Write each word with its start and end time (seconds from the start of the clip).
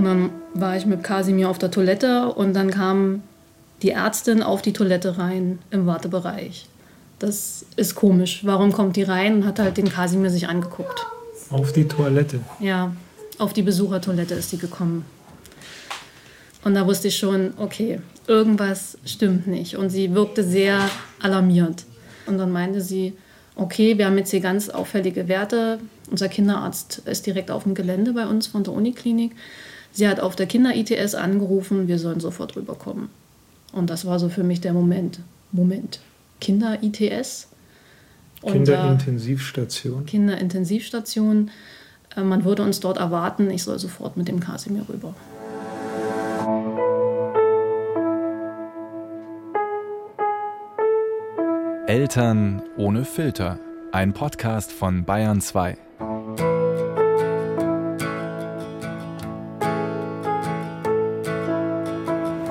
Und 0.00 0.06
dann 0.06 0.30
war 0.54 0.78
ich 0.78 0.86
mit 0.86 1.04
Kasimir 1.04 1.50
auf 1.50 1.58
der 1.58 1.70
Toilette 1.70 2.32
und 2.32 2.54
dann 2.54 2.70
kam 2.70 3.22
die 3.82 3.90
Ärztin 3.90 4.42
auf 4.42 4.62
die 4.62 4.72
Toilette 4.72 5.18
rein 5.18 5.58
im 5.70 5.84
Wartebereich. 5.84 6.64
Das 7.18 7.66
ist 7.76 7.96
komisch. 7.96 8.40
Warum 8.42 8.72
kommt 8.72 8.96
die 8.96 9.02
rein 9.02 9.34
und 9.34 9.46
hat 9.46 9.58
halt 9.58 9.76
den 9.76 9.90
Kasimir 9.90 10.30
sich 10.30 10.48
angeguckt? 10.48 11.06
Auf 11.50 11.74
die 11.74 11.86
Toilette? 11.86 12.40
Ja, 12.60 12.96
auf 13.36 13.52
die 13.52 13.60
Besuchertoilette 13.60 14.32
ist 14.32 14.48
sie 14.48 14.56
gekommen. 14.56 15.04
Und 16.64 16.76
da 16.76 16.86
wusste 16.86 17.08
ich 17.08 17.18
schon, 17.18 17.52
okay, 17.58 18.00
irgendwas 18.26 18.96
stimmt 19.04 19.48
nicht. 19.48 19.76
Und 19.76 19.90
sie 19.90 20.14
wirkte 20.14 20.42
sehr 20.42 20.80
alarmiert. 21.20 21.84
Und 22.24 22.38
dann 22.38 22.52
meinte 22.52 22.80
sie, 22.80 23.12
okay, 23.54 23.98
wir 23.98 24.06
haben 24.06 24.16
jetzt 24.16 24.30
hier 24.30 24.40
ganz 24.40 24.70
auffällige 24.70 25.28
Werte. 25.28 25.78
Unser 26.10 26.30
Kinderarzt 26.30 27.02
ist 27.04 27.26
direkt 27.26 27.50
auf 27.50 27.64
dem 27.64 27.74
Gelände 27.74 28.14
bei 28.14 28.26
uns 28.26 28.46
von 28.46 28.64
der 28.64 28.72
Uniklinik. 28.72 29.32
Sie 29.92 30.06
hat 30.06 30.20
auf 30.20 30.36
der 30.36 30.46
Kinder-ITS 30.46 31.14
angerufen, 31.14 31.88
wir 31.88 31.98
sollen 31.98 32.20
sofort 32.20 32.56
rüberkommen. 32.56 33.08
Und 33.72 33.90
das 33.90 34.04
war 34.04 34.18
so 34.18 34.28
für 34.28 34.44
mich 34.44 34.60
der 34.60 34.72
Moment. 34.72 35.20
Moment, 35.52 36.00
Kinder-ITS? 36.40 37.48
Kinderintensivstation. 38.42 40.06
Kinderintensivstation. 40.06 41.50
Äh, 42.16 42.22
man 42.22 42.44
würde 42.44 42.62
uns 42.62 42.80
dort 42.80 42.98
erwarten, 42.98 43.50
ich 43.50 43.64
soll 43.64 43.78
sofort 43.78 44.16
mit 44.16 44.28
dem 44.28 44.40
Kasimir 44.40 44.86
rüber. 44.88 45.14
Eltern 51.86 52.62
ohne 52.76 53.04
Filter. 53.04 53.58
Ein 53.90 54.12
Podcast 54.12 54.70
von 54.70 55.04
Bayern 55.04 55.40
2. 55.40 55.76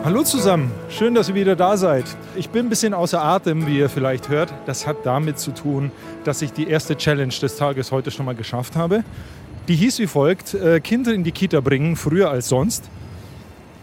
Hallo 0.01 0.23
zusammen, 0.23 0.71
schön, 0.89 1.13
dass 1.13 1.27
ihr 1.27 1.35
wieder 1.35 1.57
da 1.57 1.75
seid. 1.75 2.05
Ich 2.37 2.49
bin 2.49 2.67
ein 2.67 2.69
bisschen 2.69 2.93
außer 2.93 3.21
Atem, 3.21 3.67
wie 3.67 3.79
ihr 3.79 3.89
vielleicht 3.89 4.29
hört. 4.29 4.53
Das 4.65 4.87
hat 4.87 5.05
damit 5.05 5.39
zu 5.39 5.51
tun, 5.51 5.91
dass 6.23 6.41
ich 6.41 6.53
die 6.53 6.69
erste 6.69 6.95
Challenge 6.95 7.33
des 7.33 7.57
Tages 7.57 7.91
heute 7.91 8.09
schon 8.09 8.25
mal 8.25 8.33
geschafft 8.33 8.77
habe. 8.77 9.03
Die 9.67 9.75
hieß 9.75 9.99
wie 9.99 10.07
folgt, 10.07 10.53
äh, 10.53 10.79
Kinder 10.79 11.13
in 11.13 11.25
die 11.25 11.33
Kita 11.33 11.59
bringen, 11.59 11.97
früher 11.97 12.31
als 12.31 12.47
sonst. 12.47 12.89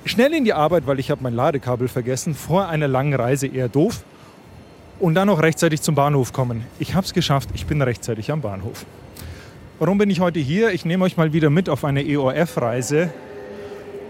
Schnell 0.06 0.32
in 0.32 0.44
die 0.44 0.54
Arbeit, 0.54 0.86
weil 0.86 0.98
ich 0.98 1.10
habe 1.10 1.22
mein 1.22 1.34
Ladekabel 1.34 1.86
vergessen, 1.86 2.34
vor 2.34 2.66
einer 2.66 2.88
langen 2.88 3.12
Reise 3.12 3.46
eher 3.46 3.68
doof. 3.68 4.02
Und 4.98 5.16
dann 5.16 5.26
noch 5.26 5.42
rechtzeitig 5.42 5.82
zum 5.82 5.94
Bahnhof 5.96 6.32
kommen. 6.32 6.64
Ich 6.78 6.94
habe 6.94 7.04
es 7.04 7.12
geschafft, 7.12 7.50
ich 7.52 7.66
bin 7.66 7.82
rechtzeitig 7.82 8.32
am 8.32 8.40
Bahnhof. 8.40 8.86
Warum 9.78 9.98
bin 9.98 10.08
ich 10.08 10.20
heute 10.20 10.40
hier? 10.40 10.70
Ich 10.70 10.86
nehme 10.86 11.04
euch 11.04 11.18
mal 11.18 11.34
wieder 11.34 11.50
mit 11.50 11.68
auf 11.68 11.84
eine 11.84 12.02
EOF-Reise 12.02 13.10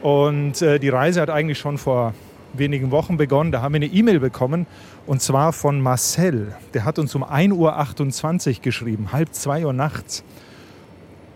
und 0.02 0.62
äh, 0.62 0.78
die 0.78 0.88
Reise 0.88 1.20
hat 1.20 1.30
eigentlich 1.30 1.58
schon 1.58 1.78
vor 1.78 2.14
wenigen 2.54 2.90
Wochen 2.90 3.16
begonnen. 3.16 3.52
Da 3.52 3.62
haben 3.62 3.74
wir 3.74 3.78
eine 3.78 3.86
E-Mail 3.86 4.20
bekommen 4.20 4.66
und 5.06 5.22
zwar 5.22 5.52
von 5.52 5.80
Marcel. 5.80 6.54
Der 6.74 6.84
hat 6.84 6.98
uns 6.98 7.14
um 7.14 7.24
1.28 7.24 8.56
Uhr 8.56 8.62
geschrieben, 8.62 9.12
halb 9.12 9.34
zwei 9.34 9.64
Uhr 9.64 9.72
nachts. 9.72 10.24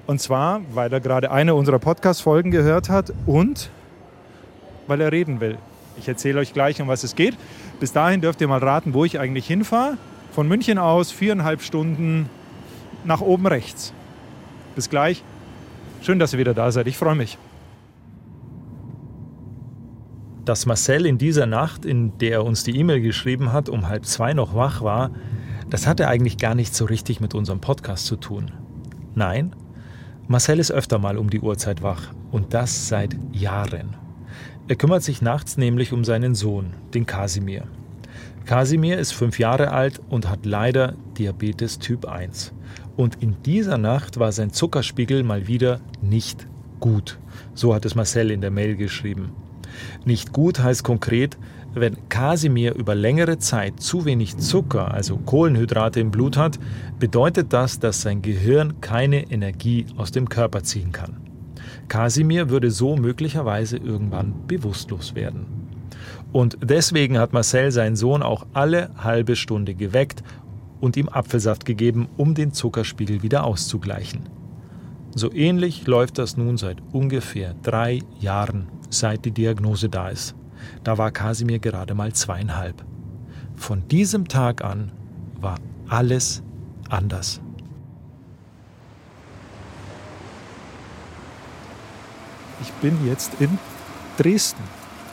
Und 0.07 0.21
zwar, 0.21 0.61
weil 0.73 0.93
er 0.93 1.01
gerade 1.01 1.31
eine 1.31 1.55
unserer 1.55 1.79
Podcast-Folgen 1.79 2.51
gehört 2.51 2.89
hat 2.89 3.13
und 3.27 3.71
weil 4.87 5.01
er 5.01 5.13
reden 5.13 5.41
will. 5.41 5.57
Ich 5.99 6.09
erzähle 6.09 6.41
euch 6.41 6.53
gleich, 6.53 6.81
um 6.81 6.89
was 6.89 7.05
es 7.05 7.15
geht. 7.15 7.37
Bis 7.79 7.93
dahin 7.93 8.21
dürft 8.21 8.41
ihr 8.41 8.49
mal 8.49 8.59
raten, 8.59 8.95
wo 8.95 9.05
ich 9.05 9.21
eigentlich 9.21 9.47
hinfahre. 9.47 9.99
Von 10.33 10.49
München 10.49 10.79
aus 10.79 11.13
viereinhalb 11.13 11.63
Stunden 11.63 12.29
nach 13.05 13.21
oben 13.21 13.47
rechts. 13.47 13.93
Bis 14.75 14.91
gleich. 14.91 15.23
Schön, 16.03 16.19
dass 16.19 16.33
ihr 16.33 16.39
wieder 16.39 16.55
da 16.55 16.73
seid. 16.73 16.87
Ich 16.87 16.97
freue 16.97 17.15
mich 17.15 17.39
dass 20.51 20.67
Marcel 20.67 21.07
in 21.07 21.17
dieser 21.17 21.47
Nacht, 21.47 21.85
in 21.85 22.19
der 22.19 22.33
er 22.33 22.45
uns 22.45 22.65
die 22.65 22.77
E-Mail 22.77 23.01
geschrieben 23.01 23.53
hat, 23.53 23.69
um 23.69 23.87
halb 23.87 24.05
zwei 24.05 24.33
noch 24.35 24.53
wach 24.53 24.83
war, 24.83 25.13
das 25.69 25.87
hatte 25.87 26.09
eigentlich 26.09 26.39
gar 26.39 26.57
nicht 26.57 26.75
so 26.75 26.87
richtig 26.87 27.21
mit 27.21 27.37
unserem 27.37 27.61
Podcast 27.61 28.07
zu 28.07 28.17
tun. 28.17 28.51
Nein, 29.15 29.55
Marcel 30.27 30.59
ist 30.59 30.73
öfter 30.73 30.99
mal 30.99 31.19
um 31.19 31.31
die 31.31 31.39
Uhrzeit 31.39 31.83
wach 31.83 32.09
und 32.33 32.53
das 32.53 32.89
seit 32.89 33.17
Jahren. 33.31 33.95
Er 34.67 34.75
kümmert 34.75 35.05
sich 35.05 35.23
nachts 35.23 35.57
nämlich 35.57 35.93
um 35.93 36.03
seinen 36.03 36.35
Sohn, 36.35 36.75
den 36.95 37.07
Kasimir. 37.07 37.63
Kasimir 38.45 38.99
ist 38.99 39.13
fünf 39.13 39.39
Jahre 39.39 39.71
alt 39.71 40.01
und 40.09 40.29
hat 40.29 40.47
leider 40.47 40.97
Diabetes 41.17 41.79
Typ 41.79 42.07
1. 42.07 42.53
Und 42.97 43.23
in 43.23 43.41
dieser 43.45 43.79
Nacht 43.79 44.19
war 44.19 44.33
sein 44.33 44.51
Zuckerspiegel 44.51 45.23
mal 45.23 45.47
wieder 45.47 45.81
nicht 46.03 46.49
gut. 46.81 47.21
So 47.55 47.73
hat 47.73 47.85
es 47.85 47.95
Marcel 47.95 48.33
in 48.33 48.41
der 48.41 48.51
Mail 48.51 48.75
geschrieben. 48.75 49.31
Nicht 50.05 50.33
gut 50.33 50.61
heißt 50.61 50.85
konkret, 50.85 51.37
wenn 51.75 52.09
Kasimir 52.09 52.75
über 52.75 52.95
längere 52.95 53.39
Zeit 53.39 53.81
zu 53.81 54.05
wenig 54.05 54.39
Zucker, 54.39 54.93
also 54.93 55.17
Kohlenhydrate 55.19 56.01
im 56.01 56.11
Blut 56.11 56.37
hat, 56.37 56.59
bedeutet 56.99 57.53
das, 57.53 57.79
dass 57.79 58.03
sein 58.03 58.23
Gehirn 58.23 58.81
keine 58.81 59.31
Energie 59.31 59.87
aus 59.97 60.11
dem 60.11 60.29
Körper 60.29 60.63
ziehen 60.63 60.91
kann. 60.91 61.17
Kasimir 61.89 62.51
würde 62.51 62.71
so 62.71 62.97
möglicherweise 62.97 63.77
irgendwann 63.77 64.47
bewusstlos 64.47 65.15
werden. 65.15 65.47
Und 66.33 66.59
deswegen 66.63 67.19
hat 67.19 67.33
Marcel 67.33 67.73
seinen 67.73 67.97
Sohn 67.97 68.23
auch 68.23 68.47
alle 68.53 68.91
halbe 68.97 69.37
Stunde 69.37 69.75
geweckt 69.75 70.23
und 70.81 70.97
ihm 70.97 71.09
Apfelsaft 71.09 71.65
gegeben, 71.65 72.09
um 72.17 72.35
den 72.35 72.53
Zuckerspiegel 72.53 73.23
wieder 73.23 73.45
auszugleichen. 73.45 74.40
So 75.15 75.33
ähnlich 75.33 75.87
läuft 75.87 76.19
das 76.19 76.37
nun 76.37 76.57
seit 76.57 76.79
ungefähr 76.93 77.55
drei 77.63 78.01
Jahren 78.21 78.69
seit 78.91 79.25
die 79.25 79.33
Diagnose 79.33 79.89
da 79.89 80.09
ist. 80.09 80.35
Da 80.85 80.99
war 80.99 81.11
Kasimir 81.11 81.59
gerade 81.59 81.95
mal 81.95 82.13
zweieinhalb. 82.13 82.85
Von 83.57 83.87
diesem 83.89 84.29
Tag 84.29 84.63
an 84.65 84.93
war 85.41 85.59
alles 85.89 86.43
anders. 86.89 87.41
Ich 92.63 92.71
bin 92.75 93.07
jetzt 93.07 93.33
in 93.41 93.59
Dresden. 94.17 94.63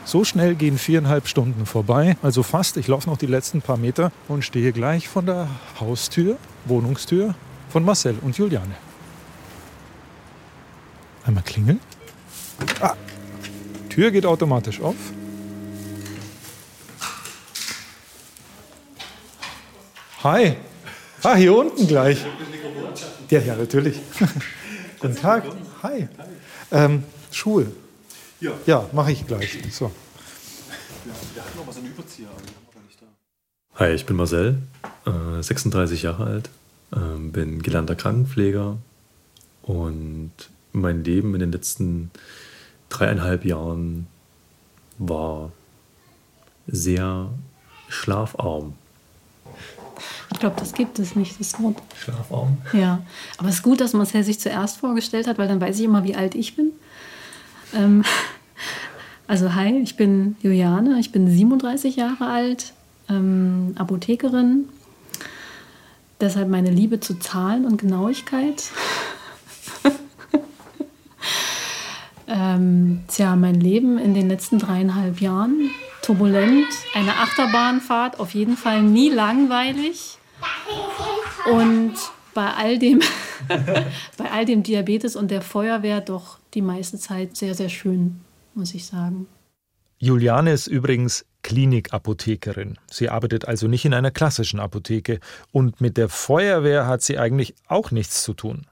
So 0.04 0.24
schnell 0.24 0.54
gehen 0.54 0.78
viereinhalb 0.78 1.28
Stunden 1.28 1.66
vorbei, 1.66 2.16
also 2.22 2.42
fast. 2.42 2.76
Ich 2.76 2.88
laufe 2.88 3.10
noch 3.10 3.18
die 3.18 3.26
letzten 3.26 3.60
paar 3.60 3.76
Meter 3.76 4.12
und 4.26 4.42
stehe 4.42 4.72
gleich 4.72 5.08
von 5.08 5.26
der 5.26 5.48
Haustür, 5.80 6.36
Wohnungstür 6.64 7.34
von 7.68 7.84
Marcel 7.84 8.16
und 8.22 8.38
Juliane. 8.38 8.87
Einmal 11.28 11.44
klingeln. 11.44 11.78
Ah, 12.80 12.96
Tür 13.90 14.10
geht 14.10 14.24
automatisch 14.24 14.80
auf. 14.80 14.96
Hi. 20.24 20.56
Ah, 21.22 21.34
hier 21.34 21.54
unten 21.54 21.86
gleich. 21.86 22.24
Ja, 23.28 23.40
ja, 23.40 23.56
natürlich. 23.56 24.00
Guten 25.00 25.16
Tag. 25.16 25.44
Hi. 25.82 26.08
Ähm, 26.70 27.04
Schuhe. 27.30 27.72
Ja. 28.40 28.52
Ja, 28.64 28.88
mache 28.92 29.12
ich 29.12 29.26
gleich. 29.26 29.58
So. 29.70 29.92
Wir 31.04 31.42
hatten 31.44 31.58
noch 31.58 31.66
was 31.66 31.76
an 31.76 31.84
Überzieher, 31.84 32.28
aber 32.30 32.40
wir 32.40 32.82
nicht 32.86 33.02
da. 33.02 33.06
Hi, 33.74 33.92
ich 33.92 34.06
bin 34.06 34.16
Marcel, 34.16 34.62
äh, 35.04 35.42
36 35.42 36.04
Jahre 36.04 36.24
alt, 36.24 36.50
äh, 36.92 37.18
bin 37.18 37.60
gelernter 37.60 37.96
Krankenpfleger 37.96 38.78
und 39.60 40.32
mein 40.72 41.04
Leben 41.04 41.34
in 41.34 41.40
den 41.40 41.52
letzten 41.52 42.10
dreieinhalb 42.88 43.44
Jahren 43.44 44.06
war 44.98 45.52
sehr 46.66 47.30
schlafarm. 47.88 48.74
Ich 50.32 50.40
glaube, 50.40 50.56
das 50.58 50.72
gibt 50.72 50.98
es 50.98 51.16
nicht, 51.16 51.40
das 51.40 51.60
Wort. 51.60 51.76
Schlafarm? 51.96 52.58
Ja, 52.72 53.02
aber 53.38 53.48
es 53.48 53.56
ist 53.56 53.62
gut, 53.62 53.80
dass 53.80 53.94
Marcel 53.94 54.22
sich 54.22 54.38
zuerst 54.38 54.78
vorgestellt 54.78 55.26
hat, 55.26 55.38
weil 55.38 55.48
dann 55.48 55.60
weiß 55.60 55.78
ich 55.78 55.84
immer, 55.84 56.04
wie 56.04 56.14
alt 56.14 56.34
ich 56.34 56.54
bin. 56.54 56.72
Ähm, 57.74 58.04
also 59.26 59.54
hi, 59.54 59.80
ich 59.82 59.96
bin 59.96 60.36
Juliane, 60.40 61.00
ich 61.00 61.12
bin 61.12 61.28
37 61.28 61.96
Jahre 61.96 62.26
alt, 62.26 62.74
ähm, 63.08 63.74
Apothekerin. 63.76 64.68
Deshalb 66.20 66.48
meine 66.48 66.70
Liebe 66.70 67.00
zu 67.00 67.18
Zahlen 67.18 67.64
und 67.64 67.78
Genauigkeit. 67.78 68.64
Ähm, 72.28 73.00
tja, 73.08 73.36
mein 73.36 73.58
Leben 73.58 73.98
in 73.98 74.12
den 74.12 74.28
letzten 74.28 74.58
dreieinhalb 74.58 75.20
Jahren. 75.20 75.70
Turbulent, 76.02 76.66
eine 76.94 77.16
Achterbahnfahrt, 77.16 78.20
auf 78.20 78.34
jeden 78.34 78.56
Fall 78.56 78.82
nie 78.82 79.10
langweilig. 79.10 80.18
Und 81.50 81.94
bei 82.34 82.52
all 82.52 82.78
dem, 82.78 83.00
bei 84.16 84.30
all 84.30 84.44
dem 84.44 84.62
Diabetes 84.62 85.16
und 85.16 85.30
der 85.30 85.42
Feuerwehr 85.42 86.00
doch 86.00 86.38
die 86.54 86.62
meiste 86.62 86.98
Zeit 86.98 87.36
sehr, 87.36 87.54
sehr 87.54 87.68
schön, 87.68 88.20
muss 88.54 88.74
ich 88.74 88.86
sagen. 88.86 89.26
Juliane 89.98 90.52
ist 90.52 90.66
übrigens 90.66 91.24
Klinikapothekerin. 91.42 92.78
Sie 92.90 93.08
arbeitet 93.08 93.46
also 93.46 93.66
nicht 93.68 93.84
in 93.84 93.94
einer 93.94 94.10
klassischen 94.10 94.60
Apotheke 94.60 95.18
und 95.50 95.80
mit 95.80 95.96
der 95.96 96.08
Feuerwehr 96.08 96.86
hat 96.86 97.02
sie 97.02 97.18
eigentlich 97.18 97.54
auch 97.66 97.90
nichts 97.90 98.22
zu 98.22 98.34
tun. 98.34 98.66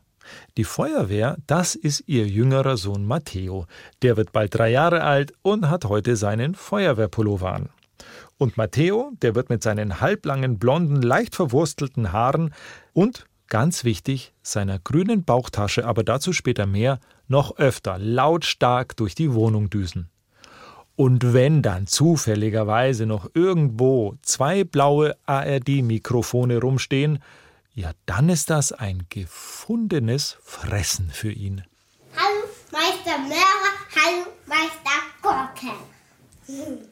Die 0.57 0.65
Feuerwehr, 0.65 1.37
das 1.47 1.75
ist 1.75 2.05
ihr 2.07 2.27
jüngerer 2.27 2.77
Sohn 2.77 3.07
Matteo. 3.07 3.67
Der 4.03 4.17
wird 4.17 4.33
bald 4.33 4.55
drei 4.55 4.71
Jahre 4.71 5.03
alt 5.03 5.33
und 5.43 5.69
hat 5.69 5.85
heute 5.85 6.17
seinen 6.17 6.55
Feuerwehrpullover 6.55 7.53
an. 7.53 7.69
Und 8.39 8.57
Matteo, 8.57 9.13
der 9.23 9.35
wird 9.35 9.49
mit 9.49 9.63
seinen 9.63 10.01
halblangen, 10.01 10.59
blonden, 10.59 11.01
leicht 11.01 11.35
verwurstelten 11.35 12.13
Haaren 12.13 12.53
und, 12.93 13.27
ganz 13.49 13.85
wichtig, 13.85 14.35
seiner 14.43 14.79
grünen 14.79 15.25
Bauchtasche, 15.25 15.87
aber 15.87 16.05
dazu 16.05 16.33
später 16.33 16.67
mehr, 16.67 17.01
noch 17.29 17.57
öfter 17.57 17.99
lautstark 17.99 18.97
durch 18.97 19.15
die 19.15 19.33
Wohnung 19.33 19.71
düsen. 19.71 20.11
Und 20.97 21.35
wenn 21.35 21.61
dann 21.61 21.87
zufälligerweise 21.87 23.05
noch 23.05 23.29
irgendwo 23.35 24.15
zwei 24.23 24.65
blaue 24.65 25.15
ARD-Mikrofone 25.27 26.59
rumstehen, 26.59 27.19
ja, 27.77 27.93
dann 28.07 28.31
ist 28.31 28.49
das 28.49 28.73
ein 28.73 29.07
gefundenes 29.11 30.39
Fressen 30.43 31.11
für 31.11 31.31
ihn. 31.31 31.63
Hallo, 32.17 32.49
Meister 32.73 33.19
Möhrer, 33.19 33.73
hallo, 33.95 34.27
Meister 34.47 35.03
Gurken. 35.21 36.89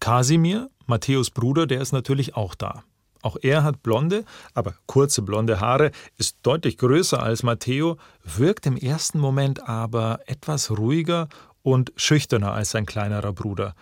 Kasimir, 0.00 0.68
Matthäus 0.86 1.30
Bruder, 1.30 1.68
der 1.68 1.80
ist 1.80 1.92
natürlich 1.92 2.34
auch 2.34 2.56
da. 2.56 2.82
Auch 3.22 3.36
er 3.40 3.62
hat 3.62 3.84
blonde, 3.84 4.24
aber 4.52 4.74
kurze 4.86 5.22
blonde 5.22 5.60
Haare, 5.60 5.92
ist 6.18 6.38
deutlich 6.42 6.76
größer 6.76 7.22
als 7.22 7.44
Matteo, 7.44 7.96
wirkt 8.24 8.66
im 8.66 8.76
ersten 8.76 9.20
Moment 9.20 9.68
aber 9.68 10.18
etwas 10.26 10.72
ruhiger 10.72 11.28
und 11.62 11.92
schüchterner 11.94 12.52
als 12.52 12.70
sein 12.70 12.84
kleinerer 12.84 13.32
Bruder. 13.32 13.76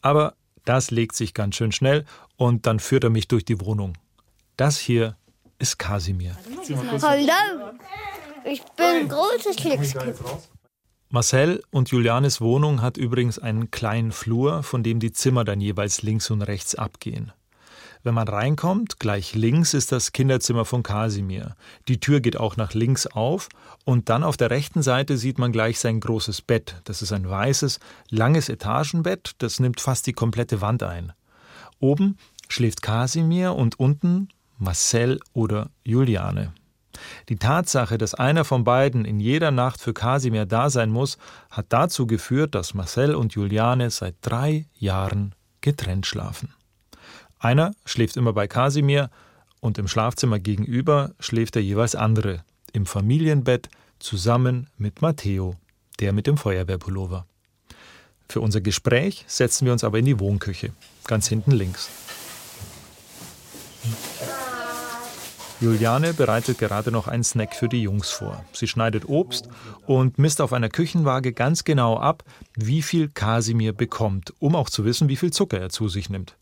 Aber 0.00 0.34
das 0.64 0.90
legt 0.90 1.14
sich 1.14 1.34
ganz 1.34 1.56
schön 1.56 1.72
schnell 1.72 2.06
und 2.36 2.66
dann 2.66 2.80
führt 2.80 3.04
er 3.04 3.10
mich 3.10 3.28
durch 3.28 3.44
die 3.44 3.60
Wohnung. 3.60 3.98
Das 4.56 4.78
hier 4.78 5.16
ist 5.60 5.78
Kasimir. 5.78 6.36
Hallo, 7.02 7.72
ich 8.44 8.62
bin 8.76 9.08
großes 9.08 9.56
Glückskind. 9.56 10.16
Marcel 11.10 11.62
und 11.70 11.90
Julianes 11.90 12.40
Wohnung 12.40 12.82
hat 12.82 12.96
übrigens 12.96 13.38
einen 13.38 13.70
kleinen 13.70 14.12
Flur, 14.12 14.62
von 14.62 14.82
dem 14.82 15.00
die 15.00 15.12
Zimmer 15.12 15.44
dann 15.44 15.60
jeweils 15.60 16.02
links 16.02 16.30
und 16.30 16.42
rechts 16.42 16.74
abgehen. 16.74 17.32
Wenn 18.02 18.14
man 18.14 18.28
reinkommt, 18.28 18.98
gleich 18.98 19.34
links 19.34 19.74
ist 19.74 19.92
das 19.92 20.12
Kinderzimmer 20.12 20.64
von 20.64 20.82
Kasimir. 20.82 21.54
Die 21.88 22.00
Tür 22.00 22.20
geht 22.20 22.38
auch 22.38 22.56
nach 22.56 22.72
links 22.72 23.06
auf 23.06 23.50
und 23.84 24.08
dann 24.08 24.24
auf 24.24 24.38
der 24.38 24.50
rechten 24.50 24.82
Seite 24.82 25.18
sieht 25.18 25.38
man 25.38 25.52
gleich 25.52 25.78
sein 25.80 26.00
großes 26.00 26.40
Bett. 26.40 26.80
Das 26.84 27.02
ist 27.02 27.12
ein 27.12 27.28
weißes, 27.28 27.78
langes 28.08 28.48
Etagenbett, 28.48 29.32
das 29.38 29.60
nimmt 29.60 29.80
fast 29.80 30.06
die 30.06 30.14
komplette 30.14 30.62
Wand 30.62 30.82
ein. 30.82 31.12
Oben 31.78 32.16
schläft 32.48 32.80
Kasimir 32.80 33.54
und 33.54 33.78
unten 33.78 34.28
Marcel 34.60 35.18
oder 35.32 35.70
Juliane. 35.82 36.52
Die 37.28 37.36
Tatsache, 37.36 37.98
dass 37.98 38.14
einer 38.14 38.44
von 38.44 38.62
beiden 38.64 39.04
in 39.04 39.20
jeder 39.20 39.50
Nacht 39.50 39.80
für 39.80 39.94
Kasimir 39.94 40.46
da 40.46 40.70
sein 40.70 40.90
muss, 40.90 41.18
hat 41.50 41.66
dazu 41.70 42.06
geführt, 42.06 42.54
dass 42.54 42.74
Marcel 42.74 43.14
und 43.14 43.32
Juliane 43.32 43.90
seit 43.90 44.16
drei 44.20 44.66
Jahren 44.74 45.34
getrennt 45.60 46.06
schlafen. 46.06 46.52
Einer 47.38 47.72
schläft 47.86 48.16
immer 48.16 48.32
bei 48.32 48.46
Kasimir 48.46 49.10
und 49.60 49.78
im 49.78 49.88
Schlafzimmer 49.88 50.38
gegenüber 50.38 51.12
schläft 51.20 51.54
der 51.54 51.62
jeweils 51.62 51.94
andere, 51.94 52.44
im 52.72 52.86
Familienbett 52.86 53.68
zusammen 53.98 54.68
mit 54.76 55.00
Matteo, 55.00 55.56
der 56.00 56.12
mit 56.12 56.26
dem 56.26 56.36
Feuerwehrpullover. 56.36 57.26
Für 58.28 58.40
unser 58.40 58.60
Gespräch 58.60 59.24
setzen 59.26 59.64
wir 59.64 59.72
uns 59.72 59.84
aber 59.84 59.98
in 59.98 60.04
die 60.04 60.20
Wohnküche, 60.20 60.72
ganz 61.06 61.28
hinten 61.28 61.50
links. 61.50 61.88
Juliane 65.60 66.14
bereitet 66.14 66.58
gerade 66.58 66.90
noch 66.90 67.06
einen 67.06 67.22
Snack 67.22 67.54
für 67.54 67.68
die 67.68 67.82
Jungs 67.82 68.08
vor. 68.08 68.44
Sie 68.52 68.66
schneidet 68.66 69.06
Obst 69.06 69.48
und 69.86 70.18
misst 70.18 70.40
auf 70.40 70.54
einer 70.54 70.70
Küchenwaage 70.70 71.34
ganz 71.34 71.64
genau 71.64 71.98
ab, 71.98 72.24
wie 72.56 72.80
viel 72.80 73.08
Kasimir 73.08 73.74
bekommt, 73.74 74.32
um 74.38 74.56
auch 74.56 74.70
zu 74.70 74.86
wissen, 74.86 75.10
wie 75.10 75.16
viel 75.16 75.32
Zucker 75.32 75.60
er 75.60 75.68
zu 75.68 75.88
sich 75.88 76.08
nimmt. 76.08 76.36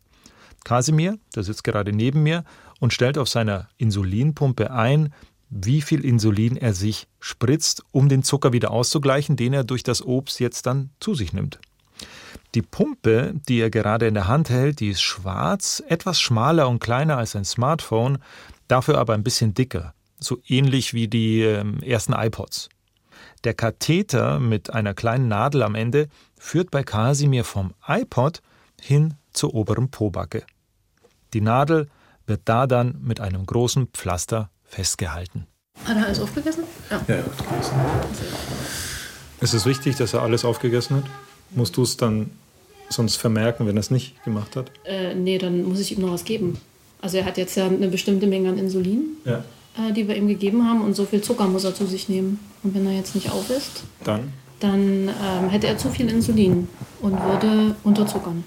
Kasimir, 0.65 1.19
der 1.35 1.43
sitzt 1.43 1.65
gerade 1.65 1.93
neben 1.93 2.23
mir 2.23 2.45
und 2.79 2.93
stellt 2.93 3.19
auf 3.19 3.29
seiner 3.29 3.69
Insulinpumpe 3.77 4.71
ein, 4.71 5.13
wie 5.51 5.83
viel 5.83 6.05
Insulin 6.05 6.57
er 6.57 6.75
sich 6.75 7.09
spritzt, 7.19 7.83
um 7.91 8.09
den 8.09 8.23
Zucker 8.23 8.53
wieder 8.53 8.71
auszugleichen, 8.71 9.35
den 9.35 9.53
er 9.53 9.65
durch 9.65 9.83
das 9.83 10.01
Obst 10.01 10.39
jetzt 10.39 10.67
dann 10.67 10.91
zu 11.01 11.15
sich 11.15 11.33
nimmt. 11.33 11.59
Die 12.55 12.63
Pumpe, 12.63 13.35
die 13.49 13.59
er 13.61 13.71
gerade 13.71 14.07
in 14.07 14.15
der 14.15 14.29
Hand 14.29 14.49
hält, 14.49 14.81
die 14.81 14.91
ist 14.91 15.03
schwarz, 15.03 15.83
etwas 15.89 16.21
schmaler 16.21 16.69
und 16.69 16.79
kleiner 16.79 17.19
als 17.19 17.35
ein 17.37 17.45
Smartphone, 17.45 18.19
dafür 18.69 18.99
aber 18.99 19.15
ein 19.15 19.25
bisschen 19.25 19.55
dicker, 19.55 19.95
so 20.21 20.39
ähnlich 20.47 20.95
wie 20.95 21.09
die 21.09 21.43
äh, 21.43 21.65
ersten 21.85 22.13
iPods. 22.13 22.69
Der 23.45 23.55
Katheter 23.55 24.39
mit 24.39 24.73
einer 24.73 24.95
kleinen 24.95 25.29
Nadel 25.29 25.63
am 25.63 25.75
Ende 25.75 26.09
führt 26.37 26.71
bei 26.71 26.83
Kasimir 26.83 27.45
vom 27.45 27.75
iPod 27.87 28.43
hin 28.81 29.15
zur 29.33 29.55
oberen 29.55 29.91
Pobacke. 29.91 30.45
Die 31.35 31.41
Nadel 31.41 31.89
wird 32.27 32.43
da 32.45 32.67
dann 32.67 32.99
mit 33.01 33.21
einem 33.21 33.47
großen 33.47 33.89
Pflaster 33.89 34.51
festgehalten. 34.65 35.47
Hat 35.85 35.97
er 35.97 36.07
alles 36.07 36.21
aufgegessen? 36.21 36.65
Ja, 36.91 37.01
ja, 37.09 37.25
aufgegessen. 37.25 37.77
Ist 39.41 39.55
es 39.55 39.67
wichtig, 39.67 39.97
dass 39.97 40.15
er 40.15 40.23
alles 40.23 40.45
aufgegessen 40.45 40.97
hat? 40.99 41.05
Musst 41.51 41.77
du 41.77 41.83
es 41.83 41.97
dann 41.97 42.31
sonst 42.89 43.17
vermerken, 43.17 43.67
wenn 43.67 43.77
er 43.77 43.81
es 43.81 43.91
nicht 43.91 44.23
gemacht 44.25 44.57
hat? 44.57 44.71
Äh, 44.85 45.15
nee, 45.15 45.39
dann 45.39 45.63
muss 45.65 45.81
ich 45.81 45.97
ihm 45.97 46.03
noch 46.03 46.13
was 46.13 46.25
geben. 46.25 46.59
Also 47.01 47.17
er 47.19 47.25
hat 47.25 47.39
jetzt 47.39 47.57
ja 47.57 47.67
eine 47.67 47.89
bestimmte 47.89 48.27
Menge 48.27 48.49
an 48.49 48.59
Insulin, 48.59 49.17
Ja. 49.25 49.45
äh, 49.79 49.93
die 49.93 50.09
wir 50.09 50.17
ihm 50.17 50.29
gegeben 50.29 50.67
haben 50.69 50.81
und 50.83 50.95
so 50.95 51.05
viel 51.05 51.21
Zucker 51.21 51.47
muss 51.47 51.65
er 51.65 51.75
zu 51.75 51.87
sich 51.87 52.09
nehmen. 52.09 52.41
Und 52.63 52.75
wenn 52.75 52.87
er 52.87 52.93
jetzt 52.93 53.15
nicht 53.15 53.31
auf 53.31 53.49
ist, 53.51 53.85
Dann? 54.05 54.33
dann 54.61 55.09
ähm, 55.09 55.49
hätte 55.51 55.69
er 55.69 55.79
zu 55.79 55.89
viel 55.91 56.09
Insulin 56.11 56.67
und 57.01 57.13
würde 57.13 57.77
unterzuckern. 57.85 58.43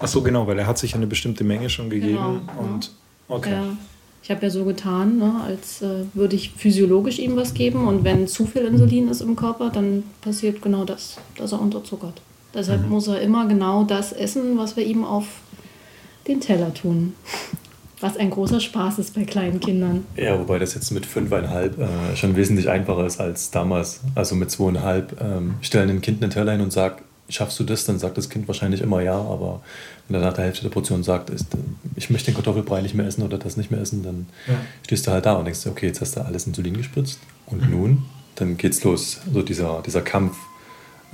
Ach 0.00 0.08
so, 0.08 0.22
genau, 0.22 0.46
weil 0.46 0.58
er 0.58 0.66
hat 0.66 0.78
sich 0.78 0.94
eine 0.94 1.06
bestimmte 1.06 1.44
Menge 1.44 1.70
schon 1.70 1.90
gegeben. 1.90 2.12
Genau, 2.46 2.62
und 2.62 2.92
okay. 3.28 3.50
Ja, 3.52 3.64
ich 4.22 4.30
habe 4.30 4.42
ja 4.44 4.50
so 4.50 4.64
getan, 4.64 5.18
ne, 5.18 5.40
als 5.44 5.80
äh, 5.82 6.04
würde 6.14 6.36
ich 6.36 6.50
physiologisch 6.50 7.18
ihm 7.18 7.34
was 7.36 7.54
geben 7.54 7.88
und 7.88 8.04
wenn 8.04 8.28
zu 8.28 8.44
viel 8.46 8.62
Insulin 8.62 9.08
ist 9.08 9.22
im 9.22 9.34
Körper, 9.34 9.70
dann 9.70 10.04
passiert 10.20 10.60
genau 10.62 10.84
das, 10.84 11.16
dass 11.36 11.52
er 11.52 11.60
unterzuckert. 11.60 12.20
Deshalb 12.54 12.82
Mhm. 12.84 12.90
muss 12.90 13.08
er 13.08 13.20
immer 13.20 13.46
genau 13.46 13.84
das 13.84 14.12
essen, 14.12 14.56
was 14.58 14.76
wir 14.76 14.84
ihm 14.84 15.04
auf 15.04 15.24
den 16.28 16.40
Teller 16.40 16.72
tun. 16.72 17.14
Was 18.00 18.16
ein 18.16 18.30
großer 18.30 18.60
Spaß 18.60 19.00
ist 19.00 19.14
bei 19.14 19.24
kleinen 19.24 19.58
Kindern. 19.58 20.06
Ja, 20.16 20.38
wobei 20.38 20.60
das 20.60 20.74
jetzt 20.74 20.90
mit 20.92 21.04
fünfeinhalb 21.04 21.78
äh, 21.80 22.16
schon 22.16 22.36
wesentlich 22.36 22.68
einfacher 22.68 23.04
ist 23.04 23.20
als 23.20 23.50
damals. 23.50 24.00
Also 24.14 24.36
mit 24.36 24.52
zweieinhalb 24.52 25.20
ähm, 25.20 25.54
stellen 25.62 25.90
ein 25.90 26.00
Kind 26.00 26.22
einen 26.22 26.30
Teller 26.30 26.52
hin 26.52 26.60
und 26.60 26.72
sagt, 26.72 27.02
schaffst 27.28 27.58
du 27.58 27.64
das? 27.64 27.86
Dann 27.86 27.98
sagt 27.98 28.16
das 28.16 28.28
Kind 28.28 28.46
wahrscheinlich 28.46 28.82
immer 28.82 29.02
ja, 29.02 29.16
aber 29.16 29.62
wenn 30.06 30.20
er 30.20 30.26
nach 30.26 30.34
der 30.34 30.44
Hälfte 30.44 30.62
der 30.62 30.70
Portion 30.70 31.02
sagt, 31.02 31.30
ist, 31.30 31.52
äh, 31.54 31.58
ich 31.96 32.08
möchte 32.10 32.30
den 32.30 32.36
Kartoffelbrei 32.36 32.82
nicht 32.82 32.94
mehr 32.94 33.06
essen 33.06 33.22
oder 33.22 33.36
das 33.36 33.56
nicht 33.56 33.72
mehr 33.72 33.80
essen, 33.80 34.04
dann 34.04 34.26
stehst 34.84 35.06
du 35.06 35.10
halt 35.10 35.26
da 35.26 35.34
und 35.34 35.46
denkst, 35.46 35.66
okay, 35.66 35.86
jetzt 35.86 36.00
hast 36.00 36.16
du 36.16 36.20
alles 36.20 36.46
Insulin 36.46 36.74
gespritzt 36.74 37.18
und 37.46 37.68
nun, 37.68 38.04
dann 38.36 38.56
geht's 38.56 38.84
los. 38.84 39.20
So 39.32 39.42
dieser, 39.42 39.82
dieser 39.84 40.02
Kampf 40.02 40.36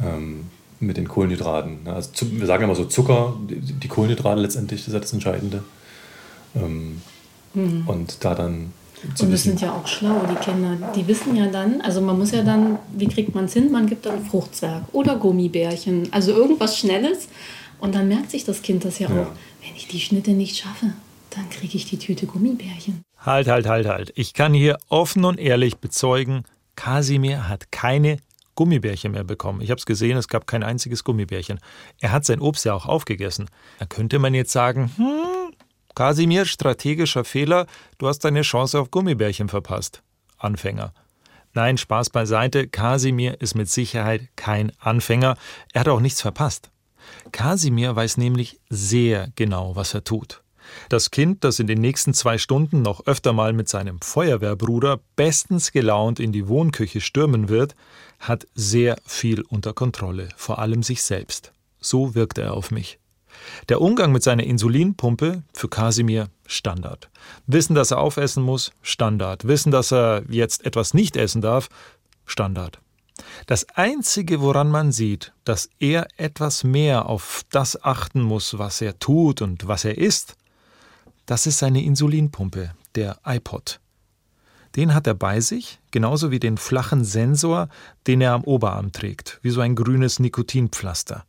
ähm, 0.03 0.49
mit 0.81 0.97
den 0.97 1.09
Kohlenhydraten. 1.09 1.85
ne? 1.85 1.93
Also 1.95 2.11
zu, 2.13 2.31
wir 2.39 2.47
sagen 2.47 2.65
immer 2.65 2.75
so 2.75 2.85
Zucker, 2.85 3.35
die, 3.49 3.61
die 3.61 3.89
Kohlenhydrate 3.89 4.41
letztendlich, 4.41 4.81
das 4.81 4.89
ist 4.89 4.95
ja 4.95 5.01
das 5.01 5.13
Entscheidende. 5.13 5.63
Ähm, 6.55 7.01
Und 7.55 8.25
da 8.25 8.35
dann 8.35 8.73
Und 9.21 9.33
das 9.33 9.43
sind 9.45 9.61
ja 9.61 9.73
auch 9.73 9.87
schlau, 9.87 10.23
die 10.31 10.35
Kinder. 10.37 10.77
Die 10.95 11.07
wissen 11.07 11.37
ja 11.37 11.47
dann, 11.47 11.81
also 11.81 12.01
man 12.01 12.19
muss 12.19 12.33
ja 12.33 12.43
dann, 12.43 12.79
wie 12.97 13.07
kriegt 13.07 13.35
man 13.35 13.45
es 13.45 13.53
hin? 13.53 13.71
Man 13.71 13.87
gibt 13.87 14.07
dann 14.07 14.25
Fruchtzwerg 14.25 14.83
oder 14.93 15.17
Gummibärchen, 15.17 16.09
also 16.13 16.33
irgendwas 16.33 16.79
Schnelles. 16.79 17.29
Und 17.81 17.95
dann 17.95 18.09
merkt 18.09 18.31
sich 18.31 18.45
das 18.45 18.63
Kind 18.63 18.85
das 18.85 18.99
ja, 18.99 19.09
Ja. 19.09 19.23
auch. 19.23 19.27
Wenn 19.63 19.77
ich 19.77 19.89
die 19.89 20.01
Schnitte 20.01 20.33
nicht 20.33 20.57
schaffe, 20.57 20.93
dann 21.31 21.49
kriege 21.51 21.77
ich 21.77 21.87
die 21.87 21.99
Tüte 21.99 22.27
Gummibärchen. 22.27 23.03
Halt, 23.19 23.49
halt, 23.49 23.67
halt, 23.67 23.87
halt. 23.87 24.13
Ich 24.17 24.35
kann 24.35 24.53
hier 24.55 24.79
offen 24.89 25.25
und 25.25 25.39
ehrlich 25.39 25.79
bezeugen, 25.79 26.45
Kasimir 26.77 27.49
hat 27.49 27.73
keine 27.73 28.19
Gummibärchen 28.55 29.13
mehr 29.13 29.25
bekommen. 29.25 29.61
Ich 29.61 29.71
habe 29.71 29.79
es 29.79 29.87
gesehen, 29.87 30.17
es 30.17 30.29
gab 30.29 30.47
kein 30.47 30.63
einziges 30.63 31.05
Gummibärchen. 31.05 31.59
Er 32.01 32.13
hat 32.13 32.25
sein 32.25 32.41
Obst 32.41 32.65
ja 32.65 32.75
auch 32.75 32.87
aufgegessen. 32.87 33.51
Da 33.79 33.87
könnte 33.87 34.19
man 34.19 34.35
jetzt 34.35 34.53
sagen, 34.53 34.91
hm, 34.97 35.55
Kasimir, 35.95 36.45
strategischer 36.45 37.25
Fehler, 37.25 37.67
du 37.99 38.09
hast 38.09 38.21
deine 38.21 38.43
Chance 38.43 38.79
auf 38.81 38.91
Gummibärchen 38.91 39.49
verpasst. 39.49 40.03
Anfänger. 40.39 40.93
Nein, 41.53 41.79
Spaß 41.79 42.11
beiseite, 42.11 42.67
Kasimir 42.67 43.41
ist 43.41 43.55
mit 43.55 43.71
Sicherheit 43.71 44.29
kein 44.35 44.73
Anfänger. 44.81 45.37
Er 45.73 45.83
hat 45.83 45.89
auch 45.89 46.01
nichts 46.01 46.21
verpasst. 46.21 46.71
Kasimir 47.31 47.95
weiß 47.95 48.17
nämlich 48.17 48.59
sehr 48.71 49.29
genau, 49.37 49.77
was 49.77 49.95
er 49.95 50.03
tut. 50.03 50.43
Das 50.89 51.11
Kind, 51.11 51.45
das 51.45 51.61
in 51.61 51.67
den 51.67 51.81
nächsten 51.81 52.15
zwei 52.15 52.39
Stunden 52.39 52.83
noch 52.83 53.07
öfter 53.07 53.33
mal 53.33 53.53
mit 53.53 53.69
seinem 53.69 54.01
Feuerwehrbruder 54.01 55.01
bestens 55.15 55.71
gelaunt 55.73 56.19
in 56.19 56.33
die 56.33 56.49
Wohnküche 56.49 57.01
stürmen 57.01 57.49
wird, 57.49 57.75
hat 58.29 58.47
sehr 58.55 58.97
viel 59.07 59.43
unter 59.43 59.73
Kontrolle, 59.73 60.29
vor 60.37 60.59
allem 60.59 60.83
sich 60.83 61.03
selbst. 61.03 61.53
So 61.81 62.15
wirkt 62.15 62.39
er 62.39 62.55
auf 62.55 62.71
mich. 62.71 62.99
Der 63.69 63.81
Umgang 63.81 64.13
mit 64.13 64.23
seiner 64.23 64.45
Insulinpumpe 64.45 65.43
für 65.53 65.69
Kasimir 65.69 66.29
Standard. 66.47 67.11
Wissen, 67.47 67.75
dass 67.75 67.91
er 67.91 67.99
aufessen 67.99 68.43
muss, 68.43 68.73
Standard. 68.83 69.47
Wissen, 69.47 69.71
dass 69.71 69.93
er 69.93 70.23
jetzt 70.29 70.65
etwas 70.65 70.95
nicht 70.95 71.17
essen 71.17 71.41
darf, 71.41 71.69
Standard. 72.27 72.81
Das 73.47 73.69
Einzige, 73.75 74.41
woran 74.41 74.71
man 74.71 74.93
sieht, 74.93 75.33
dass 75.45 75.69
er 75.79 76.09
etwas 76.17 76.65
mehr 76.65 77.07
auf 77.07 77.43
das 77.51 77.83
achten 77.83 78.23
muss, 78.23 78.59
was 78.59 78.81
er 78.81 78.99
tut 78.99 79.43
und 79.43 79.69
was 79.69 79.85
er 79.85 79.99
isst, 79.99 80.37
das 81.27 81.47
ist 81.47 81.59
seine 81.59 81.83
Insulinpumpe, 81.83 82.73
der 82.95 83.19
iPod. 83.25 83.81
Den 84.77 84.95
hat 84.95 85.07
er 85.07 85.15
bei 85.15 85.41
sich, 85.41 85.79
genauso 85.91 86.31
wie 86.31 86.41
den 86.41 86.59
flachen 86.59 87.05
Sensor, 87.05 87.69
den 88.07 88.21
er 88.21 88.33
am 88.33 88.45
Oberarm 88.45 88.93
trägt, 88.93 89.39
wie 89.43 89.51
so 89.51 89.61
ein 89.61 89.77
grünes 89.77 90.19
Nikotinpflaster. 90.19 91.25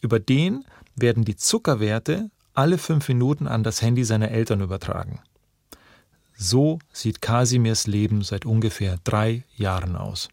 Über 0.00 0.20
den 0.20 0.64
werden 0.96 1.24
die 1.24 1.36
Zuckerwerte 1.36 2.30
alle 2.52 2.78
fünf 2.78 3.08
Minuten 3.08 3.46
an 3.46 3.62
das 3.62 3.80
Handy 3.80 4.04
seiner 4.04 4.30
Eltern 4.30 4.60
übertragen. 4.60 5.20
So 6.36 6.78
sieht 6.92 7.22
Kasimirs 7.22 7.86
Leben 7.86 8.22
seit 8.22 8.44
ungefähr 8.44 8.98
drei 9.04 9.44
Jahren 9.54 9.96
aus. 9.96 10.28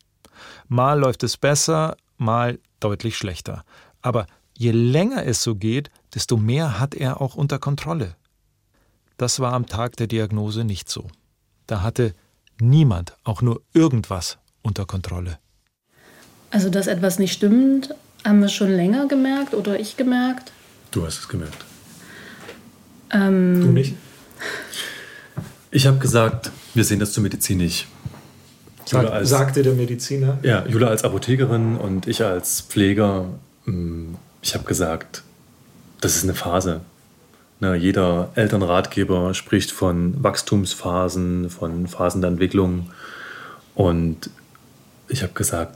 Mal 0.68 1.00
läuft 1.00 1.24
es 1.24 1.38
besser, 1.38 1.96
mal 2.18 2.60
deutlich 2.80 3.18
schlechter. 3.18 3.64
Aber 4.02 4.26
je 4.58 4.72
länger 4.72 5.26
es 5.26 5.42
so 5.42 5.56
geht, 5.56 5.90
desto 6.14 6.38
mehr 6.38 6.80
hat 6.80 6.96
er 6.96 7.22
auch 7.22 7.36
unter 7.36 7.60
Kontrolle. 7.60 8.16
Das 9.18 9.40
war 9.40 9.54
am 9.54 9.66
Tag 9.66 9.98
der 9.98 10.08
Diagnose 10.08 10.64
nicht 10.64 10.90
so. 10.90 11.08
Da 11.66 11.82
hatte 11.82 12.14
niemand 12.62 13.16
auch 13.24 13.42
nur 13.42 13.62
irgendwas 13.74 14.38
unter 14.62 14.86
Kontrolle. 14.86 15.40
Also, 16.52 16.70
dass 16.70 16.88
etwas 16.88 17.20
nicht 17.20 17.34
stimmt, 17.34 17.94
haben 18.24 18.40
wir 18.40 18.50
schon 18.50 18.72
länger 18.72 19.08
gemerkt 19.08 19.54
oder 19.54 19.80
ich 19.80 19.98
gemerkt. 19.98 20.52
Du 20.92 21.06
hast 21.06 21.20
es 21.20 21.28
gemerkt. 21.28 21.66
Ähm, 23.12 23.62
du 23.62 23.68
nicht? 23.68 23.96
Ich 25.72 25.86
habe 25.86 25.98
gesagt, 25.98 26.52
wir 26.74 26.84
sehen 26.84 27.00
das 27.00 27.14
zur 27.14 27.24
Medizin 27.24 27.58
nicht. 27.58 27.88
Sag, 28.86 29.12
als, 29.12 29.30
sagte 29.30 29.64
der 29.64 29.74
Mediziner? 29.74 30.38
Ja, 30.44 30.66
Jula 30.66 30.88
als 30.88 31.04
Apothekerin 31.04 31.76
und 31.76 32.08
ich 32.08 32.24
als 32.24 32.62
Pfleger. 32.62 33.26
Mm, 33.66 34.16
ich 34.42 34.54
habe 34.54 34.64
gesagt, 34.64 35.24
das 36.00 36.16
ist 36.16 36.24
eine 36.24 36.34
Phase. 36.34 36.82
Na, 37.60 37.74
jeder 37.74 38.30
Elternratgeber 38.36 39.34
spricht 39.34 39.72
von 39.72 40.24
Wachstumsphasen, 40.24 41.50
von 41.50 41.88
Phasen 41.88 42.22
der 42.22 42.30
Entwicklung. 42.30 42.92
Und 43.74 44.30
ich 45.08 45.24
habe 45.24 45.34
gesagt, 45.34 45.76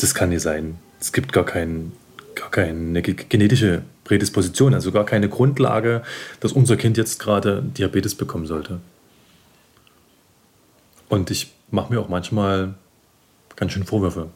das 0.00 0.14
kann 0.14 0.28
nicht 0.28 0.42
sein. 0.42 0.78
Es 1.00 1.12
gibt 1.12 1.32
gar, 1.32 1.44
kein, 1.44 1.92
gar 2.34 2.50
keine 2.50 3.00
genetische 3.02 3.82
Prädisposition, 4.04 4.74
also 4.74 4.92
gar 4.92 5.06
keine 5.06 5.30
Grundlage, 5.30 6.02
dass 6.40 6.52
unser 6.52 6.76
Kind 6.76 6.98
jetzt 6.98 7.18
gerade 7.20 7.62
Diabetes 7.62 8.14
bekommen 8.14 8.46
sollte. 8.46 8.80
Und 11.08 11.30
ich 11.30 11.52
mache 11.70 11.92
mir 11.92 12.00
auch 12.00 12.08
manchmal 12.08 12.74
ganz 13.56 13.72
schön 13.72 13.84
Vorwürfe, 13.84 14.28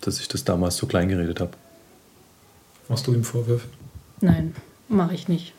dass 0.00 0.20
ich 0.20 0.28
das 0.28 0.44
damals 0.44 0.76
so 0.76 0.86
klein 0.86 1.08
geredet 1.08 1.40
habe. 1.40 1.52
Machst 2.88 3.06
du 3.06 3.14
ihm 3.14 3.24
Vorwürfe? 3.24 3.68
Nein. 4.20 4.54
Mache 4.90 5.14
ich 5.14 5.28
nicht. 5.28 5.52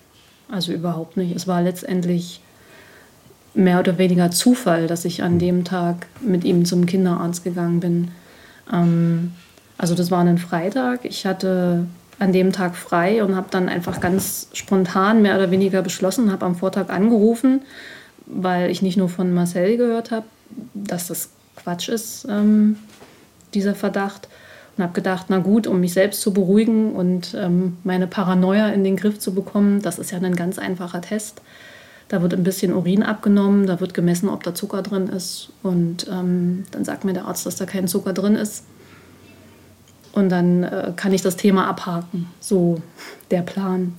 Also 0.51 0.73
überhaupt 0.73 1.15
nicht. 1.15 1.33
Es 1.33 1.47
war 1.47 1.61
letztendlich 1.61 2.41
mehr 3.53 3.79
oder 3.79 3.97
weniger 3.97 4.29
Zufall, 4.29 4.88
dass 4.88 5.05
ich 5.05 5.23
an 5.23 5.39
dem 5.39 5.63
Tag 5.63 6.07
mit 6.19 6.43
ihm 6.43 6.65
zum 6.65 6.85
Kinderarzt 6.85 7.45
gegangen 7.45 7.79
bin. 7.79 8.11
Ähm, 8.71 9.31
also 9.77 9.95
das 9.95 10.11
war 10.11 10.19
ein 10.19 10.38
Freitag. 10.38 11.05
Ich 11.05 11.25
hatte 11.25 11.85
an 12.19 12.33
dem 12.33 12.51
Tag 12.51 12.75
frei 12.75 13.23
und 13.23 13.38
habe 13.38 13.47
dann 13.50 13.69
einfach 13.69 14.01
ganz 14.01 14.47
spontan 14.51 15.21
mehr 15.21 15.35
oder 15.35 15.50
weniger 15.50 15.81
beschlossen, 15.81 16.29
habe 16.29 16.45
am 16.45 16.55
Vortag 16.55 16.89
angerufen, 16.89 17.61
weil 18.25 18.69
ich 18.69 18.81
nicht 18.81 18.97
nur 18.97 19.07
von 19.07 19.33
Marcel 19.33 19.77
gehört 19.77 20.11
habe, 20.11 20.25
dass 20.73 21.07
das 21.07 21.29
Quatsch 21.55 21.88
ist, 21.88 22.27
ähm, 22.29 22.77
dieser 23.53 23.75
Verdacht, 23.75 24.27
und 24.78 24.84
habe 24.84 24.94
gedacht, 24.94 25.28
na 25.30 25.40
gut, 25.40 25.68
um 25.68 25.80
mich 25.80 25.94
selbst 25.94 26.22
zu 26.22 26.34
beruhigen 26.34 26.94
und 26.94 27.36
ähm, 27.38 27.78
meine 27.84 28.08
Paranoia 28.08 28.70
in 28.70 28.84
den 28.84 28.96
Griff 28.96 29.20
zu 29.20 29.34
bekommen, 29.34 29.82
das 29.82 30.00
ist 30.00 30.12
ja 30.12 30.18
ein 30.20 30.36
ganz 30.36 30.60
einfacher 30.60 31.01
Test. 31.01 31.42
Da 32.08 32.22
wird 32.22 32.34
ein 32.34 32.44
bisschen 32.44 32.74
Urin 32.74 33.04
abgenommen, 33.04 33.68
da 33.68 33.80
wird 33.80 33.94
gemessen, 33.94 34.28
ob 34.28 34.44
da 34.44 34.54
Zucker 34.54 34.82
drin 34.82 35.08
ist. 35.08 35.50
Und 35.63 36.08
ähm, 36.12 36.66
dann 36.72 36.84
sagt 36.84 37.06
mir 37.06 37.13
der 37.13 37.25
Arzt, 37.25 37.46
dass 37.46 37.56
da 37.56 37.66
kein 37.66 37.88
Zucker 37.88 38.12
drin 38.12 38.36
ist. 38.36 38.66
Und 40.13 40.30
dann 40.30 40.63
äh, 40.63 40.92
kann 40.96 41.13
ich 41.13 41.22
das 41.22 41.38
Thema 41.38 41.68
abhaken. 41.68 42.28
So 42.40 42.82
der 43.30 43.42
Plan. 43.42 43.94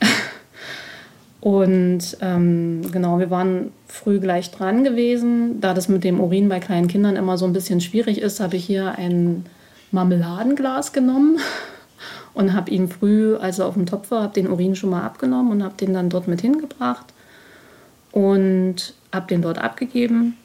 Und 1.40 2.18
ähm, 2.20 2.82
genau, 2.92 3.18
wir 3.18 3.30
waren 3.30 3.72
früh 3.86 4.20
gleich 4.20 4.50
dran 4.50 4.84
gewesen. 4.84 5.60
Da 5.60 5.74
das 5.74 5.88
mit 5.88 6.04
dem 6.04 6.20
Urin 6.20 6.48
bei 6.48 6.60
kleinen 6.60 6.86
Kindern 6.86 7.16
immer 7.16 7.36
so 7.36 7.46
ein 7.46 7.52
bisschen 7.52 7.80
schwierig 7.80 8.20
ist, 8.20 8.40
habe 8.40 8.56
ich 8.56 8.64
hier 8.64 8.92
einen 8.92 9.46
Marmeladenglas 9.92 10.92
genommen 10.92 11.38
und 12.34 12.54
habe 12.54 12.70
ihn 12.70 12.88
früh, 12.88 13.36
als 13.36 13.58
er 13.58 13.66
auf 13.66 13.74
dem 13.74 13.86
Topf 13.86 14.10
war, 14.10 14.28
den 14.28 14.48
Urin 14.48 14.76
schon 14.76 14.90
mal 14.90 15.02
abgenommen 15.02 15.52
und 15.52 15.62
habe 15.62 15.74
den 15.76 15.94
dann 15.94 16.10
dort 16.10 16.28
mit 16.28 16.40
hingebracht 16.40 17.06
und 18.12 18.94
habe 19.12 19.26
den 19.28 19.42
dort 19.42 19.58
abgegeben. 19.58 20.36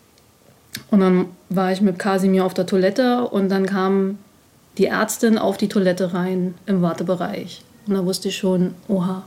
Und 0.91 0.99
dann 0.99 1.27
war 1.49 1.71
ich 1.71 1.81
mit 1.81 1.99
Kasimir 1.99 2.45
auf 2.45 2.53
der 2.53 2.65
Toilette 2.65 3.27
und 3.27 3.49
dann 3.49 3.65
kam 3.65 4.17
die 4.77 4.87
Ärztin 4.87 5.37
auf 5.37 5.57
die 5.57 5.69
Toilette 5.69 6.13
rein 6.13 6.55
im 6.65 6.81
Wartebereich. 6.81 7.63
Und 7.87 7.93
da 7.93 8.05
wusste 8.05 8.29
ich 8.29 8.37
schon, 8.37 8.73
oha, 8.87 9.23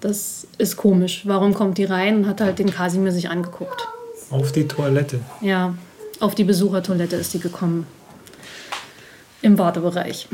das 0.00 0.46
ist 0.58 0.76
komisch. 0.76 1.22
Warum 1.26 1.54
kommt 1.54 1.78
die 1.78 1.84
rein 1.84 2.18
und 2.18 2.26
hat 2.26 2.40
halt 2.40 2.58
den 2.58 2.70
Kasimir 2.70 3.12
sich 3.12 3.28
angeguckt. 3.28 3.88
Auf 4.30 4.52
die 4.52 4.68
Toilette? 4.68 5.20
Ja, 5.40 5.74
auf 6.20 6.34
die 6.34 6.44
Besuchertoilette 6.44 7.16
ist 7.16 7.32
sie 7.32 7.40
gekommen 7.40 7.86
im 9.42 9.58
Wartebereich. 9.58 10.28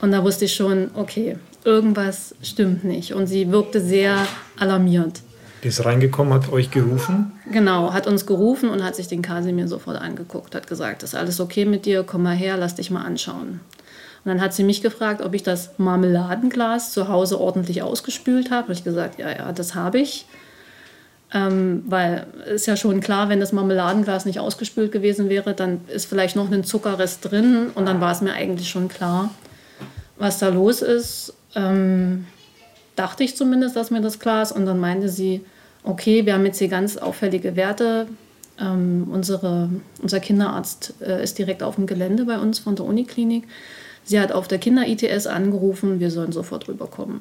Und 0.00 0.12
da 0.12 0.24
wusste 0.24 0.46
ich 0.46 0.54
schon, 0.54 0.90
okay, 0.94 1.36
irgendwas 1.64 2.34
stimmt 2.42 2.84
nicht. 2.84 3.12
Und 3.12 3.26
sie 3.26 3.50
wirkte 3.50 3.80
sehr 3.80 4.26
alarmiert. 4.58 5.20
Die 5.62 5.68
ist 5.68 5.84
reingekommen, 5.84 6.32
hat 6.32 6.50
euch 6.50 6.70
gerufen? 6.70 7.32
Genau, 7.52 7.92
hat 7.92 8.06
uns 8.06 8.24
gerufen 8.24 8.70
und 8.70 8.82
hat 8.82 8.96
sich 8.96 9.08
den 9.08 9.20
Kasimir 9.20 9.68
sofort 9.68 10.00
angeguckt, 10.00 10.54
hat 10.54 10.66
gesagt, 10.66 11.02
ist 11.02 11.14
alles 11.14 11.38
okay 11.38 11.66
mit 11.66 11.84
dir, 11.84 12.02
komm 12.02 12.22
mal 12.22 12.34
her, 12.34 12.56
lass 12.56 12.76
dich 12.76 12.90
mal 12.90 13.04
anschauen. 13.04 13.60
Und 14.24 14.28
dann 14.28 14.40
hat 14.40 14.54
sie 14.54 14.64
mich 14.64 14.80
gefragt, 14.80 15.20
ob 15.22 15.34
ich 15.34 15.42
das 15.42 15.78
Marmeladenglas 15.78 16.92
zu 16.92 17.08
Hause 17.08 17.38
ordentlich 17.38 17.82
ausgespült 17.82 18.50
habe. 18.50 18.64
Habe 18.64 18.72
ich 18.72 18.84
gesagt, 18.84 19.18
ja, 19.18 19.30
ja, 19.30 19.52
das 19.52 19.74
habe 19.74 19.98
ich. 19.98 20.26
Ähm, 21.32 21.84
weil 21.86 22.26
ist 22.52 22.66
ja 22.66 22.76
schon 22.76 23.00
klar, 23.00 23.28
wenn 23.28 23.38
das 23.38 23.52
Marmeladenglas 23.52 24.24
nicht 24.24 24.40
ausgespült 24.40 24.90
gewesen 24.90 25.28
wäre, 25.28 25.54
dann 25.54 25.80
ist 25.88 26.06
vielleicht 26.06 26.34
noch 26.34 26.50
ein 26.50 26.64
Zuckerrest 26.64 27.30
drin 27.30 27.68
und 27.74 27.86
dann 27.86 28.00
war 28.00 28.10
es 28.10 28.20
mir 28.20 28.32
eigentlich 28.32 28.68
schon 28.68 28.88
klar, 28.88 29.30
was 30.18 30.38
da 30.38 30.48
los 30.48 30.82
ist. 30.82 31.34
Ähm, 31.54 32.26
dachte 33.00 33.24
ich 33.24 33.36
zumindest, 33.36 33.76
dass 33.76 33.90
mir 33.90 34.02
das 34.02 34.18
klar 34.18 34.42
ist. 34.42 34.52
Und 34.52 34.66
dann 34.66 34.78
meinte 34.78 35.08
sie, 35.08 35.40
okay, 35.84 36.26
wir 36.26 36.34
haben 36.34 36.44
jetzt 36.44 36.58
hier 36.58 36.68
ganz 36.68 36.96
auffällige 36.96 37.56
Werte. 37.56 38.06
Ähm, 38.60 39.08
unsere, 39.10 39.70
unser 40.02 40.20
Kinderarzt 40.20 40.94
äh, 41.00 41.22
ist 41.22 41.38
direkt 41.38 41.62
auf 41.62 41.76
dem 41.76 41.86
Gelände 41.86 42.26
bei 42.26 42.38
uns 42.38 42.58
von 42.58 42.76
der 42.76 42.84
Uniklinik. 42.84 43.44
Sie 44.04 44.20
hat 44.20 44.32
auf 44.32 44.48
der 44.48 44.58
Kinder-ITS 44.58 45.26
angerufen, 45.26 46.00
wir 46.00 46.10
sollen 46.10 46.32
sofort 46.32 46.68
rüberkommen. 46.68 47.20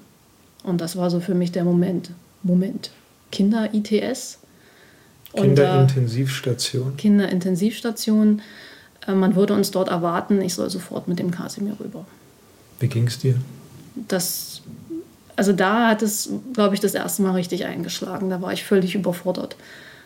Und 0.64 0.82
das 0.82 0.98
war 0.98 1.10
so 1.10 1.20
für 1.20 1.36
mich 1.36 1.52
der 1.52 1.64
Moment. 1.64 2.12
Moment, 2.44 2.92
Kinder-ITS. 3.32 4.40
Kinderintensivstation. 5.34 6.98
Kinderintensivstation. 6.98 8.42
Äh, 9.08 9.14
man 9.14 9.36
würde 9.36 9.54
uns 9.54 9.72
dort 9.72 9.90
erwarten, 9.90 10.42
ich 10.42 10.54
soll 10.56 10.70
sofort 10.70 11.08
mit 11.08 11.20
dem 11.20 11.32
Kasimir 11.32 11.78
rüber. 11.80 12.06
Wie 12.80 12.88
ging 12.88 13.08
es 13.08 13.20
dir? 13.20 13.36
Das, 14.08 14.62
also 15.36 15.54
da 15.54 15.90
hat 15.90 16.02
es, 16.02 16.32
glaube 16.54 16.76
ich, 16.76 16.82
das 16.82 16.94
erste 16.94 17.22
Mal 17.22 17.34
richtig 17.34 17.66
eingeschlagen. 17.66 18.30
Da 18.30 18.42
war 18.42 18.54
ich 18.54 18.64
völlig 18.64 18.96
überfordert. 18.96 19.56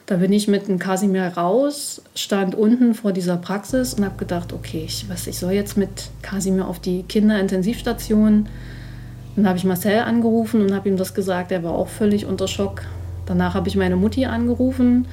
Da 0.05 0.17
bin 0.17 0.33
ich 0.33 0.49
mit 0.49 0.67
dem 0.67 0.79
Kasimir 0.79 1.23
raus, 1.23 2.01
stand 2.13 2.55
unten 2.55 2.93
vor 2.93 3.13
dieser 3.13 3.37
Praxis 3.37 3.93
und 3.93 4.03
habe 4.03 4.17
gedacht, 4.17 4.51
okay, 4.51 4.83
ich, 4.85 5.05
was, 5.07 5.27
ich 5.27 5.39
soll 5.39 5.53
jetzt 5.53 5.77
mit 5.77 6.09
Kasimir 6.21 6.67
auf 6.67 6.79
die 6.79 7.03
Kinderintensivstation. 7.03 8.49
Dann 9.35 9.47
habe 9.47 9.57
ich 9.57 9.63
Marcel 9.63 9.99
angerufen 9.99 10.61
und 10.61 10.73
habe 10.73 10.89
ihm 10.89 10.97
das 10.97 11.13
gesagt. 11.13 11.51
Er 11.53 11.63
war 11.63 11.73
auch 11.73 11.87
völlig 11.87 12.25
unter 12.25 12.49
Schock. 12.49 12.81
Danach 13.33 13.55
habe 13.55 13.67
ich 13.67 13.75
meine 13.75 13.95
Mutti 13.95 14.25
angerufen 14.25 15.07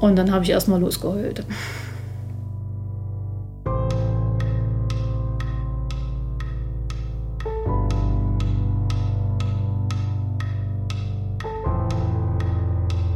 und 0.00 0.16
dann 0.16 0.32
habe 0.32 0.42
ich 0.42 0.50
erstmal 0.50 0.80
losgeheult. 0.80 1.44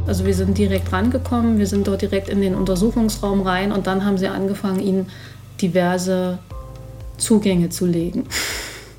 Also 0.07 0.25
wir 0.25 0.33
sind 0.33 0.57
direkt 0.57 0.93
rangekommen, 0.93 1.57
wir 1.57 1.67
sind 1.67 1.85
dort 1.85 2.01
direkt 2.01 2.29
in 2.29 2.39
den 2.39 2.55
Untersuchungsraum 2.55 3.41
rein 3.41 3.73
und 3.73 3.85
dann 3.85 4.05
haben 4.05 4.17
sie 4.17 4.29
angefangen, 4.29 4.79
ihnen 4.79 5.07
diverse 5.61 6.39
Zugänge 7.17 7.67
zu 7.67 7.85
legen. 7.85 8.27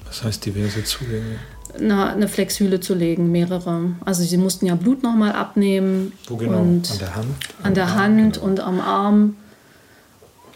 Was 0.05 0.23
heißt 0.23 0.45
diverse 0.45 0.85
Zugänge? 0.85 1.39
Eine, 1.79 2.13
eine 2.13 2.29
Flexhüle 2.29 2.81
zu 2.81 2.95
legen, 2.95 3.31
mehrere. 3.31 3.93
Also 4.05 4.23
sie 4.23 4.37
mussten 4.37 4.67
ja 4.67 4.75
Blut 4.75 5.03
nochmal 5.03 5.33
abnehmen. 5.33 6.13
Wo 6.29 6.37
genau? 6.37 6.61
Und 6.61 6.91
an 6.91 6.99
der 6.99 7.17
Hand? 7.17 7.27
An 7.63 7.75
der 7.75 7.95
Hand 7.95 8.35
genau. 8.35 8.47
und 8.47 8.61
am 8.61 8.81
Arm. 8.81 9.37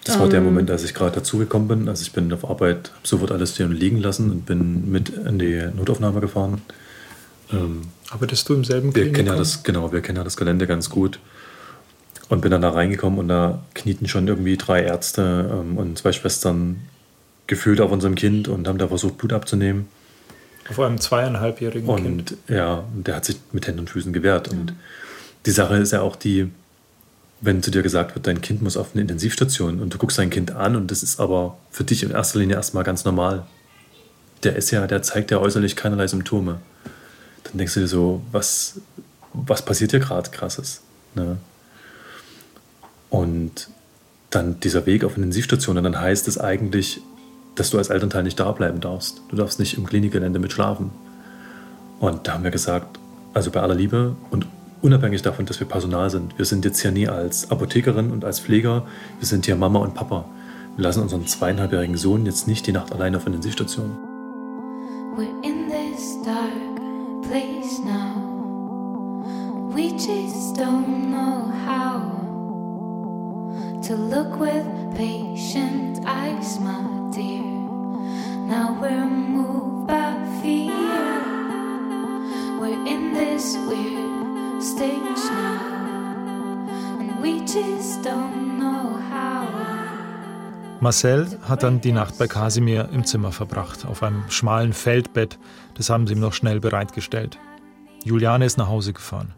Das 0.04 0.18
war 0.18 0.28
der 0.28 0.38
ähm, 0.38 0.46
Moment, 0.46 0.70
als 0.70 0.84
ich 0.84 0.94
gerade 0.94 1.16
dazugekommen 1.16 1.68
bin. 1.68 1.88
Also 1.88 2.02
ich 2.02 2.12
bin 2.12 2.32
auf 2.32 2.48
Arbeit, 2.48 2.90
habe 2.94 3.06
sofort 3.06 3.32
alles 3.32 3.54
stehen 3.54 3.66
und 3.66 3.76
liegen 3.76 3.98
lassen 3.98 4.30
und 4.30 4.46
bin 4.46 4.90
mit 4.90 5.10
in 5.10 5.38
die 5.38 5.68
Notaufnahme 5.76 6.20
gefahren. 6.20 6.62
Ähm, 7.52 7.82
Arbeitest 8.10 8.48
du 8.48 8.54
im 8.54 8.64
selben 8.64 8.94
wir 8.94 9.12
kennen 9.12 9.28
ja 9.28 9.36
das 9.36 9.62
Genau, 9.62 9.92
wir 9.92 10.00
kennen 10.00 10.16
ja 10.16 10.24
das 10.24 10.36
Gelände 10.36 10.66
ganz 10.66 10.90
gut. 10.90 11.20
Und 12.28 12.42
bin 12.42 12.50
dann 12.50 12.62
da 12.62 12.70
reingekommen 12.70 13.18
und 13.18 13.28
da 13.28 13.62
knieten 13.74 14.06
schon 14.06 14.28
irgendwie 14.28 14.56
drei 14.56 14.82
Ärzte 14.82 15.50
ähm, 15.52 15.76
und 15.76 15.98
zwei 15.98 16.12
Schwestern 16.12 16.80
gefühlt 17.48 17.80
auf 17.80 17.90
unserem 17.90 18.14
Kind 18.14 18.46
und 18.46 18.68
haben 18.68 18.78
da 18.78 18.88
versucht, 18.88 19.18
Blut 19.18 19.32
abzunehmen. 19.32 19.88
Auf 20.68 20.78
einem 20.78 21.00
zweieinhalbjährigen 21.00 21.88
und, 21.88 22.02
Kind. 22.02 22.36
Ja, 22.48 22.84
der 22.94 23.16
hat 23.16 23.24
sich 23.24 23.40
mit 23.52 23.66
Händen 23.66 23.80
und 23.80 23.90
Füßen 23.90 24.12
gewehrt. 24.12 24.48
Und 24.48 24.74
die 25.46 25.50
Sache 25.50 25.76
ist 25.76 25.92
ja 25.92 26.02
auch 26.02 26.16
die, 26.16 26.50
wenn 27.40 27.62
zu 27.62 27.70
dir 27.70 27.82
gesagt 27.82 28.14
wird, 28.14 28.26
dein 28.26 28.40
Kind 28.40 28.62
muss 28.62 28.76
auf 28.76 28.90
eine 28.92 29.02
Intensivstation 29.02 29.80
und 29.80 29.94
du 29.94 29.98
guckst 29.98 30.18
dein 30.18 30.30
Kind 30.30 30.52
an 30.52 30.76
und 30.76 30.90
das 30.90 31.02
ist 31.02 31.18
aber 31.18 31.56
für 31.70 31.84
dich 31.84 32.02
in 32.02 32.10
erster 32.10 32.38
Linie 32.38 32.56
erstmal 32.56 32.84
ganz 32.84 33.04
normal. 33.04 33.46
Der 34.42 34.56
ist 34.56 34.70
ja, 34.70 34.86
der 34.86 35.02
zeigt 35.02 35.30
ja 35.30 35.38
äußerlich 35.38 35.76
keinerlei 35.76 36.06
Symptome. 36.06 36.60
Dann 37.44 37.58
denkst 37.58 37.74
du 37.74 37.80
dir 37.80 37.88
so, 37.88 38.22
was, 38.30 38.80
was 39.32 39.64
passiert 39.64 39.90
hier 39.90 40.00
gerade 40.00 40.30
krasses? 40.30 40.82
Ne? 41.14 41.38
Und 43.08 43.68
dann 44.30 44.60
dieser 44.60 44.86
Weg 44.86 45.04
auf 45.04 45.14
eine 45.14 45.24
Intensivstation, 45.24 45.76
und 45.76 45.84
dann 45.84 46.00
heißt 46.00 46.28
es 46.28 46.38
eigentlich, 46.38 47.00
dass 47.60 47.68
du 47.68 47.76
als 47.76 47.90
Elternteil 47.90 48.22
nicht 48.22 48.40
da 48.40 48.50
bleiben 48.52 48.80
darfst. 48.80 49.20
Du 49.28 49.36
darfst 49.36 49.60
nicht 49.60 49.76
im 49.76 49.84
Klinikgelände 49.84 50.38
mitschlafen. 50.38 50.92
Und 51.98 52.26
da 52.26 52.32
haben 52.32 52.42
wir 52.42 52.50
gesagt, 52.50 52.98
also 53.34 53.50
bei 53.50 53.60
aller 53.60 53.74
Liebe 53.74 54.16
und 54.30 54.46
unabhängig 54.80 55.20
davon, 55.20 55.44
dass 55.44 55.60
wir 55.60 55.68
Personal 55.68 56.08
sind, 56.08 56.38
wir 56.38 56.46
sind 56.46 56.64
jetzt 56.64 56.80
hier 56.80 56.90
nie 56.90 57.06
als 57.06 57.50
Apothekerin 57.50 58.12
und 58.12 58.24
als 58.24 58.40
Pfleger, 58.40 58.86
wir 59.18 59.26
sind 59.26 59.44
hier 59.44 59.56
Mama 59.56 59.80
und 59.80 59.92
Papa. 59.92 60.24
Wir 60.76 60.84
lassen 60.84 61.02
unseren 61.02 61.26
zweieinhalbjährigen 61.26 61.98
Sohn 61.98 62.24
jetzt 62.24 62.48
nicht 62.48 62.66
die 62.66 62.72
Nacht 62.72 62.94
alleine 62.94 63.18
auf 63.18 63.26
Intensivstation. 63.26 63.90
We're 65.18 65.28
in 65.44 65.68
this 65.68 66.16
dark 66.24 66.78
place 67.28 67.78
now. 67.84 68.16
We 69.74 69.90
just 69.92 70.56
don't 70.56 71.10
know 71.10 71.52
how 71.66 72.00
to 73.86 73.96
look 73.96 74.40
with 74.40 74.64
patient 74.96 75.98
eyes, 76.06 76.58
my 76.58 77.10
dear. 77.14 77.49
Now 78.50 78.76
we're 78.80 79.06
moved 79.06 79.86
by 79.86 80.12
fear. 80.42 80.74
We're 82.58 82.84
in 82.84 83.14
this 83.14 83.56
weird 83.68 84.60
stage. 84.60 85.24
And 86.98 87.22
we 87.22 87.42
just 87.42 88.02
don't 88.02 88.58
know 88.58 88.98
how. 89.08 89.46
Marcel 90.80 91.28
hat 91.42 91.62
dann 91.62 91.80
die 91.80 91.92
Nacht 91.92 92.18
bei 92.18 92.26
Kasimir 92.26 92.88
im 92.92 93.04
Zimmer 93.04 93.30
verbracht, 93.30 93.86
auf 93.86 94.02
einem 94.02 94.28
schmalen 94.30 94.72
Feldbett. 94.72 95.38
Das 95.74 95.88
haben 95.88 96.08
sie 96.08 96.14
ihm 96.14 96.20
noch 96.20 96.32
schnell 96.32 96.58
bereitgestellt. 96.58 97.38
Juliane 98.02 98.46
ist 98.46 98.58
nach 98.58 98.66
Hause 98.66 98.92
gefahren. 98.92 99.32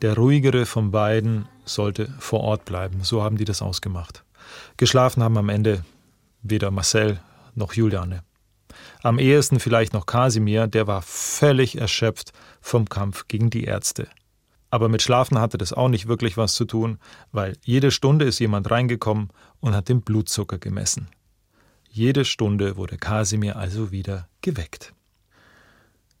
Der 0.00 0.16
ruhigere 0.16 0.66
von 0.66 0.90
beiden 0.90 1.46
sollte 1.64 2.12
vor 2.18 2.40
Ort 2.40 2.64
bleiben. 2.64 3.04
So 3.04 3.22
haben 3.22 3.36
die 3.36 3.44
das 3.44 3.62
ausgemacht. 3.62 4.24
Geschlafen 4.78 5.22
haben 5.22 5.38
am 5.38 5.48
Ende 5.48 5.84
weder 6.42 6.72
Marcel 6.72 7.20
noch 7.54 7.74
Juliane. 7.74 8.24
Am 9.02 9.18
ehesten 9.18 9.58
vielleicht 9.58 9.92
noch 9.92 10.06
Kasimir, 10.06 10.68
der 10.68 10.86
war 10.86 11.02
völlig 11.02 11.76
erschöpft 11.76 12.32
vom 12.60 12.88
Kampf 12.88 13.26
gegen 13.26 13.50
die 13.50 13.64
Ärzte. 13.64 14.06
Aber 14.70 14.88
mit 14.88 15.02
Schlafen 15.02 15.38
hatte 15.38 15.58
das 15.58 15.72
auch 15.72 15.88
nicht 15.88 16.06
wirklich 16.06 16.36
was 16.36 16.54
zu 16.54 16.64
tun, 16.64 16.98
weil 17.32 17.56
jede 17.62 17.90
Stunde 17.90 18.24
ist 18.24 18.38
jemand 18.38 18.70
reingekommen 18.70 19.30
und 19.60 19.74
hat 19.74 19.88
den 19.88 20.02
Blutzucker 20.02 20.58
gemessen. 20.58 21.08
Jede 21.90 22.24
Stunde 22.24 22.76
wurde 22.76 22.96
Kasimir 22.96 23.56
also 23.56 23.90
wieder 23.90 24.28
geweckt. 24.40 24.94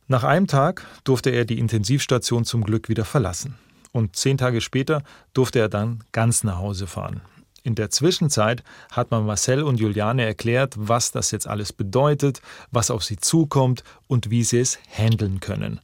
Nach 0.08 0.24
einem 0.24 0.48
Tag 0.48 0.84
durfte 1.04 1.30
er 1.30 1.44
die 1.44 1.58
Intensivstation 1.60 2.44
zum 2.44 2.64
Glück 2.64 2.88
wieder 2.88 3.04
verlassen. 3.04 3.56
Und 3.92 4.16
zehn 4.16 4.36
Tage 4.36 4.60
später 4.60 5.02
durfte 5.32 5.60
er 5.60 5.68
dann 5.68 6.02
ganz 6.12 6.44
nach 6.44 6.58
Hause 6.58 6.86
fahren. 6.86 7.22
In 7.62 7.74
der 7.76 7.90
Zwischenzeit 7.90 8.64
hat 8.90 9.10
man 9.10 9.24
Marcel 9.24 9.62
und 9.62 9.78
Juliane 9.78 10.24
erklärt, 10.24 10.74
was 10.76 11.12
das 11.12 11.30
jetzt 11.30 11.46
alles 11.46 11.72
bedeutet, 11.72 12.42
was 12.70 12.90
auf 12.90 13.04
sie 13.04 13.16
zukommt 13.16 13.84
und 14.08 14.30
wie 14.30 14.42
sie 14.42 14.58
es 14.58 14.78
handeln 14.90 15.40
können. 15.40 15.80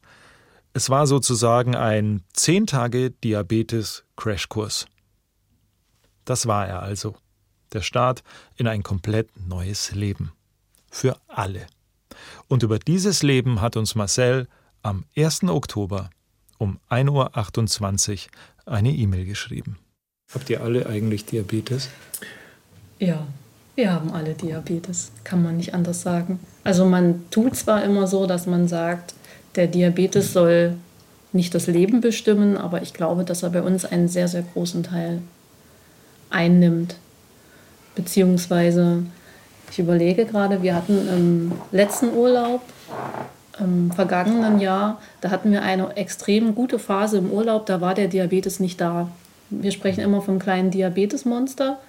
Es 0.73 0.89
war 0.89 1.07
sozusagen 1.07 1.75
ein 1.75 2.23
10 2.33 2.67
Tage 2.67 3.11
Diabetes-Crashkurs. 3.11 4.87
Das 6.25 6.47
war 6.47 6.67
er 6.67 6.81
also. 6.81 7.15
Der 7.73 7.81
Start 7.81 8.23
in 8.55 8.67
ein 8.67 8.83
komplett 8.83 9.29
neues 9.47 9.91
Leben. 9.93 10.31
Für 10.91 11.17
alle. 11.27 11.67
Und 12.47 12.63
über 12.63 12.77
dieses 12.77 13.23
Leben 13.23 13.61
hat 13.61 13.77
uns 13.77 13.95
Marcel 13.95 14.47
am 14.81 15.05
1. 15.15 15.43
Oktober 15.43 16.09
um 16.57 16.79
1.28 16.89 18.27
Uhr 18.65 18.73
eine 18.73 18.91
E-Mail 18.91 19.25
geschrieben. 19.25 19.79
Habt 20.33 20.49
ihr 20.49 20.61
alle 20.61 20.85
eigentlich 20.85 21.25
Diabetes? 21.25 21.89
Ja, 22.99 23.25
wir 23.75 23.91
haben 23.91 24.11
alle 24.11 24.33
Diabetes, 24.35 25.11
kann 25.23 25.41
man 25.41 25.57
nicht 25.57 25.73
anders 25.73 26.01
sagen. 26.01 26.39
Also 26.63 26.85
man 26.85 27.23
tut 27.31 27.55
zwar 27.55 27.83
immer 27.83 28.05
so, 28.05 28.27
dass 28.27 28.45
man 28.45 28.67
sagt, 28.67 29.15
der 29.55 29.65
Diabetes 29.65 30.33
soll 30.33 30.75
nicht 31.31 31.55
das 31.55 31.65
Leben 31.65 32.01
bestimmen, 32.01 32.57
aber 32.57 32.81
ich 32.81 32.93
glaube, 32.93 33.23
dass 33.23 33.41
er 33.41 33.49
bei 33.49 33.61
uns 33.61 33.85
einen 33.85 34.07
sehr, 34.07 34.27
sehr 34.27 34.43
großen 34.53 34.83
Teil 34.83 35.21
einnimmt. 36.29 36.95
Beziehungsweise, 37.95 39.03
ich 39.71 39.79
überlege 39.79 40.25
gerade, 40.25 40.61
wir 40.61 40.75
hatten 40.75 41.07
im 41.07 41.51
letzten 41.71 42.13
Urlaub, 42.13 42.61
im 43.59 43.91
vergangenen 43.91 44.59
Jahr, 44.59 45.01
da 45.21 45.31
hatten 45.31 45.51
wir 45.51 45.63
eine 45.63 45.97
extrem 45.97 46.53
gute 46.53 46.77
Phase 46.77 47.17
im 47.17 47.31
Urlaub, 47.31 47.65
da 47.65 47.81
war 47.81 47.95
der 47.95 48.07
Diabetes 48.07 48.59
nicht 48.59 48.79
da 48.79 49.09
wir 49.49 49.71
sprechen 49.71 50.01
immer 50.01 50.21
vom 50.21 50.39
kleinen 50.39 50.71
Diabetesmonster. 50.71 51.79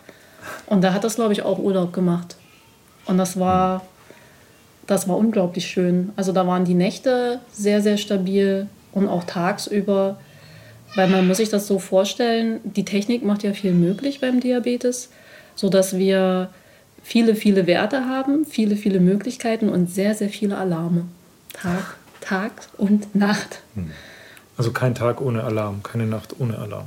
Und 0.67 0.83
da 0.83 0.95
hat 0.95 1.05
das, 1.05 1.17
glaube 1.17 1.33
ich, 1.33 1.43
auch 1.43 1.59
Urlaub 1.59 1.93
gemacht. 1.93 2.37
Und 3.07 3.19
das 3.19 3.39
war, 3.39 3.83
das 4.87 5.09
war 5.09 5.17
unglaublich 5.17 5.67
schön. 5.67 6.13
Also 6.17 6.33
da 6.33 6.47
waren 6.47 6.65
die 6.65 6.75
Nächte 6.75 7.41
sehr, 7.53 7.83
sehr 7.83 7.97
stabil 7.97 8.69
und 8.93 9.09
auch 9.09 9.25
tagsüber. 9.25 10.19
Weil 10.97 11.09
man 11.09 11.27
muss 11.27 11.37
sich 11.37 11.51
das 11.51 11.67
so 11.67 11.79
vorstellen, 11.79 12.61
die 12.65 12.85
Technik 12.85 13.25
macht 13.25 13.43
ja 13.43 13.53
viel 13.53 13.73
möglich 13.73 14.21
beim 14.21 14.41
Diabetes, 14.41 15.11
sodass 15.55 15.97
wir 15.97 16.49
viele, 17.03 17.35
viele 17.37 17.67
Werte 17.67 18.07
haben, 18.07 18.45
viele, 18.45 18.77
viele 18.77 18.99
Möglichkeiten 18.99 19.69
und 19.69 19.91
sehr, 19.91 20.15
sehr 20.15 20.29
viele 20.29 20.57
Alarme. 20.57 21.05
Tag, 21.53 21.97
Tag 22.21 22.53
und 22.77 23.15
Nacht. 23.15 23.61
Hm. 23.75 23.91
Also 24.57 24.73
kein 24.73 24.95
Tag 24.95 25.21
ohne 25.21 25.45
Alarm, 25.45 25.83
keine 25.83 26.07
Nacht 26.07 26.37
ohne 26.39 26.59
Alarm. 26.59 26.87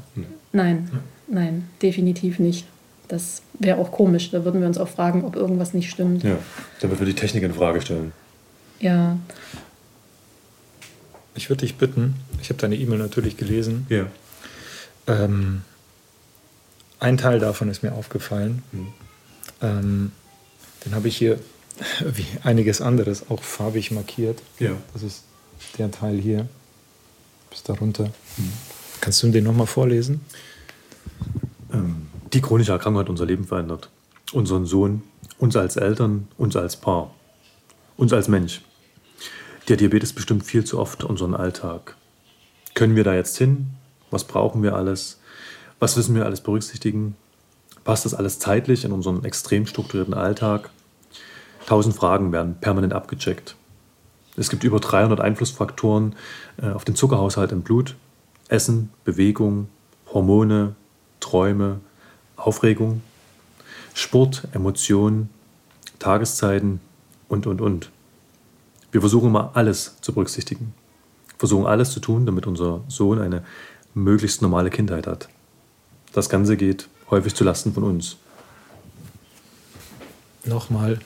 Nein, 0.54 0.90
ja. 0.94 1.00
nein, 1.28 1.68
definitiv 1.82 2.40
nicht. 2.40 2.66
Das 3.08 3.42
wäre 3.60 3.80
auch 3.80 3.92
komisch. 3.92 4.32
Da 4.32 4.46
würden 4.46 4.62
wir 4.62 4.68
uns 4.68 4.78
auch 4.78 4.88
fragen, 4.88 5.26
ob 5.26 5.36
irgendwas 5.36 5.74
nicht 5.74 5.90
stimmt. 5.90 6.24
Ja, 6.24 6.38
dann 6.80 6.90
würden 6.90 7.02
wir 7.02 7.08
die 7.08 7.20
Technik 7.20 7.44
in 7.44 7.54
Frage 7.54 7.82
stellen. 7.82 8.14
Ja. 8.80 9.18
Ich 11.36 11.50
würde 11.50 11.62
dich 11.62 11.76
bitten, 11.76 12.16
ich 12.42 12.50
habe 12.50 12.60
deine 12.60 12.76
E-Mail 12.76 13.00
natürlich 13.00 13.38
gelesen. 13.38 13.88
Ja. 13.90 14.06
Ähm, 15.08 15.64
ein 17.00 17.18
Teil 17.18 17.40
davon 17.40 17.70
ist 17.70 17.84
mir 17.84 17.94
aufgefallen. 17.94 18.64
Mhm. 18.72 18.88
Ähm, 19.62 20.12
den 20.86 20.96
habe 20.96 21.08
ich 21.08 21.18
hier, 21.18 21.40
wie 22.14 22.26
einiges 22.44 22.82
anderes, 22.82 23.30
auch 23.30 23.42
farbig 23.42 23.92
markiert. 23.92 24.42
Ja. 24.60 24.72
Das 24.94 25.04
ist 25.04 25.24
der 25.78 25.92
Teil 25.92 26.20
hier 26.20 26.48
bis 27.50 27.64
darunter. 27.64 28.06
Mhm. 28.38 28.54
Kannst 29.04 29.22
du 29.22 29.28
den 29.28 29.44
nochmal 29.44 29.68
vorlesen? 29.68 30.22
Ähm, 31.74 32.08
die 32.32 32.40
chronische 32.40 32.72
Erkrankung 32.72 33.02
hat 33.02 33.10
unser 33.10 33.26
Leben 33.26 33.44
verändert. 33.44 33.90
Unseren 34.32 34.66
Sohn, 34.66 35.02
uns 35.38 35.58
als 35.58 35.76
Eltern, 35.76 36.30
uns 36.38 36.56
als 36.56 36.78
Paar, 36.78 37.14
uns 37.98 38.14
als 38.14 38.30
Mensch. 38.30 38.62
Der 39.68 39.76
Diabetes 39.76 40.14
bestimmt 40.14 40.46
viel 40.46 40.64
zu 40.64 40.80
oft 40.80 41.04
unseren 41.04 41.36
Alltag. 41.36 41.98
Können 42.76 42.96
wir 42.96 43.04
da 43.04 43.14
jetzt 43.14 43.38
hin? 43.38 43.72
Was 44.10 44.24
brauchen 44.24 44.64
wir 44.64 44.74
alles? 44.74 45.20
Was 45.82 45.98
müssen 45.98 46.16
wir 46.16 46.24
alles 46.24 46.40
berücksichtigen? 46.40 47.18
Passt 47.84 48.06
das 48.06 48.14
alles 48.14 48.40
zeitlich 48.40 48.86
in 48.86 48.94
unseren 48.94 49.26
extrem 49.26 49.68
strukturierten 49.68 50.14
Alltag? 50.14 50.70
Tausend 51.66 51.94
Fragen 51.94 52.32
werden 52.32 52.56
permanent 52.62 52.94
abgecheckt. 52.94 53.58
Es 54.38 54.50
gibt 54.50 54.64
über 54.64 54.80
300 54.80 55.20
Einflussfaktoren 55.20 56.16
äh, 56.62 56.70
auf 56.70 56.86
den 56.86 56.96
Zuckerhaushalt 56.96 57.52
im 57.52 57.64
Blut. 57.64 57.98
Essen, 58.54 58.92
Bewegung, 59.04 59.68
Hormone, 60.14 60.76
Träume, 61.20 61.80
Aufregung, 62.36 63.02
Sport, 63.96 64.48
Emotionen, 64.54 65.30
Tageszeiten 65.98 66.80
und, 67.28 67.48
und, 67.48 67.62
und. 67.62 67.90
Wir 68.92 69.02
versuchen 69.02 69.30
immer 69.30 69.52
alles 69.56 70.00
zu 70.02 70.14
berücksichtigen. 70.14 70.76
Versuchen 71.40 71.66
alles 71.66 71.90
zu 71.90 72.00
tun, 72.00 72.28
damit 72.28 72.46
unser 72.46 72.82
Sohn 72.88 73.20
eine 73.20 73.44
möglichst 73.96 74.44
normale 74.44 74.70
Kindheit 74.70 75.08
hat. 75.08 75.30
Das 76.14 76.30
Ganze 76.30 76.56
geht 76.56 76.88
häufig 77.10 77.34
zu 77.34 77.44
Lasten 77.44 77.74
von 77.74 77.84
uns. 77.84 78.18
Nochmal, 80.46 81.00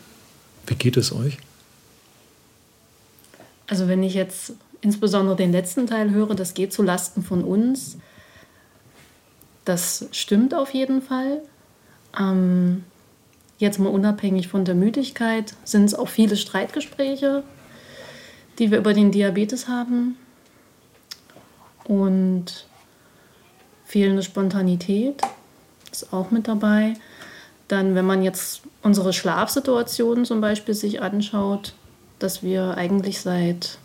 wie 0.65 0.75
geht 0.75 0.97
es 0.97 1.13
euch? 1.13 1.37
Also 3.67 3.87
wenn 3.87 4.03
ich 4.03 4.15
jetzt 4.15 4.53
insbesondere 4.81 5.35
den 5.35 5.51
letzten 5.51 5.87
Teil 5.87 6.11
höre, 6.11 6.35
das 6.35 6.53
geht 6.53 6.73
zu 6.73 6.83
Lasten 6.83 7.23
von 7.23 7.43
uns, 7.43 7.97
das 9.65 10.07
stimmt 10.11 10.53
auf 10.53 10.73
jeden 10.73 11.01
Fall. 11.01 11.41
Ähm, 12.17 12.85
jetzt 13.57 13.79
mal 13.79 13.89
unabhängig 13.89 14.47
von 14.47 14.63
der 14.63 14.75
Müdigkeit 14.75 15.55
sind 15.65 15.85
es 15.85 15.93
auch 15.93 16.07
viele 16.07 16.37
Streitgespräche, 16.37 17.43
die 18.59 18.71
wir 18.71 18.77
über 18.77 18.93
den 18.93 19.11
Diabetes 19.11 19.67
haben. 19.67 20.17
Und 21.83 22.65
fehlende 23.85 24.23
Spontanität 24.23 25.21
ist 25.91 26.13
auch 26.13 26.31
mit 26.31 26.47
dabei. 26.47 26.93
Dann, 27.67 27.95
wenn 27.95 28.05
man 28.05 28.23
jetzt 28.23 28.61
unsere 28.83 29.11
Schlafsituation 29.11 30.23
zum 30.23 30.39
Beispiel 30.39 30.73
sich 30.73 31.01
anschaut, 31.01 31.73
dass 32.19 32.41
wir 32.41 32.77
eigentlich 32.77 33.19
seit 33.19 33.79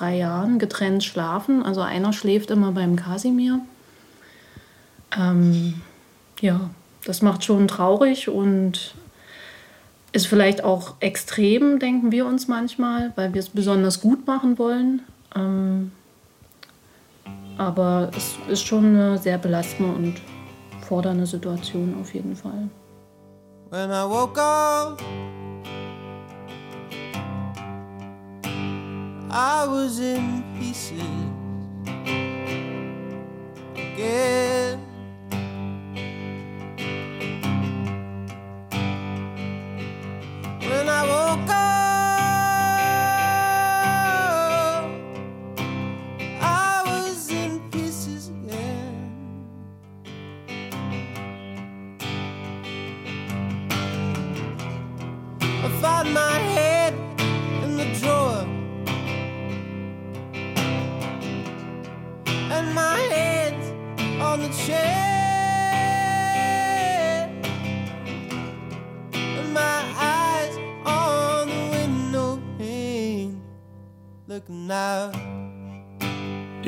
drei 0.00 0.16
Jahren 0.16 0.58
getrennt 0.58 1.04
schlafen. 1.04 1.62
Also 1.62 1.80
einer 1.80 2.12
schläft 2.12 2.50
immer 2.50 2.72
beim 2.72 2.96
Kasimir. 2.96 3.60
Ähm, 5.16 5.80
ja, 6.40 6.70
das 7.04 7.22
macht 7.22 7.44
schon 7.44 7.68
traurig 7.68 8.28
und 8.28 8.94
ist 10.12 10.26
vielleicht 10.26 10.64
auch 10.64 10.94
extrem, 11.00 11.78
denken 11.78 12.10
wir 12.12 12.26
uns 12.26 12.48
manchmal, 12.48 13.12
weil 13.16 13.34
wir 13.34 13.40
es 13.40 13.48
besonders 13.48 14.00
gut 14.00 14.26
machen 14.26 14.58
wollen. 14.58 15.02
Ähm, 15.34 15.92
aber 17.58 18.10
es 18.16 18.36
ist 18.48 18.62
schon 18.62 18.84
eine 18.84 19.18
sehr 19.18 19.38
belastende 19.38 19.92
und 19.92 20.14
fordernde 20.86 21.26
Situation 21.26 21.96
auf 22.00 22.14
jeden 22.14 22.36
Fall. 22.36 22.68
When 23.70 23.90
I 23.90 24.08
woke 24.08 24.40
up, 24.40 25.02
I 29.38 29.66
was 29.66 30.00
in 30.00 30.42
pieces 30.58 31.02
again. 33.76 34.85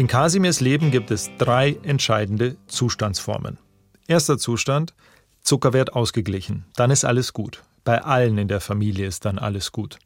In 0.09 0.13
Kasimirs 0.13 0.61
Leben 0.61 0.91
gibt 0.91 1.11
es 1.11 1.31
drei 1.37 1.79
entscheidende 1.83 2.57
Zustandsformen. 2.67 3.59
Erster 4.07 4.39
Zustand, 4.39 4.95
Zuckerwert 5.43 5.93
ausgeglichen, 5.93 6.65
dann 6.77 6.91
ist 6.91 7.05
alles 7.05 7.35
gut. 7.35 7.63
Bei 7.85 8.03
allen 8.03 8.39
in 8.39 8.49
der 8.49 8.63
Familie 8.63 9.07
ist 9.07 9.27
dann 9.27 9.39
alles 9.39 9.71
gut. 9.71 9.99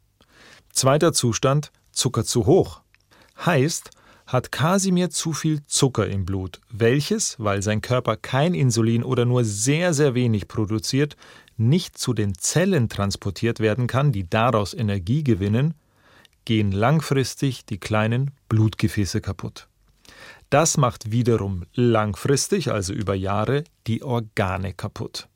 Zweiter 0.73 1.13
Zustand, 1.13 1.71
Zucker 1.93 2.25
zu 2.25 2.45
hoch. 2.47 2.81
Heißt, 3.45 3.91
hat 4.27 4.51
Kasimir 4.51 5.09
zu 5.09 5.31
viel 5.31 5.65
Zucker 5.67 6.05
im 6.05 6.25
Blut, 6.25 6.59
welches, 6.69 7.39
weil 7.39 7.61
sein 7.61 7.79
Körper 7.79 8.17
kein 8.17 8.55
Insulin 8.55 9.05
oder 9.05 9.23
nur 9.23 9.45
sehr, 9.45 9.93
sehr 9.93 10.15
wenig 10.15 10.49
produziert, 10.49 11.15
nicht 11.55 11.97
zu 11.97 12.13
den 12.13 12.37
Zellen 12.37 12.89
transportiert 12.89 13.61
werden 13.61 13.87
kann, 13.87 14.11
die 14.11 14.29
daraus 14.29 14.73
Energie 14.73 15.23
gewinnen, 15.23 15.75
gehen 16.43 16.73
langfristig 16.73 17.65
die 17.65 17.79
kleinen 17.79 18.31
Blutgefäße 18.49 19.21
kaputt. 19.21 19.69
Das 20.53 20.77
macht 20.77 21.09
wiederum 21.09 21.65
langfristig, 21.73 22.69
also 22.69 22.93
über 22.93 23.15
Jahre, 23.15 23.63
die 23.87 24.03
Organe 24.03 24.75
kaputt. 24.75 25.27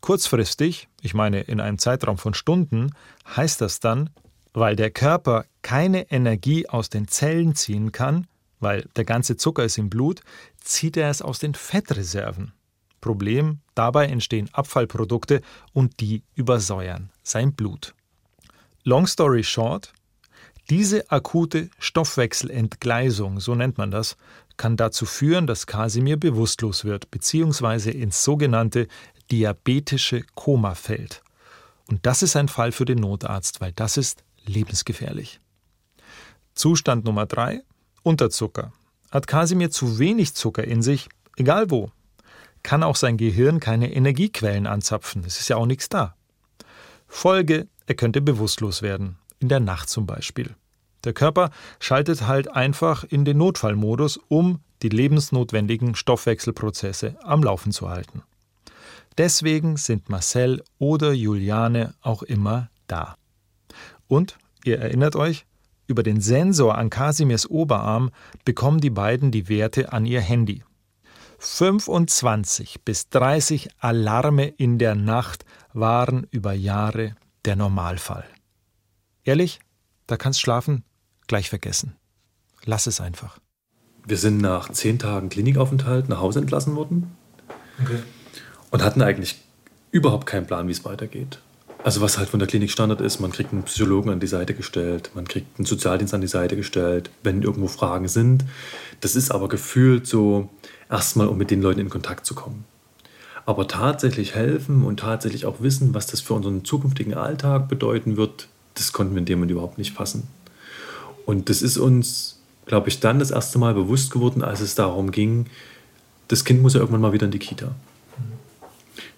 Kurzfristig, 0.00 0.86
ich 1.00 1.14
meine 1.14 1.40
in 1.40 1.60
einem 1.60 1.78
Zeitraum 1.78 2.16
von 2.16 2.32
Stunden, 2.32 2.94
heißt 3.26 3.60
das 3.60 3.80
dann, 3.80 4.10
weil 4.52 4.76
der 4.76 4.92
Körper 4.92 5.46
keine 5.62 6.12
Energie 6.12 6.68
aus 6.68 6.90
den 6.90 7.08
Zellen 7.08 7.56
ziehen 7.56 7.90
kann, 7.90 8.28
weil 8.60 8.88
der 8.94 9.04
ganze 9.04 9.36
Zucker 9.36 9.64
ist 9.64 9.78
im 9.78 9.90
Blut, 9.90 10.20
zieht 10.60 10.96
er 10.96 11.10
es 11.10 11.22
aus 11.22 11.40
den 11.40 11.54
Fettreserven. 11.54 12.52
Problem, 13.00 13.58
dabei 13.74 14.06
entstehen 14.06 14.48
Abfallprodukte 14.52 15.40
und 15.72 15.98
die 15.98 16.22
übersäuern 16.36 17.10
sein 17.24 17.52
Blut. 17.54 17.94
Long 18.84 19.08
story 19.08 19.42
short, 19.42 19.92
diese 20.70 21.10
akute 21.10 21.68
Stoffwechselentgleisung, 21.78 23.40
so 23.40 23.54
nennt 23.54 23.78
man 23.78 23.90
das, 23.90 24.16
kann 24.56 24.76
dazu 24.76 25.06
führen, 25.06 25.46
dass 25.46 25.66
Kasimir 25.66 26.16
bewusstlos 26.16 26.84
wird 26.84 27.10
bzw. 27.10 27.90
ins 27.90 28.24
sogenannte 28.24 28.88
diabetische 29.30 30.24
Koma 30.34 30.74
fällt. 30.74 31.22
Und 31.88 32.06
das 32.06 32.22
ist 32.22 32.36
ein 32.36 32.48
Fall 32.48 32.72
für 32.72 32.84
den 32.84 32.98
Notarzt, 32.98 33.60
weil 33.60 33.72
das 33.72 33.96
ist 33.96 34.24
lebensgefährlich. 34.44 35.40
Zustand 36.54 37.04
Nummer 37.04 37.26
3 37.26 37.62
Unterzucker. 38.02 38.72
Hat 39.10 39.26
Kasimir 39.26 39.70
zu 39.70 39.98
wenig 39.98 40.34
Zucker 40.34 40.64
in 40.64 40.82
sich, 40.82 41.08
egal 41.36 41.70
wo, 41.70 41.90
kann 42.62 42.82
auch 42.82 42.96
sein 42.96 43.16
Gehirn 43.16 43.60
keine 43.60 43.92
Energiequellen 43.92 44.66
anzapfen. 44.66 45.24
Es 45.26 45.38
ist 45.38 45.48
ja 45.48 45.56
auch 45.56 45.66
nichts 45.66 45.88
da. 45.88 46.16
Folge, 47.06 47.68
er 47.86 47.94
könnte 47.94 48.20
bewusstlos 48.20 48.82
werden, 48.82 49.18
in 49.38 49.48
der 49.48 49.60
Nacht 49.60 49.88
zum 49.88 50.06
Beispiel. 50.06 50.54
Der 51.04 51.12
Körper 51.12 51.50
schaltet 51.80 52.26
halt 52.26 52.54
einfach 52.54 53.04
in 53.04 53.24
den 53.24 53.38
Notfallmodus, 53.38 54.20
um 54.28 54.60
die 54.82 54.88
lebensnotwendigen 54.88 55.94
Stoffwechselprozesse 55.94 57.16
am 57.22 57.42
Laufen 57.42 57.72
zu 57.72 57.88
halten. 57.88 58.22
Deswegen 59.18 59.76
sind 59.76 60.08
Marcel 60.08 60.62
oder 60.78 61.12
Juliane 61.12 61.94
auch 62.00 62.22
immer 62.22 62.70
da. 62.86 63.16
Und, 64.08 64.38
ihr 64.64 64.78
erinnert 64.78 65.16
euch, 65.16 65.44
über 65.86 66.02
den 66.02 66.20
Sensor 66.20 66.78
an 66.78 66.90
Kasimirs 66.90 67.48
Oberarm 67.50 68.10
bekommen 68.44 68.80
die 68.80 68.90
beiden 68.90 69.30
die 69.30 69.48
Werte 69.48 69.92
an 69.92 70.06
ihr 70.06 70.20
Handy. 70.20 70.62
25 71.38 72.82
bis 72.84 73.08
30 73.08 73.70
Alarme 73.78 74.46
in 74.46 74.78
der 74.78 74.94
Nacht 74.94 75.44
waren 75.72 76.26
über 76.30 76.52
Jahre 76.52 77.16
der 77.44 77.56
Normalfall. 77.56 78.24
Ehrlich, 79.24 79.60
da 80.06 80.16
kannst 80.16 80.40
schlafen 80.40 80.84
gleich 81.32 81.48
vergessen. 81.48 81.96
Lass 82.66 82.86
es 82.86 83.00
einfach. 83.00 83.38
Wir 84.06 84.18
sind 84.18 84.36
nach 84.42 84.68
zehn 84.68 84.98
Tagen 84.98 85.30
Klinikaufenthalt 85.30 86.10
nach 86.10 86.20
Hause 86.20 86.40
entlassen 86.40 86.76
worden 86.76 87.16
okay. 87.80 88.00
und 88.70 88.82
hatten 88.82 89.00
eigentlich 89.00 89.40
überhaupt 89.92 90.26
keinen 90.26 90.46
Plan, 90.46 90.68
wie 90.68 90.72
es 90.72 90.84
weitergeht. 90.84 91.38
Also 91.82 92.02
was 92.02 92.18
halt 92.18 92.28
von 92.28 92.38
der 92.38 92.46
Klinik 92.46 92.70
Standard 92.70 93.00
ist, 93.00 93.18
man 93.18 93.32
kriegt 93.32 93.50
einen 93.50 93.62
Psychologen 93.62 94.10
an 94.10 94.20
die 94.20 94.26
Seite 94.26 94.52
gestellt, 94.52 95.10
man 95.14 95.26
kriegt 95.26 95.58
einen 95.58 95.64
Sozialdienst 95.64 96.12
an 96.12 96.20
die 96.20 96.26
Seite 96.26 96.54
gestellt, 96.54 97.08
wenn 97.22 97.40
irgendwo 97.40 97.68
Fragen 97.68 98.08
sind. 98.08 98.44
Das 99.00 99.16
ist 99.16 99.30
aber 99.30 99.48
gefühlt 99.48 100.06
so 100.06 100.50
erstmal, 100.90 101.28
um 101.28 101.38
mit 101.38 101.50
den 101.50 101.62
Leuten 101.62 101.80
in 101.80 101.88
Kontakt 101.88 102.26
zu 102.26 102.34
kommen. 102.34 102.66
Aber 103.46 103.66
tatsächlich 103.68 104.34
helfen 104.34 104.84
und 104.84 105.00
tatsächlich 105.00 105.46
auch 105.46 105.62
wissen, 105.62 105.94
was 105.94 106.08
das 106.08 106.20
für 106.20 106.34
unseren 106.34 106.66
zukünftigen 106.66 107.14
Alltag 107.14 107.70
bedeuten 107.70 108.18
wird, 108.18 108.48
das 108.74 108.92
konnten 108.92 109.14
wir 109.14 109.20
in 109.20 109.24
dem 109.24 109.38
Moment 109.38 109.52
überhaupt 109.52 109.78
nicht 109.78 109.94
fassen. 109.94 110.28
Und 111.24 111.48
das 111.48 111.62
ist 111.62 111.76
uns, 111.76 112.40
glaube 112.66 112.88
ich, 112.88 113.00
dann 113.00 113.18
das 113.18 113.30
erste 113.30 113.58
Mal 113.58 113.74
bewusst 113.74 114.10
geworden, 114.10 114.42
als 114.42 114.60
es 114.60 114.74
darum 114.74 115.10
ging, 115.10 115.46
das 116.28 116.44
Kind 116.44 116.62
muss 116.62 116.74
ja 116.74 116.80
irgendwann 116.80 117.00
mal 117.00 117.12
wieder 117.12 117.26
in 117.26 117.32
die 117.32 117.38
Kita. 117.38 117.74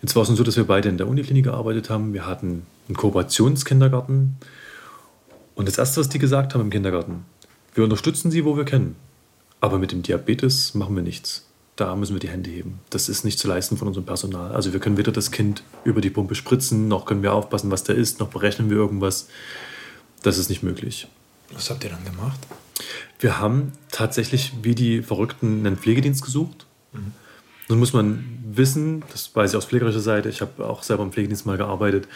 Jetzt 0.03 0.17
war 0.17 0.23
es 0.23 0.29
so, 0.29 0.43
dass 0.43 0.57
wir 0.57 0.65
beide 0.65 0.89
in 0.89 0.99
der 0.99 1.09
Uniklinik 1.09 1.45
gearbeitet 1.45 1.89
haben. 1.89 2.13
Wir 2.13 2.27
hatten 2.27 2.67
einen 2.89 2.97
Kooperationskindergarten. 2.97 4.37
Und 5.55 5.69
das 5.69 5.79
Erste, 5.79 6.01
was 6.01 6.09
die 6.09 6.19
gesagt 6.19 6.55
haben 6.55 6.61
im 6.61 6.71
Kindergarten, 6.71 7.25
wir 7.75 7.85
unterstützen 7.85 8.31
sie, 8.31 8.45
wo 8.45 8.57
wir 8.57 8.65
können. 8.65 8.97
Aber 9.61 9.79
mit 9.79 9.93
dem 9.93 10.03
Diabetes 10.03 10.75
machen 10.75 10.95
wir 10.97 11.03
nichts. 11.03 11.47
Da 11.77 11.97
müssen 11.97 12.15
wir 12.15 12.21
die 12.21 12.29
Hände 12.29 12.51
heben. 12.51 12.81
Das 12.91 13.09
ist 13.09 13.25
nicht 13.25 13.39
zu 13.39 13.49
leisten 13.49 13.77
von 13.77 13.89
unserem 13.89 14.05
Personal. 14.05 14.53
Also 14.53 14.73
wir 14.73 14.81
können 14.81 14.97
weder 14.97 15.11
das 15.11 15.31
Kind 15.31 15.63
über 15.85 16.01
die 16.01 16.11
Pumpe 16.11 16.35
spritzen, 16.35 16.87
noch 16.87 17.07
können 17.07 17.23
wir 17.23 17.33
aufpassen, 17.33 17.71
was 17.71 17.83
da 17.83 17.93
ist, 17.93 18.21
noch 18.21 18.29
berechnen 18.29 18.71
wir 18.71 18.77
irgendwas. 18.77 19.29
Das 20.23 20.39
ist 20.39 20.51
nicht 20.51 20.63
möglich. 20.63 21.09
Was 21.55 21.71
habt 21.71 21.85
ihr 21.85 21.91
dann 21.91 22.05
gemacht? 22.05 22.41
Wir 23.19 23.39
haben 23.39 23.73
tatsächlich 23.91 24.53
wie 24.63 24.75
die 24.75 25.03
Verrückten 25.03 25.67
einen 25.67 25.77
Pflegedienst 25.77 26.25
gesucht. 26.25 26.67
Mhm. 26.93 27.13
Nun 27.69 27.79
muss 27.79 27.93
man 27.93 28.25
wissen, 28.45 29.03
das 29.11 29.35
weiß 29.35 29.53
ich 29.53 29.57
aus 29.57 29.65
pflegerischer 29.65 30.01
Seite, 30.01 30.29
ich 30.29 30.41
habe 30.41 30.67
auch 30.67 30.83
selber 30.83 31.03
im 31.03 31.13
Pflegedienst 31.13 31.47
mal 31.47 31.57
gearbeitet, 31.57 32.07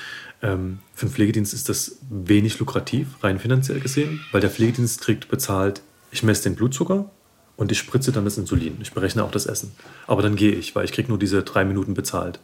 ähm, 0.42 0.80
für 0.94 1.06
einen 1.06 1.14
Pflegedienst 1.14 1.54
ist 1.54 1.68
das 1.68 1.98
wenig 2.10 2.58
lukrativ, 2.58 3.08
rein 3.22 3.38
finanziell 3.38 3.80
gesehen, 3.80 4.20
weil 4.30 4.40
der 4.40 4.50
Pflegedienst 4.50 5.00
kriegt 5.00 5.28
bezahlt, 5.28 5.82
ich 6.10 6.22
messe 6.22 6.44
den 6.44 6.54
Blutzucker 6.54 7.10
und 7.56 7.72
ich 7.72 7.78
spritze 7.78 8.12
dann 8.12 8.24
das 8.24 8.38
Insulin. 8.38 8.78
Ich 8.80 8.92
berechne 8.92 9.24
auch 9.24 9.30
das 9.30 9.46
Essen. 9.46 9.72
Aber 10.06 10.22
dann 10.22 10.36
gehe 10.36 10.52
ich, 10.52 10.74
weil 10.76 10.84
ich 10.84 10.92
kriege 10.92 11.08
nur 11.08 11.18
diese 11.18 11.42
drei 11.42 11.64
Minuten 11.64 11.94
bezahlt. 11.94 12.38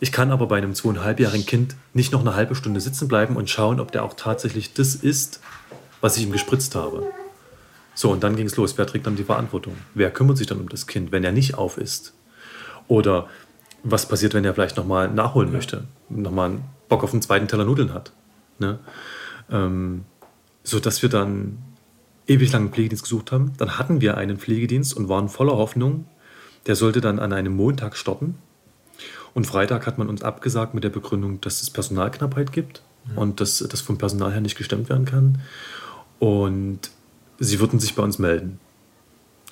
Ich 0.00 0.12
kann 0.12 0.30
aber 0.30 0.46
bei 0.46 0.58
einem 0.58 0.74
zweieinhalbjährigen 0.74 1.46
Kind 1.46 1.76
nicht 1.92 2.12
noch 2.12 2.20
eine 2.20 2.34
halbe 2.34 2.54
Stunde 2.54 2.80
sitzen 2.80 3.08
bleiben 3.08 3.36
und 3.36 3.50
schauen, 3.50 3.80
ob 3.80 3.92
der 3.92 4.04
auch 4.04 4.14
tatsächlich 4.14 4.74
das 4.74 4.94
isst, 4.94 5.40
was 6.00 6.16
ich 6.16 6.24
ihm 6.24 6.32
gespritzt 6.32 6.74
habe. 6.74 7.02
So, 7.94 8.10
und 8.10 8.22
dann 8.22 8.36
ging 8.36 8.46
es 8.46 8.56
los. 8.56 8.76
Wer 8.76 8.86
trägt 8.86 9.06
dann 9.06 9.16
die 9.16 9.24
Verantwortung? 9.24 9.74
Wer 9.94 10.10
kümmert 10.10 10.36
sich 10.36 10.46
dann 10.46 10.60
um 10.60 10.68
das 10.68 10.86
Kind, 10.86 11.12
wenn 11.12 11.24
er 11.24 11.32
nicht 11.32 11.54
auf 11.54 11.78
ist? 11.78 12.12
Oder 12.88 13.28
was 13.82 14.06
passiert, 14.06 14.34
wenn 14.34 14.44
er 14.44 14.54
vielleicht 14.54 14.76
nochmal 14.76 15.10
nachholen 15.10 15.50
möchte? 15.50 15.84
Nochmal 16.08 16.50
einen 16.50 16.64
Bock 16.88 17.02
auf 17.04 17.12
einen 17.12 17.22
zweiten 17.22 17.48
Teller 17.48 17.64
Nudeln 17.64 17.94
hat? 17.94 18.12
Ne? 18.58 18.78
Ähm, 19.50 20.04
so 20.62 20.80
dass 20.80 21.02
wir 21.02 21.08
dann 21.08 21.58
ewig 22.26 22.52
lang 22.52 22.62
einen 22.62 22.72
Pflegedienst 22.72 23.04
gesucht 23.04 23.32
haben. 23.32 23.52
Dann 23.58 23.78
hatten 23.78 24.00
wir 24.00 24.16
einen 24.16 24.38
Pflegedienst 24.38 24.96
und 24.96 25.08
waren 25.08 25.28
voller 25.28 25.56
Hoffnung, 25.56 26.06
der 26.66 26.76
sollte 26.76 27.00
dann 27.00 27.18
an 27.18 27.32
einem 27.32 27.54
Montag 27.54 27.96
starten. 27.96 28.36
Und 29.34 29.46
Freitag 29.46 29.86
hat 29.86 29.98
man 29.98 30.08
uns 30.08 30.22
abgesagt 30.22 30.74
mit 30.74 30.82
der 30.82 30.90
Begründung, 30.90 31.40
dass 31.40 31.62
es 31.62 31.70
Personalknappheit 31.70 32.52
gibt 32.52 32.82
mhm. 33.04 33.18
und 33.18 33.40
dass 33.40 33.58
das 33.58 33.80
vom 33.80 33.98
Personal 33.98 34.32
her 34.32 34.40
nicht 34.40 34.56
gestemmt 34.56 34.88
werden 34.88 35.04
kann. 35.04 35.38
Und 36.18 36.80
sie 37.38 37.60
würden 37.60 37.80
sich 37.80 37.94
bei 37.94 38.02
uns 38.02 38.18
melden. 38.18 38.58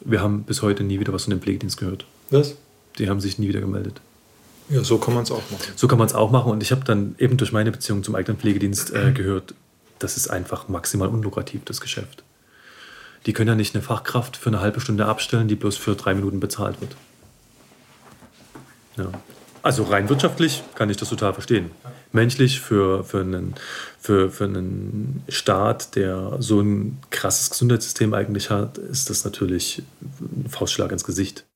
Wir 0.05 0.20
haben 0.20 0.44
bis 0.44 0.62
heute 0.62 0.83
nie 0.83 1.00
wieder 1.00 1.12
was 1.12 1.24
von 1.24 1.31
dem 1.31 1.40
Pflegedienst 1.40 1.77
gehört. 1.77 2.07
Was? 2.31 2.57
Die 2.98 3.09
haben 3.09 3.20
sich 3.20 3.38
nie 3.38 3.48
wieder 3.48 3.61
gemeldet. 3.61 4.00
Ja, 4.70 4.83
so 4.83 4.98
kann 4.98 5.14
man 5.14 5.24
es 5.24 5.31
auch 5.31 5.42
machen. 5.50 5.72
So 5.77 5.88
kann 5.88 5.98
man 5.98 6.07
es 6.07 6.14
auch 6.14 6.31
machen. 6.31 6.50
Und 6.50 6.62
ich 6.62 6.72
habe 6.72 6.85
dann 6.85 7.14
eben 7.18 7.37
durch 7.37 7.53
meine 7.53 7.70
Beziehung 7.70 8.03
zum 8.03 8.14
eigenen 8.14 8.38
Pflegedienst 8.38 8.94
äh, 8.94 9.12
gehört, 9.14 9.55
das 9.98 10.16
ist 10.16 10.29
einfach 10.29 10.68
maximal 10.68 11.09
unlukrativ, 11.09 11.62
das 11.64 11.81
Geschäft. 11.81 12.24
Die 13.27 13.33
können 13.33 13.48
ja 13.48 13.55
nicht 13.55 13.74
eine 13.74 13.83
Fachkraft 13.83 14.37
für 14.37 14.50
eine 14.50 14.61
halbe 14.61 14.81
Stunde 14.81 15.07
abstellen, 15.07 15.48
die 15.48 15.55
bloß 15.55 15.77
für 15.77 15.94
drei 15.94 16.14
Minuten 16.14 16.40
bezahlt 16.40 16.81
wird. 16.81 16.96
Ja. 18.96 19.12
Also 19.64 19.85
rein 19.85 20.11
wirtschaftlich 20.11 20.62
kann 20.74 20.90
ich 20.90 20.98
das 20.98 21.09
total 21.09 21.33
verstehen. 21.33 21.70
Menschlich 22.12 22.61
für, 22.61 23.03
für, 23.03 23.22
einen, 23.22 23.55
für, 23.98 24.31
für 24.31 24.44
einen 24.44 25.24
Staat, 25.29 25.96
der 25.96 26.37
so 26.38 26.61
ein 26.61 26.98
krasses 27.09 27.48
Gesundheitssystem 27.48 28.12
eigentlich 28.12 28.50
hat, 28.50 28.77
ist 28.77 29.09
das 29.09 29.24
natürlich 29.24 29.83
ein 30.20 30.50
Faustschlag 30.50 30.92
ins 30.92 31.05
Gesicht. 31.05 31.46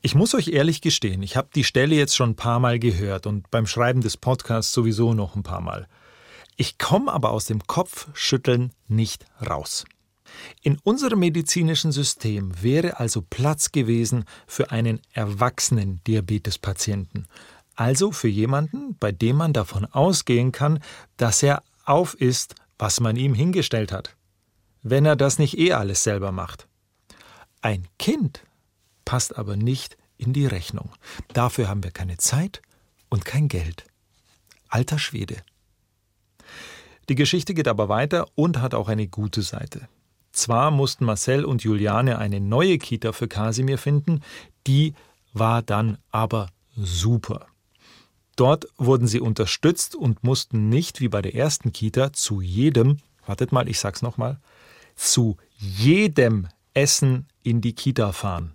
Ich 0.00 0.14
muss 0.14 0.32
euch 0.32 0.46
ehrlich 0.46 0.80
gestehen, 0.80 1.24
ich 1.24 1.36
habe 1.36 1.48
die 1.52 1.64
Stelle 1.64 1.96
jetzt 1.96 2.14
schon 2.14 2.30
ein 2.30 2.36
paar 2.36 2.60
Mal 2.60 2.78
gehört 2.78 3.26
und 3.26 3.50
beim 3.50 3.66
Schreiben 3.66 4.00
des 4.00 4.16
Podcasts 4.16 4.72
sowieso 4.72 5.12
noch 5.12 5.34
ein 5.34 5.42
paar 5.42 5.60
Mal. 5.60 5.88
Ich 6.56 6.78
komme 6.78 7.12
aber 7.12 7.30
aus 7.30 7.46
dem 7.46 7.66
Kopfschütteln 7.66 8.70
nicht 8.86 9.26
raus. 9.44 9.86
In 10.62 10.78
unserem 10.78 11.20
medizinischen 11.20 11.92
System 11.92 12.52
wäre 12.62 13.00
also 13.00 13.22
Platz 13.22 13.72
gewesen 13.72 14.24
für 14.46 14.70
einen 14.70 15.00
erwachsenen 15.12 16.00
Diabetespatienten, 16.04 17.26
also 17.74 18.12
für 18.12 18.28
jemanden, 18.28 18.96
bei 18.98 19.12
dem 19.12 19.36
man 19.36 19.52
davon 19.52 19.84
ausgehen 19.86 20.52
kann, 20.52 20.82
dass 21.16 21.42
er 21.42 21.62
auf 21.84 22.14
ist, 22.14 22.54
was 22.78 23.00
man 23.00 23.16
ihm 23.16 23.34
hingestellt 23.34 23.92
hat, 23.92 24.16
wenn 24.82 25.04
er 25.04 25.16
das 25.16 25.38
nicht 25.38 25.58
eh 25.58 25.72
alles 25.72 26.02
selber 26.02 26.32
macht. 26.32 26.66
Ein 27.60 27.86
Kind 27.98 28.42
passt 29.04 29.36
aber 29.36 29.56
nicht 29.56 29.96
in 30.16 30.32
die 30.32 30.46
Rechnung. 30.46 30.90
Dafür 31.32 31.68
haben 31.68 31.82
wir 31.82 31.90
keine 31.90 32.16
Zeit 32.16 32.62
und 33.08 33.24
kein 33.24 33.48
Geld. 33.48 33.84
Alter 34.68 34.98
Schwede. 34.98 35.42
Die 37.08 37.14
Geschichte 37.14 37.54
geht 37.54 37.68
aber 37.68 37.88
weiter 37.88 38.26
und 38.34 38.60
hat 38.60 38.74
auch 38.74 38.88
eine 38.88 39.08
gute 39.08 39.42
Seite. 39.42 39.88
Zwar 40.32 40.70
mussten 40.70 41.04
Marcel 41.04 41.44
und 41.44 41.62
Juliane 41.62 42.18
eine 42.18 42.40
neue 42.40 42.78
Kita 42.78 43.12
für 43.12 43.28
Kasimir 43.28 43.78
finden, 43.78 44.22
die 44.66 44.94
war 45.32 45.62
dann 45.62 45.98
aber 46.10 46.48
super. 46.76 47.46
Dort 48.36 48.66
wurden 48.78 49.06
sie 49.06 49.20
unterstützt 49.20 49.94
und 49.94 50.24
mussten 50.24 50.68
nicht 50.68 51.00
wie 51.00 51.08
bei 51.08 51.20
der 51.20 51.34
ersten 51.34 51.72
Kita 51.72 52.12
zu 52.12 52.40
jedem, 52.40 52.98
wartet 53.26 53.52
mal, 53.52 53.68
ich 53.68 53.78
sag's 53.78 54.02
nochmal, 54.02 54.40
zu 54.96 55.36
jedem 55.58 56.48
Essen 56.74 57.26
in 57.42 57.60
die 57.60 57.74
Kita 57.74 58.12
fahren. 58.12 58.54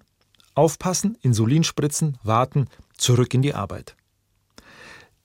Aufpassen, 0.56 1.18
Insulin 1.22 1.64
spritzen, 1.64 2.18
warten, 2.24 2.68
zurück 2.98 3.34
in 3.36 3.44
die 3.44 3.54
Arbeit. 3.54 3.96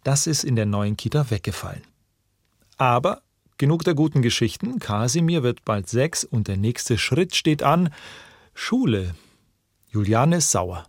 Das 0.04 0.26
ist 0.26 0.44
in 0.44 0.56
der 0.56 0.66
neuen 0.66 0.96
Kita 0.96 1.30
weggefallen. 1.30 1.82
Aber 2.76 3.22
Genug 3.58 3.84
der 3.84 3.94
guten 3.94 4.22
Geschichten. 4.22 4.78
Kasimir 4.78 5.42
wird 5.42 5.64
bald 5.64 5.88
sechs 5.88 6.24
und 6.24 6.48
der 6.48 6.56
nächste 6.56 6.98
Schritt 6.98 7.34
steht 7.34 7.62
an. 7.62 7.90
Schule. 8.54 9.14
Juliane 9.90 10.36
ist 10.36 10.50
sauer 10.50 10.84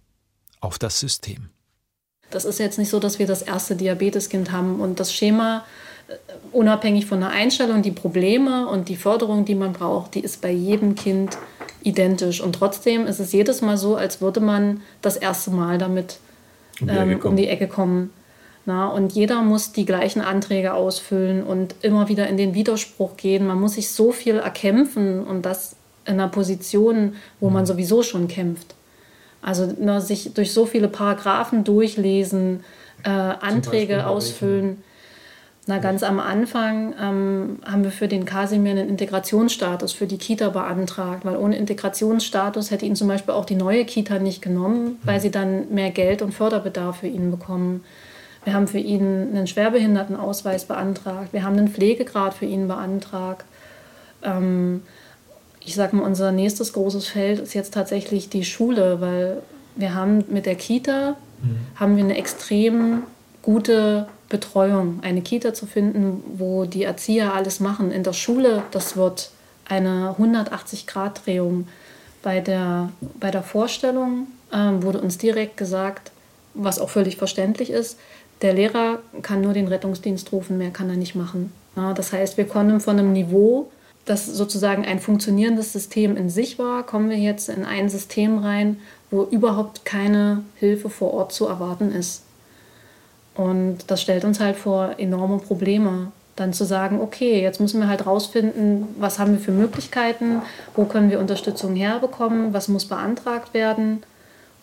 auf 0.62 0.80
das 0.80 1.00
System. 1.00 1.50
Das 2.30 2.46
ist 2.46 2.60
jetzt 2.60 2.80
nicht 2.80 2.90
so, 2.90 3.00
dass 3.00 3.20
wir 3.20 3.28
das 3.28 3.42
erste 3.42 3.76
Diabeteskind 3.76 4.52
haben 4.52 4.80
und 4.80 5.00
das 5.00 5.14
Schema, 5.14 5.66
äh, 6.08 6.14
unabhängig 6.52 7.06
von 7.06 7.20
der 7.20 7.30
Einstellung, 7.30 7.84
die 7.84 7.92
Probleme 7.92 8.68
und 8.68 8.90
die 8.90 8.96
Förderung, 8.96 9.46
die 9.46 9.56
man 9.56 9.74
braucht, 9.74 10.16
die 10.16 10.22
ist 10.22 10.42
bei 10.42 10.52
jedem 10.52 10.96
Kind 10.96 11.38
identisch. 11.84 12.42
Und 12.42 12.56
trotzdem 12.56 13.06
ist 13.06 13.20
es 13.20 13.34
jedes 13.34 13.62
Mal 13.62 13.78
so, 13.78 13.96
als 13.96 14.20
würde 14.22 14.40
man 14.40 14.82
das 15.02 15.16
erste 15.16 15.52
Mal 15.52 15.78
damit 15.78 16.18
um 16.80 16.88
die, 16.88 16.94
ähm, 16.94 17.20
um 17.22 17.36
die 17.36 17.48
Ecke 17.48 17.68
kommen. 17.68 18.12
Na, 18.66 18.88
und 18.88 19.12
jeder 19.12 19.42
muss 19.42 19.74
die 19.74 19.86
gleichen 19.86 20.22
Anträge 20.22 20.74
ausfüllen 20.74 21.44
und 21.44 21.76
immer 21.82 22.08
wieder 22.08 22.28
in 22.28 22.38
den 22.38 22.54
Widerspruch 22.54 23.18
gehen. 23.18 23.46
Man 23.46 23.60
muss 23.60 23.74
sich 23.74 23.90
so 23.90 24.14
viel 24.14 24.38
erkämpfen 24.38 25.26
und 25.26 25.42
das 25.42 25.76
in 26.06 26.14
einer 26.14 26.30
Position, 26.30 27.16
wo 27.40 27.50
man 27.50 27.64
mhm. 27.64 27.68
sowieso 27.68 28.04
schon 28.04 28.28
kämpft. 28.28 28.76
Also 29.42 29.74
na, 29.78 30.00
sich 30.00 30.34
durch 30.34 30.54
so 30.54 30.66
viele 30.66 30.88
Paragraphen 30.88 31.66
durchlesen, 31.66 32.64
äh, 33.04 33.10
Anträge 33.10 34.08
ausfüllen. 34.08 34.82
Na, 35.66 35.80
ganz 35.80 36.04
am 36.04 36.20
Anfang 36.20 36.94
ähm, 37.02 37.60
haben 37.66 37.84
wir 37.84 37.92
für 37.92 38.08
den 38.08 38.26
Kasimir 38.26 38.72
einen 38.72 38.90
Integrationsstatus 38.90 39.94
für 39.94 40.08
die 40.08 40.18
Kita 40.18 40.50
beantragt, 40.50 41.24
weil 41.26 41.38
ohne 41.38 41.58
Integrationsstatus 41.58 42.72
hätte 42.72 42.86
ihn 42.86 42.96
zum 42.96 43.08
Beispiel 43.08 43.34
auch 43.34 43.46
die 43.46 43.56
neue 43.56 43.86
Kita 43.86 44.20
nicht 44.20 44.42
genommen, 44.42 45.00
weil 45.04 45.18
mhm. 45.18 45.22
sie 45.22 45.32
dann 45.32 45.74
mehr 45.74 45.92
Geld 45.92 46.22
und 46.22 46.34
Förderbedarf 46.34 47.00
für 47.00 47.08
ihn 47.08 47.32
bekommen. 47.32 47.84
Wir 48.46 48.54
haben 48.54 48.68
für 48.68 48.80
ihn 48.80 49.30
einen 49.36 49.48
Schwerbehindertenausweis 49.48 50.66
beantragt. 50.66 51.32
Wir 51.32 51.44
haben 51.44 51.58
einen 51.58 51.70
Pflegegrad 51.70 52.34
für 52.34 52.46
ihn 52.46 52.68
beantragt. 52.68 53.46
Ähm, 54.22 54.82
ich 55.60 55.76
sage 55.76 55.96
mal, 55.96 56.04
unser 56.04 56.32
nächstes 56.32 56.74
großes 56.74 57.08
Feld 57.08 57.40
ist 57.40 57.54
jetzt 57.54 57.74
tatsächlich 57.74 58.30
die 58.30 58.44
Schule, 58.44 59.00
weil 59.00 59.42
wir 59.76 59.94
haben 59.94 60.26
mit 60.30 60.46
der 60.46 60.56
Kita 60.56 61.16
mhm. 61.42 61.58
haben 61.76 61.96
wir 61.96 62.04
eine 62.04 62.18
extrem 62.18 63.04
gute 63.42 64.08
Betreuung, 64.30 65.00
eine 65.04 65.22
Kita 65.22 65.54
zu 65.54 65.66
finden, 65.66 66.24
wo 66.38 66.66
die 66.66 66.84
Erzieher 66.84 67.34
alles 67.34 67.60
machen. 67.60 67.92
In 67.92 68.04
der 68.04 68.14
Schule, 68.14 68.64
das 68.72 68.98
wird 68.98 69.30
eine 69.66 70.16
180-Grad-Drehung. 70.20 71.68
Bei 72.22 72.40
der, 72.40 72.90
bei 73.20 73.32
der 73.32 73.44
Vorstellung 73.44 74.28
ähm, 74.52 74.84
wurde 74.84 75.02
uns 75.02 75.18
direkt 75.18 75.58
gesagt, 75.58 76.12
was 76.54 76.80
auch 76.80 76.90
völlig 76.90 77.18
verständlich 77.18 77.70
ist, 77.70 78.00
der 78.42 78.54
Lehrer 78.54 79.00
kann 79.22 79.42
nur 79.42 79.54
den 79.54 79.68
Rettungsdienst 79.68 80.32
rufen, 80.32 80.58
mehr 80.58 80.72
kann 80.72 80.90
er 80.90 80.96
nicht 80.96 81.16
machen. 81.16 81.52
Ja, 81.76 81.94
das 81.94 82.14
heißt, 82.14 82.38
wir 82.38 82.46
konnten 82.46 82.80
von 82.80 83.00
einem 83.00 83.14
Niveau, 83.14 83.72
das 84.06 84.26
sozusagen 84.26 84.86
ein 84.86 85.00
funktionierendes 85.00 85.74
System 85.74 86.18
in 86.18 86.30
sich 86.30 86.60
war, 86.60 86.84
kommen 86.84 87.10
wir 87.10 87.18
jetzt 87.18 87.50
in 87.50 87.66
ein 87.66 87.90
System 87.90 88.38
rein, 88.38 88.78
wo 89.12 89.24
überhaupt 89.24 89.86
keine 89.86 90.44
Hilfe 90.56 90.90
vor 90.90 91.14
Ort 91.14 91.32
zu 91.32 91.48
erwarten 91.48 91.92
ist. 91.92 92.24
Und 93.36 93.80
das 93.88 94.02
stellt 94.02 94.26
uns 94.26 94.40
halt 94.40 94.56
vor 94.56 94.96
enorme 94.98 95.38
Probleme. 95.38 96.12
Dann 96.36 96.52
zu 96.52 96.66
sagen, 96.66 97.00
okay, 97.00 97.42
jetzt 97.42 97.60
müssen 97.60 97.80
wir 97.80 97.88
halt 97.88 98.06
rausfinden, 98.06 98.88
was 98.98 99.20
haben 99.20 99.34
wir 99.34 99.40
für 99.40 99.52
Möglichkeiten, 99.52 100.42
wo 100.76 100.86
können 100.86 101.12
wir 101.12 101.20
Unterstützung 101.20 101.76
herbekommen, 101.76 102.54
was 102.54 102.68
muss 102.68 102.86
beantragt 102.86 103.54
werden. 103.54 104.04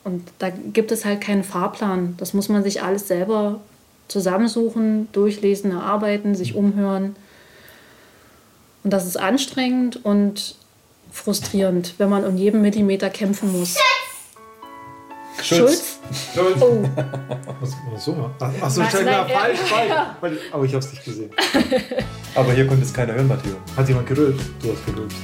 Und 0.05 0.23
da 0.39 0.51
gibt 0.51 0.93
es 0.93 1.05
halt 1.05 1.21
keinen 1.21 1.45
Fahrplan. 1.45 2.15
Das 2.19 2.33
muss 2.35 2.49
man 2.49 2.63
sich 2.63 2.83
alles 2.83 3.07
selber 3.09 3.61
zusammensuchen, 4.09 5.09
durchlesen, 5.13 5.71
erarbeiten, 5.73 6.35
sich 6.35 6.55
umhören. 6.55 7.17
Und 8.83 8.91
das 8.93 9.07
ist 9.07 9.19
anstrengend 9.19 10.05
und 10.05 10.57
frustrierend, 11.13 11.95
wenn 11.99 12.09
man 12.09 12.25
um 12.25 12.37
jeden 12.37 12.63
Millimeter 12.63 13.11
kämpfen 13.11 13.53
muss. 13.53 13.77
Schulz. 15.43 15.99
Schulz. 16.35 16.61
Oh. 16.61 16.83
Was, 17.61 17.77
was 17.93 18.05
so? 18.05 18.31
Achso, 18.41 18.83
falsch, 18.83 19.05
Nein, 19.05 19.27
falsch. 19.29 19.59
Weil- 20.21 20.39
Aber 20.53 20.65
ich 20.65 20.75
hab's 20.75 20.91
nicht 20.91 21.05
gesehen. 21.05 21.31
Aber 22.35 22.53
hier 22.53 22.67
konnte 22.67 22.83
es 22.85 22.93
keiner 22.93 23.15
hören, 23.15 23.29
Matteo. 23.29 23.55
Hat 23.77 23.89
jemand 23.89 24.07
gerülpt? 24.07 24.41
Du 24.63 24.73
hast 24.73 24.85
gerülpt. 24.87 25.15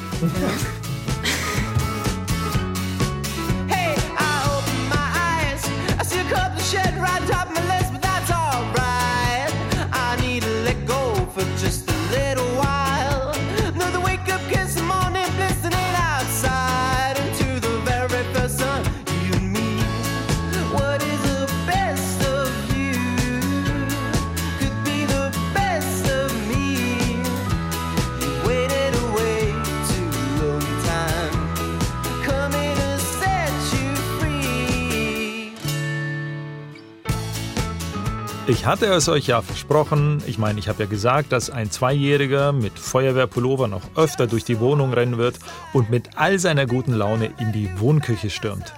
Ich 38.48 38.64
hatte 38.64 38.87
es 38.87 39.09
euch 39.09 39.26
ja 39.26 39.42
versprochen. 39.42 40.22
Ich 40.28 40.38
meine, 40.38 40.61
ich 40.61 40.68
habe 40.68 40.85
ja 40.85 40.88
gesagt, 40.88 41.32
dass 41.32 41.50
ein 41.50 41.68
Zweijähriger 41.72 42.52
mit 42.52 42.78
Feuerwehrpullover 42.78 43.66
noch 43.66 43.82
öfter 43.96 44.28
durch 44.28 44.44
die 44.44 44.61
Wohnung 44.61 44.92
rennen 44.92 45.18
wird 45.18 45.40
und 45.72 45.90
mit 45.90 46.11
all 46.16 46.38
seiner 46.38 46.64
guten 46.66 46.92
Laune 46.92 47.32
in 47.38 47.50
die 47.50 47.68
Wohnküche 47.80 48.30
stürmt. 48.30 48.72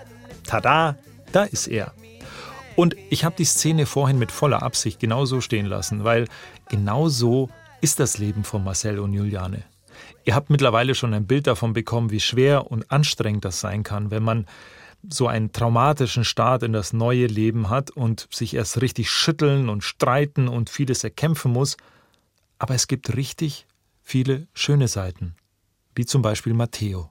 Tada, 0.46 0.96
da 1.32 1.44
ist 1.44 1.66
er. 1.66 1.92
Und 2.76 2.96
ich 3.10 3.24
habe 3.24 3.36
die 3.36 3.44
Szene 3.44 3.84
vorhin 3.84 4.18
mit 4.18 4.32
voller 4.32 4.62
Absicht 4.62 5.00
genauso 5.00 5.42
stehen 5.42 5.66
lassen, 5.66 6.02
weil 6.02 6.28
genau 6.70 7.10
so 7.10 7.50
ist 7.82 8.00
das 8.00 8.16
Leben 8.16 8.44
von 8.44 8.64
Marcel 8.64 8.98
und 8.98 9.12
Juliane. 9.12 9.64
Ihr 10.24 10.34
habt 10.34 10.48
mittlerweile 10.48 10.94
schon 10.94 11.12
ein 11.12 11.26
Bild 11.26 11.46
davon 11.46 11.74
bekommen, 11.74 12.10
wie 12.10 12.20
schwer 12.20 12.70
und 12.70 12.90
anstrengend 12.90 13.44
das 13.44 13.60
sein 13.60 13.82
kann, 13.82 14.10
wenn 14.10 14.22
man 14.22 14.46
so 15.08 15.26
einen 15.26 15.52
traumatischen 15.52 16.24
Start 16.24 16.62
in 16.62 16.72
das 16.72 16.92
neue 16.92 17.26
Leben 17.26 17.70
hat 17.70 17.90
und 17.90 18.28
sich 18.32 18.54
erst 18.54 18.80
richtig 18.80 19.10
schütteln 19.10 19.68
und 19.68 19.84
streiten 19.84 20.48
und 20.48 20.70
vieles 20.70 21.04
erkämpfen 21.04 21.52
muss. 21.52 21.76
Aber 22.58 22.74
es 22.74 22.88
gibt 22.88 23.14
richtig 23.16 23.66
viele 24.02 24.48
schöne 24.54 24.88
Seiten, 24.88 25.36
wie 25.94 26.04
zum 26.04 26.22
Beispiel 26.22 26.54
Matteo. 26.54 27.10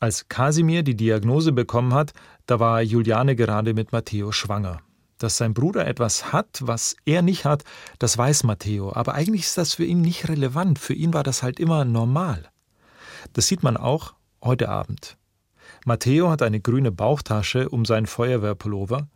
Als 0.00 0.28
Kasimir 0.28 0.82
die 0.82 0.96
Diagnose 0.96 1.52
bekommen 1.52 1.94
hat, 1.94 2.12
da 2.46 2.58
war 2.58 2.82
Juliane 2.82 3.36
gerade 3.36 3.72
mit 3.72 3.92
Matteo 3.92 4.32
schwanger. 4.32 4.80
Dass 5.18 5.36
sein 5.36 5.54
Bruder 5.54 5.86
etwas 5.86 6.32
hat, 6.32 6.60
was 6.62 6.96
er 7.04 7.22
nicht 7.22 7.44
hat, 7.44 7.62
das 8.00 8.18
weiß 8.18 8.42
Matteo, 8.42 8.92
aber 8.92 9.14
eigentlich 9.14 9.42
ist 9.42 9.58
das 9.58 9.74
für 9.74 9.84
ihn 9.84 10.00
nicht 10.00 10.28
relevant. 10.28 10.80
Für 10.80 10.94
ihn 10.94 11.14
war 11.14 11.22
das 11.22 11.44
halt 11.44 11.60
immer 11.60 11.84
normal. 11.84 12.50
Das 13.32 13.46
sieht 13.46 13.62
man 13.62 13.76
auch 13.76 14.14
heute 14.42 14.68
Abend. 14.68 15.16
Matteo 15.84 16.30
hat 16.30 16.42
eine 16.42 16.60
grüne 16.60 16.92
Bauchtasche 16.92 17.68
um 17.68 17.84
seinen 17.84 18.06
Feuerwehrpullover 18.06 19.08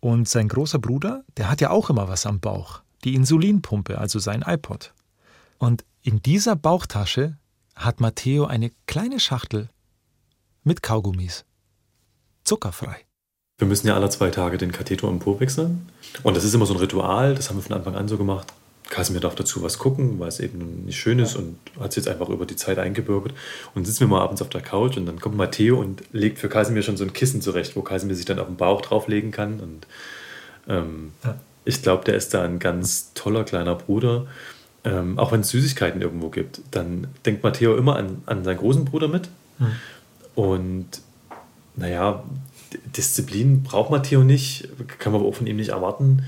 und 0.00 0.28
sein 0.28 0.48
großer 0.48 0.78
Bruder, 0.78 1.24
der 1.36 1.50
hat 1.50 1.60
ja 1.60 1.70
auch 1.70 1.90
immer 1.90 2.08
was 2.08 2.26
am 2.26 2.40
Bauch, 2.40 2.82
die 3.04 3.14
Insulinpumpe, 3.14 3.98
also 3.98 4.18
sein 4.18 4.42
iPod. 4.46 4.92
Und 5.58 5.84
in 6.02 6.22
dieser 6.22 6.56
Bauchtasche 6.56 7.36
hat 7.74 8.00
Matteo 8.00 8.44
eine 8.46 8.70
kleine 8.86 9.20
Schachtel 9.20 9.68
mit 10.64 10.82
Kaugummis. 10.82 11.44
Zuckerfrei. 12.44 12.96
Wir 13.58 13.66
müssen 13.66 13.88
ja 13.88 13.94
alle 13.94 14.08
zwei 14.08 14.30
Tage 14.30 14.56
den 14.56 14.72
Katheter 14.72 15.08
im 15.08 15.18
Po 15.18 15.38
wechseln. 15.40 15.88
Und 16.22 16.36
das 16.36 16.44
ist 16.44 16.54
immer 16.54 16.66
so 16.66 16.74
ein 16.74 16.80
Ritual, 16.80 17.34
das 17.34 17.50
haben 17.50 17.56
wir 17.56 17.62
von 17.62 17.76
Anfang 17.76 17.96
an 17.96 18.08
so 18.08 18.16
gemacht. 18.16 18.52
Kasimir 18.88 19.20
darf 19.20 19.34
dazu 19.34 19.62
was 19.62 19.78
gucken, 19.78 20.18
weil 20.18 20.28
es 20.28 20.40
eben 20.40 20.84
nicht 20.86 20.98
schön 20.98 21.18
ist 21.18 21.36
und 21.36 21.58
hat 21.78 21.90
es 21.90 21.96
jetzt 21.96 22.08
einfach 22.08 22.28
über 22.30 22.46
die 22.46 22.56
Zeit 22.56 22.78
eingebürgert. 22.78 23.34
Und 23.74 23.86
sitzen 23.86 24.00
wir 24.00 24.06
mal 24.08 24.22
abends 24.22 24.40
auf 24.40 24.48
der 24.48 24.62
Couch 24.62 24.96
und 24.96 25.06
dann 25.06 25.20
kommt 25.20 25.36
Matteo 25.36 25.78
und 25.78 26.02
legt 26.12 26.38
für 26.38 26.48
Kasimir 26.48 26.82
schon 26.82 26.96
so 26.96 27.04
ein 27.04 27.12
Kissen 27.12 27.42
zurecht, 27.42 27.76
wo 27.76 27.82
Kasimir 27.82 28.16
sich 28.16 28.24
dann 28.24 28.38
auf 28.38 28.46
den 28.46 28.56
Bauch 28.56 28.80
drauflegen 28.80 29.30
kann. 29.30 29.60
Und 29.60 29.86
ähm, 30.68 31.12
ich 31.64 31.82
glaube, 31.82 32.04
der 32.04 32.14
ist 32.14 32.32
da 32.32 32.42
ein 32.42 32.58
ganz 32.58 33.12
toller 33.14 33.44
kleiner 33.44 33.74
Bruder. 33.74 34.26
Ähm, 34.84 35.18
auch 35.18 35.32
wenn 35.32 35.40
es 35.40 35.50
Süßigkeiten 35.50 36.00
irgendwo 36.00 36.30
gibt, 36.30 36.62
dann 36.70 37.08
denkt 37.26 37.42
Matteo 37.42 37.76
immer 37.76 37.96
an, 37.96 38.22
an 38.26 38.44
seinen 38.44 38.58
großen 38.58 38.86
Bruder 38.86 39.08
mit. 39.08 39.28
Und 40.34 40.86
naja, 41.76 42.22
Disziplin 42.96 43.64
braucht 43.64 43.90
Matteo 43.90 44.24
nicht, 44.24 44.68
kann 44.98 45.12
man 45.12 45.20
aber 45.20 45.30
auch 45.30 45.34
von 45.34 45.46
ihm 45.46 45.56
nicht 45.56 45.70
erwarten. 45.70 46.24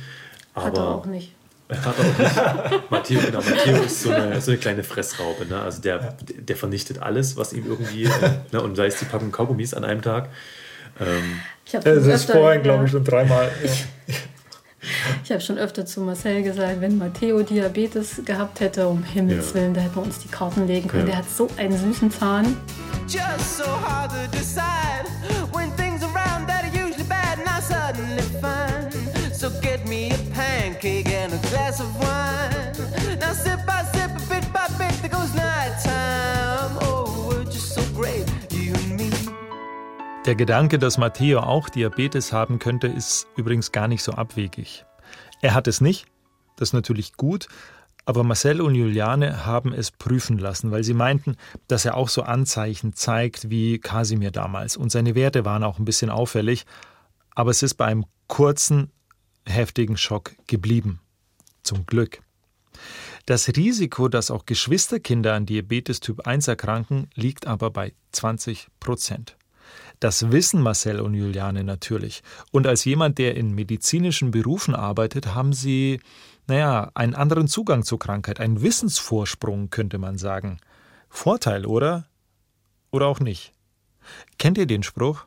Aber 0.53 0.67
Hat 0.67 0.77
er 0.77 0.89
auch 0.89 1.07
nicht. 1.07 1.33
Hat 1.71 1.95
auch 1.99 2.71
nicht. 2.71 2.91
Matteo, 2.91 3.21
genau, 3.21 3.39
Matteo 3.39 3.83
ist 3.83 4.03
so 4.03 4.11
eine, 4.11 4.41
so 4.41 4.51
eine 4.51 4.59
kleine 4.61 4.83
Fressraube. 4.85 5.47
Ne? 5.47 5.61
Also 5.61 5.81
der, 5.81 6.17
der 6.23 6.57
vernichtet 6.57 7.01
alles, 7.01 7.37
was 7.37 7.53
ihm 7.53 7.67
irgendwie, 7.67 8.05
äh, 8.05 8.11
ne? 8.53 8.63
und 8.63 8.77
sei 8.77 8.87
es 8.87 8.99
die 8.99 9.05
Packung 9.05 9.31
Kaugummis 9.33 9.75
an 9.75 9.85
einem 9.85 10.03
Tag. 10.03 10.29
Ähm, 11.01 11.41
Ich 11.65 11.73
Das 11.73 11.85
schon, 11.85 12.11
ist 12.11 12.31
vorhin, 12.31 12.63
glaube 12.63 12.85
ich, 12.85 12.91
schon 12.91 13.05
dreimal. 13.05 13.51
Ja. 14.83 14.89
Ich 15.25 15.31
habe 15.31 15.43
schon 15.43 15.59
öfter 15.59 15.85
zu 15.85 16.01
Marcel 16.01 16.43
gesagt, 16.43 16.81
wenn 16.81 16.97
Matteo 16.97 17.43
Diabetes 17.43 18.23
gehabt 18.25 18.61
hätte, 18.61 18.89
um 18.89 19.03
Himmels 19.05 19.51
Ja. 19.51 19.55
Willen, 19.57 19.75
da 19.75 19.83
hätten 19.83 19.97
wir 19.97 20.03
uns 20.03 20.21
die 20.21 20.29
Karten 20.29 20.67
legen 20.67 20.89
können. 20.89 21.03
Ja. 21.03 21.09
Der 21.11 21.19
hat 21.19 21.31
so 21.31 21.49
einen 21.59 21.77
süßen 21.77 22.11
Zahn. 22.11 22.57
Just 23.07 23.59
so 23.59 23.65
hard 23.65 24.11
to 24.11 24.39
decide 24.39 24.90
of 31.81 31.99
wine. 31.99 33.19
Now 33.19 33.33
sip 33.33 33.65
by 33.67 33.83
sip, 33.93 34.11
bit 34.29 34.53
by 34.53 34.67
bit, 34.79 34.95
there 35.01 35.11
goes 35.11 35.35
nighttime. 35.35 36.79
Oh, 36.83 37.29
we're 37.29 37.45
just 37.45 37.75
so 37.75 37.83
great, 37.95 38.27
you 38.53 38.75
and 38.75 38.97
me. 38.97 39.11
Der 40.27 40.35
Gedanke, 40.35 40.79
dass 40.79 40.99
Matteo 40.99 41.41
auch 41.41 41.69
Diabetes 41.69 42.33
haben 42.33 42.59
könnte, 42.59 42.87
ist 42.87 43.27
übrigens 43.37 43.73
gar 43.73 43.89
nicht 43.89 44.03
so 44.03 44.13
abwegig. 44.13 44.85
Er 45.41 45.55
hat 45.55 45.67
es 45.67 45.81
nicht, 45.81 46.07
das 46.57 46.71
ist 46.71 46.73
natürlich 46.75 47.15
gut, 47.15 47.49
aber 48.05 48.25
Marcel 48.25 48.61
und 48.61 48.75
Juliane 48.75 49.47
haben 49.47 49.73
es 49.73 49.91
prüfen 49.91 50.39
lassen, 50.39 50.71
weil 50.71 50.85
sie 50.85 50.95
meinten, 50.95 51.37
dass 51.69 51.85
er 51.85 51.97
auch 51.97 52.09
so 52.09 52.23
Anzeichen 52.23 52.93
zeigt 52.93 53.51
wie 53.51 53.79
Kasimir 53.79 54.31
damals. 54.31 54.77
Und 54.77 54.91
seine 54.93 55.15
Werte 55.15 55.45
waren 55.45 55.65
auch 55.65 55.79
ein 55.79 55.85
bisschen 55.85 56.11
auffällig, 56.11 56.67
aber 57.35 57.51
es 57.51 57.63
ist 57.63 57.75
bei 57.75 57.87
einem 57.87 58.05
kurzen, 58.27 58.91
heftigen 59.47 59.97
Schock 59.97 60.33
geblieben. 60.47 61.01
Zum 61.63 61.87
Glück. 61.87 62.23
Das 63.27 63.49
Risiko, 63.49 64.09
dass 64.09 64.31
auch 64.31 64.47
Geschwisterkinder 64.47 65.35
an 65.35 65.47
Diabetes 65.47 66.01
Typ 66.01 66.27
1 66.27 66.49
erkranken, 66.49 67.09
liegt 67.15 67.47
aber 67.47 67.71
bei 67.71 67.93
20 68.13 68.69
Prozent. 68.81 69.37
Das 70.01 70.33
wissen 70.33 70.63
Marcel 70.63 71.01
und 71.01 71.15
Juliane 71.15 71.63
natürlich. 71.63 72.23
Und 72.51 72.67
als 72.67 72.85
jemand, 72.85 73.19
der 73.19 73.37
in 73.37 73.55
medizinischen 73.55 74.31
Berufen 74.31 74.75
arbeitet, 74.75 75.35
haben 75.35 75.53
sie, 75.53 76.01
naja, 76.47 76.91
einen 76.95 77.15
anderen 77.15 77.49
Zugang 77.49 77.85
zur 77.85 77.99
Krankheit, 77.99 78.41
einen 78.41 78.63
Wissensvorsprung, 78.63 79.69
könnte 79.71 79.99
man 79.99 80.17
sagen. 80.17 80.59
Vorteil, 81.11 81.67
oder? 81.67 82.09
Oder 82.91 83.07
auch 83.07 83.21
nicht. 83.21 83.53
Kennt 84.39 84.59
ihr 84.59 84.67
den 84.67 84.83
Spruch? 84.83 85.27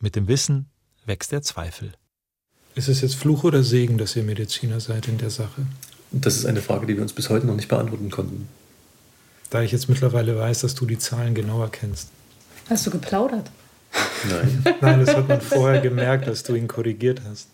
Mit 0.00 0.16
dem 0.16 0.26
Wissen 0.26 0.70
wächst 1.04 1.32
der 1.32 1.42
Zweifel. 1.42 1.92
Ist 2.78 2.86
es 2.86 3.00
jetzt 3.00 3.16
Fluch 3.16 3.42
oder 3.42 3.64
Segen, 3.64 3.98
dass 3.98 4.14
ihr 4.14 4.22
Mediziner 4.22 4.78
seid 4.78 5.08
in 5.08 5.18
der 5.18 5.30
Sache? 5.30 5.66
das 6.12 6.36
ist 6.36 6.46
eine 6.46 6.62
Frage, 6.62 6.86
die 6.86 6.94
wir 6.94 7.02
uns 7.02 7.12
bis 7.12 7.28
heute 7.28 7.44
noch 7.44 7.56
nicht 7.56 7.66
beantworten 7.66 8.08
konnten. 8.08 8.46
Da 9.50 9.62
ich 9.62 9.72
jetzt 9.72 9.88
mittlerweile 9.88 10.38
weiß, 10.38 10.60
dass 10.60 10.76
du 10.76 10.86
die 10.86 10.96
Zahlen 10.96 11.34
genauer 11.34 11.72
kennst. 11.72 12.08
Hast 12.70 12.86
du 12.86 12.92
geplaudert? 12.92 13.50
Nein. 14.30 14.64
Nein, 14.80 15.04
das 15.04 15.16
hat 15.16 15.28
man 15.28 15.40
vorher 15.40 15.80
gemerkt, 15.80 16.28
dass 16.28 16.44
du 16.44 16.54
ihn 16.54 16.68
korrigiert 16.68 17.20
hast. 17.28 17.48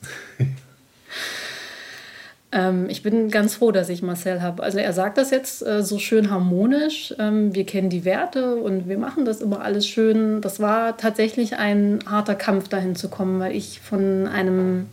Ähm, 2.52 2.90
ich 2.90 3.02
bin 3.02 3.30
ganz 3.30 3.54
froh, 3.54 3.72
dass 3.72 3.88
ich 3.88 4.02
Marcel 4.02 4.42
habe. 4.42 4.62
Also 4.62 4.76
er 4.76 4.92
sagt 4.92 5.16
das 5.16 5.30
jetzt 5.30 5.66
äh, 5.66 5.82
so 5.82 5.98
schön 5.98 6.30
harmonisch. 6.30 7.14
Ähm, 7.18 7.54
wir 7.54 7.64
kennen 7.64 7.88
die 7.88 8.04
Werte 8.04 8.56
und 8.56 8.90
wir 8.90 8.98
machen 8.98 9.24
das 9.24 9.40
immer 9.40 9.62
alles 9.62 9.88
schön. 9.88 10.42
Das 10.42 10.60
war 10.60 10.98
tatsächlich 10.98 11.56
ein 11.56 12.00
harter 12.04 12.35
Kampf, 12.35 12.68
dahin 12.68 12.94
zu 12.94 13.08
kommen, 13.08 13.40
weil 13.40 13.56
ich 13.56 13.81
von 13.81 14.29
einem, 14.29 14.87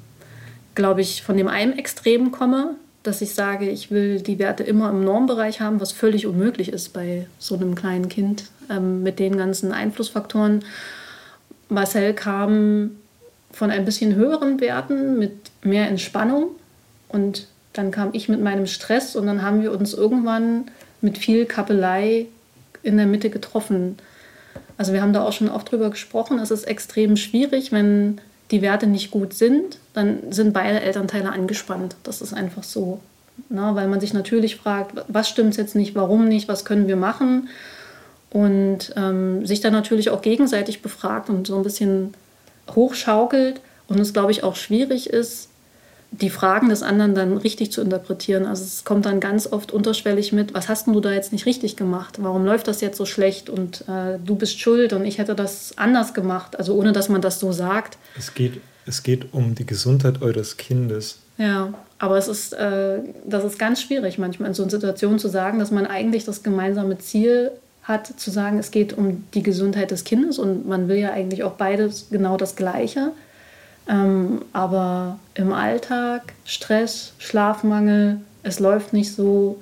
glaube 0.75 1.01
ich, 1.01 1.23
von 1.23 1.37
dem 1.37 1.47
einen 1.47 1.77
Extrem 1.77 2.31
komme, 2.31 2.75
dass 3.03 3.21
ich 3.21 3.33
sage, 3.33 3.69
ich 3.69 3.89
will 3.91 4.21
die 4.21 4.39
Werte 4.39 4.63
immer 4.63 4.89
im 4.89 5.03
Normbereich 5.03 5.59
haben, 5.59 5.81
was 5.81 5.91
völlig 5.91 6.27
unmöglich 6.27 6.69
ist 6.69 6.89
bei 6.93 7.27
so 7.39 7.55
einem 7.55 7.75
kleinen 7.75 8.09
Kind 8.09 8.45
ähm, 8.69 9.01
mit 9.03 9.19
den 9.19 9.37
ganzen 9.37 9.71
Einflussfaktoren. 9.71 10.63
Marcel 11.69 12.13
kam 12.13 12.91
von 13.51 13.71
ein 13.71 13.85
bisschen 13.85 14.15
höheren 14.15 14.59
Werten 14.59 15.17
mit 15.17 15.33
mehr 15.63 15.87
Entspannung 15.87 16.49
und 17.09 17.47
dann 17.73 17.91
kam 17.91 18.09
ich 18.13 18.29
mit 18.29 18.41
meinem 18.41 18.67
Stress 18.67 19.15
und 19.15 19.25
dann 19.25 19.41
haben 19.41 19.61
wir 19.61 19.71
uns 19.71 19.93
irgendwann 19.93 20.65
mit 21.01 21.17
viel 21.17 21.45
Kappelei 21.45 22.27
in 22.83 22.97
der 22.97 23.07
Mitte 23.07 23.29
getroffen. 23.29 23.97
Also 24.77 24.93
wir 24.93 25.01
haben 25.01 25.13
da 25.13 25.23
auch 25.23 25.33
schon 25.33 25.49
oft 25.49 25.71
drüber 25.71 25.89
gesprochen. 25.89 26.39
Es 26.39 26.51
ist 26.51 26.65
extrem 26.65 27.17
schwierig, 27.17 27.71
wenn 27.71 28.19
die 28.51 28.61
Werte 28.61 28.87
nicht 28.87 29.11
gut 29.11 29.33
sind, 29.33 29.77
dann 29.93 30.31
sind 30.31 30.53
beide 30.53 30.81
Elternteile 30.81 31.31
angespannt. 31.31 31.95
Das 32.03 32.21
ist 32.21 32.33
einfach 32.33 32.63
so. 32.63 32.99
Ne? 33.49 33.71
Weil 33.73 33.87
man 33.87 33.99
sich 33.99 34.13
natürlich 34.13 34.57
fragt, 34.57 35.03
was 35.07 35.29
stimmt 35.29 35.57
jetzt 35.57 35.75
nicht, 35.75 35.95
warum 35.95 36.27
nicht, 36.27 36.47
was 36.47 36.65
können 36.65 36.87
wir 36.87 36.97
machen? 36.97 37.49
Und 38.29 38.93
ähm, 38.95 39.45
sich 39.45 39.61
dann 39.61 39.73
natürlich 39.73 40.09
auch 40.09 40.21
gegenseitig 40.21 40.81
befragt 40.81 41.29
und 41.29 41.47
so 41.47 41.57
ein 41.57 41.63
bisschen 41.63 42.13
hochschaukelt. 42.75 43.61
Und 43.87 43.99
es, 43.99 44.13
glaube 44.13 44.31
ich, 44.31 44.43
auch 44.43 44.55
schwierig 44.55 45.09
ist, 45.09 45.49
die 46.11 46.29
Fragen 46.29 46.67
des 46.69 46.83
anderen 46.83 47.15
dann 47.15 47.37
richtig 47.37 47.71
zu 47.71 47.81
interpretieren. 47.81 48.45
Also 48.45 48.63
es 48.63 48.83
kommt 48.83 49.05
dann 49.05 49.21
ganz 49.21 49.47
oft 49.47 49.71
unterschwellig 49.71 50.33
mit, 50.33 50.53
was 50.53 50.67
hast 50.67 50.87
du 50.87 50.99
da 50.99 51.11
jetzt 51.11 51.31
nicht 51.31 51.45
richtig 51.45 51.77
gemacht? 51.77 52.17
Warum 52.21 52.43
läuft 52.45 52.67
das 52.67 52.81
jetzt 52.81 52.97
so 52.97 53.05
schlecht? 53.05 53.49
Und 53.49 53.85
äh, 53.87 54.19
du 54.23 54.35
bist 54.35 54.59
schuld 54.59 54.91
und 54.91 55.05
ich 55.05 55.19
hätte 55.19 55.35
das 55.35 55.77
anders 55.77 56.13
gemacht. 56.13 56.59
Also 56.59 56.75
ohne 56.75 56.91
dass 56.91 57.07
man 57.07 57.21
das 57.21 57.39
so 57.39 57.53
sagt. 57.53 57.97
Es 58.17 58.33
geht, 58.33 58.59
es 58.85 59.03
geht 59.03 59.33
um 59.33 59.55
die 59.55 59.65
Gesundheit 59.65 60.21
eures 60.21 60.57
Kindes. 60.57 61.19
Ja, 61.37 61.73
aber 61.97 62.17
es 62.17 62.27
ist, 62.27 62.53
äh, 62.53 62.99
das 63.25 63.45
ist 63.45 63.57
ganz 63.57 63.81
schwierig 63.81 64.17
manchmal 64.17 64.49
in 64.49 64.53
so 64.53 64.63
einer 64.63 64.71
Situation 64.71 65.17
zu 65.17 65.29
sagen, 65.29 65.59
dass 65.59 65.71
man 65.71 65.87
eigentlich 65.87 66.25
das 66.25 66.43
gemeinsame 66.43 66.97
Ziel 66.97 67.51
hat, 67.83 68.19
zu 68.19 68.31
sagen, 68.31 68.59
es 68.59 68.71
geht 68.71 68.97
um 68.97 69.23
die 69.33 69.43
Gesundheit 69.43 69.91
des 69.91 70.03
Kindes 70.03 70.37
und 70.37 70.67
man 70.67 70.87
will 70.87 70.97
ja 70.97 71.13
eigentlich 71.13 71.43
auch 71.43 71.53
beides 71.53 72.07
genau 72.11 72.37
das 72.37 72.55
Gleiche. 72.55 73.11
Ähm, 73.91 74.43
aber 74.53 75.19
im 75.35 75.51
Alltag, 75.51 76.33
Stress, 76.45 77.11
Schlafmangel, 77.19 78.21
es 78.41 78.59
läuft 78.59 78.93
nicht 78.93 79.13
so, 79.13 79.61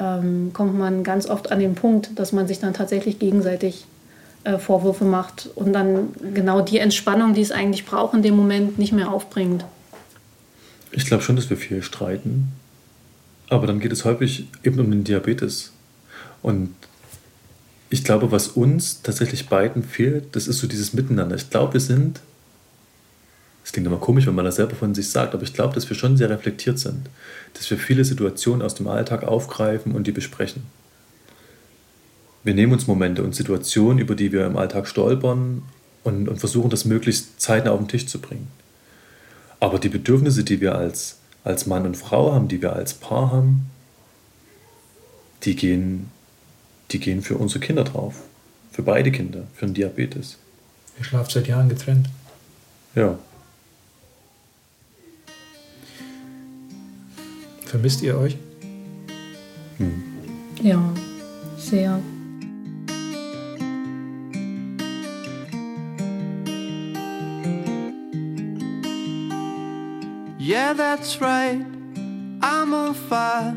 ähm, 0.00 0.52
kommt 0.54 0.78
man 0.78 1.04
ganz 1.04 1.28
oft 1.28 1.52
an 1.52 1.60
den 1.60 1.74
Punkt, 1.74 2.18
dass 2.18 2.32
man 2.32 2.48
sich 2.48 2.60
dann 2.60 2.72
tatsächlich 2.72 3.18
gegenseitig 3.18 3.84
äh, 4.44 4.56
Vorwürfe 4.58 5.04
macht 5.04 5.50
und 5.54 5.74
dann 5.74 6.14
genau 6.34 6.62
die 6.62 6.78
Entspannung, 6.78 7.34
die 7.34 7.42
es 7.42 7.52
eigentlich 7.52 7.84
braucht, 7.84 8.14
in 8.14 8.22
dem 8.22 8.36
Moment 8.36 8.78
nicht 8.78 8.92
mehr 8.92 9.12
aufbringt. 9.12 9.66
Ich 10.90 11.04
glaube 11.04 11.22
schon, 11.22 11.36
dass 11.36 11.50
wir 11.50 11.58
viel 11.58 11.82
streiten. 11.82 12.48
Aber 13.50 13.66
dann 13.66 13.80
geht 13.80 13.92
es 13.92 14.04
häufig 14.06 14.48
eben 14.64 14.80
um 14.80 14.90
den 14.90 15.04
Diabetes. 15.04 15.72
Und 16.42 16.74
ich 17.90 18.04
glaube, 18.04 18.32
was 18.32 18.48
uns 18.48 19.02
tatsächlich 19.02 19.48
beiden 19.48 19.82
fehlt, 19.82 20.36
das 20.36 20.48
ist 20.48 20.58
so 20.58 20.66
dieses 20.66 20.94
Miteinander. 20.94 21.36
Ich 21.36 21.50
glaube, 21.50 21.74
wir 21.74 21.80
sind 21.80 22.20
das 23.68 23.74
klingt 23.74 23.86
immer 23.86 23.98
komisch, 23.98 24.26
wenn 24.26 24.34
man 24.34 24.46
das 24.46 24.56
selber 24.56 24.76
von 24.76 24.94
sich 24.94 25.10
sagt, 25.10 25.34
aber 25.34 25.42
ich 25.42 25.52
glaube, 25.52 25.74
dass 25.74 25.86
wir 25.90 25.94
schon 25.94 26.16
sehr 26.16 26.30
reflektiert 26.30 26.78
sind. 26.78 27.10
Dass 27.52 27.68
wir 27.70 27.76
viele 27.76 28.02
Situationen 28.02 28.62
aus 28.62 28.74
dem 28.74 28.88
Alltag 28.88 29.24
aufgreifen 29.24 29.92
und 29.92 30.06
die 30.06 30.12
besprechen. 30.12 30.62
Wir 32.44 32.54
nehmen 32.54 32.72
uns 32.72 32.86
Momente 32.86 33.22
und 33.22 33.34
Situationen, 33.34 33.98
über 33.98 34.14
die 34.14 34.32
wir 34.32 34.46
im 34.46 34.56
Alltag 34.56 34.88
stolpern 34.88 35.64
und, 36.02 36.30
und 36.30 36.38
versuchen, 36.38 36.70
das 36.70 36.86
möglichst 36.86 37.42
zeitnah 37.42 37.72
auf 37.72 37.78
den 37.78 37.88
Tisch 37.88 38.06
zu 38.06 38.22
bringen. 38.22 38.48
Aber 39.60 39.78
die 39.78 39.90
Bedürfnisse, 39.90 40.44
die 40.44 40.62
wir 40.62 40.74
als, 40.74 41.18
als 41.44 41.66
Mann 41.66 41.84
und 41.84 41.98
Frau 41.98 42.32
haben, 42.32 42.48
die 42.48 42.62
wir 42.62 42.72
als 42.72 42.94
Paar 42.94 43.32
haben, 43.32 43.66
die 45.42 45.56
gehen, 45.56 46.08
die 46.90 47.00
gehen 47.00 47.20
für 47.20 47.36
unsere 47.36 47.60
Kinder 47.60 47.84
drauf. 47.84 48.14
Für 48.72 48.80
beide 48.80 49.12
Kinder, 49.12 49.42
für 49.52 49.66
den 49.66 49.74
Diabetes. 49.74 50.38
Ihr 50.98 51.04
schlaft 51.04 51.32
seit 51.32 51.48
Jahren 51.48 51.68
getrennt. 51.68 52.08
Ja. 52.94 53.18
Vermisst 57.68 58.00
ihr 58.00 58.16
euch? 58.16 58.34
Hm. 59.76 60.02
Ja, 60.62 60.80
sehr. 61.58 62.00
Yeah, 70.38 70.72
that's 70.72 71.20
right. 71.20 71.60
I'm 72.40 72.72
on 72.72 72.94
fire. 72.94 73.54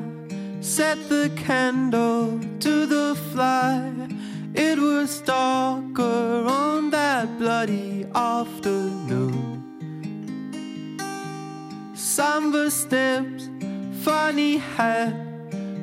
Set 0.59 0.97
the 1.07 1.31
candle 1.47 2.37
to 2.59 2.85
the 2.85 3.15
fire. 3.33 4.09
It 4.53 4.77
was 4.77 5.21
darker 5.21 6.45
on 6.49 6.91
that 6.91 7.39
bloody 7.39 8.05
afternoon. 8.13 9.63
Samba 11.95 12.69
steps 12.69 13.40
funny 14.11 14.61
hat. 14.77 15.13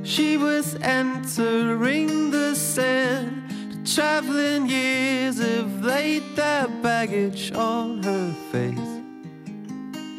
She 0.05 0.37
was 0.37 0.75
entering 0.83 2.31
the 2.31 2.55
sand. 2.55 3.45
Traveling 3.85 4.69
years 4.69 5.39
have 5.39 5.83
laid 5.83 6.23
their 6.37 6.69
baggage 6.83 7.53
on 7.55 8.03
her 8.03 8.35
face. 8.53 8.79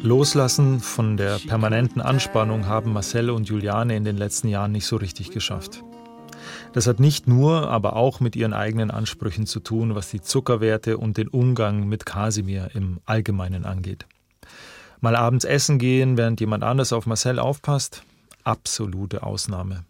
Loslassen 0.02 0.80
von 0.80 1.16
der 1.16 1.38
permanenten 1.38 2.00
Anspannung 2.00 2.66
haben 2.66 2.92
Marcel 2.92 3.30
und 3.30 3.48
Juliane 3.48 3.96
in 3.96 4.04
den 4.04 4.16
letzten 4.16 4.48
Jahren 4.48 4.72
nicht 4.72 4.86
so 4.86 4.96
richtig 4.96 5.30
geschafft. 5.30 5.84
Das 6.72 6.86
hat 6.86 7.00
nicht 7.00 7.28
nur, 7.28 7.68
aber 7.68 7.96
auch 7.96 8.20
mit 8.20 8.34
ihren 8.34 8.54
eigenen 8.54 8.90
Ansprüchen 8.90 9.46
zu 9.46 9.60
tun, 9.60 9.94
was 9.94 10.10
die 10.10 10.20
Zuckerwerte 10.20 10.96
und 10.98 11.16
den 11.16 11.28
Umgang 11.28 11.86
mit 11.86 12.06
Kasimir 12.06 12.70
im 12.74 13.00
Allgemeinen 13.04 13.66
angeht. 13.66 14.06
Mal 15.00 15.16
abends 15.16 15.44
essen 15.44 15.78
gehen, 15.78 16.16
während 16.16 16.40
jemand 16.40 16.62
anders 16.64 16.92
auf 16.92 17.06
Marcel 17.06 17.38
aufpasst, 17.38 18.02
absolute 18.44 19.22
Ausnahme. 19.22 19.84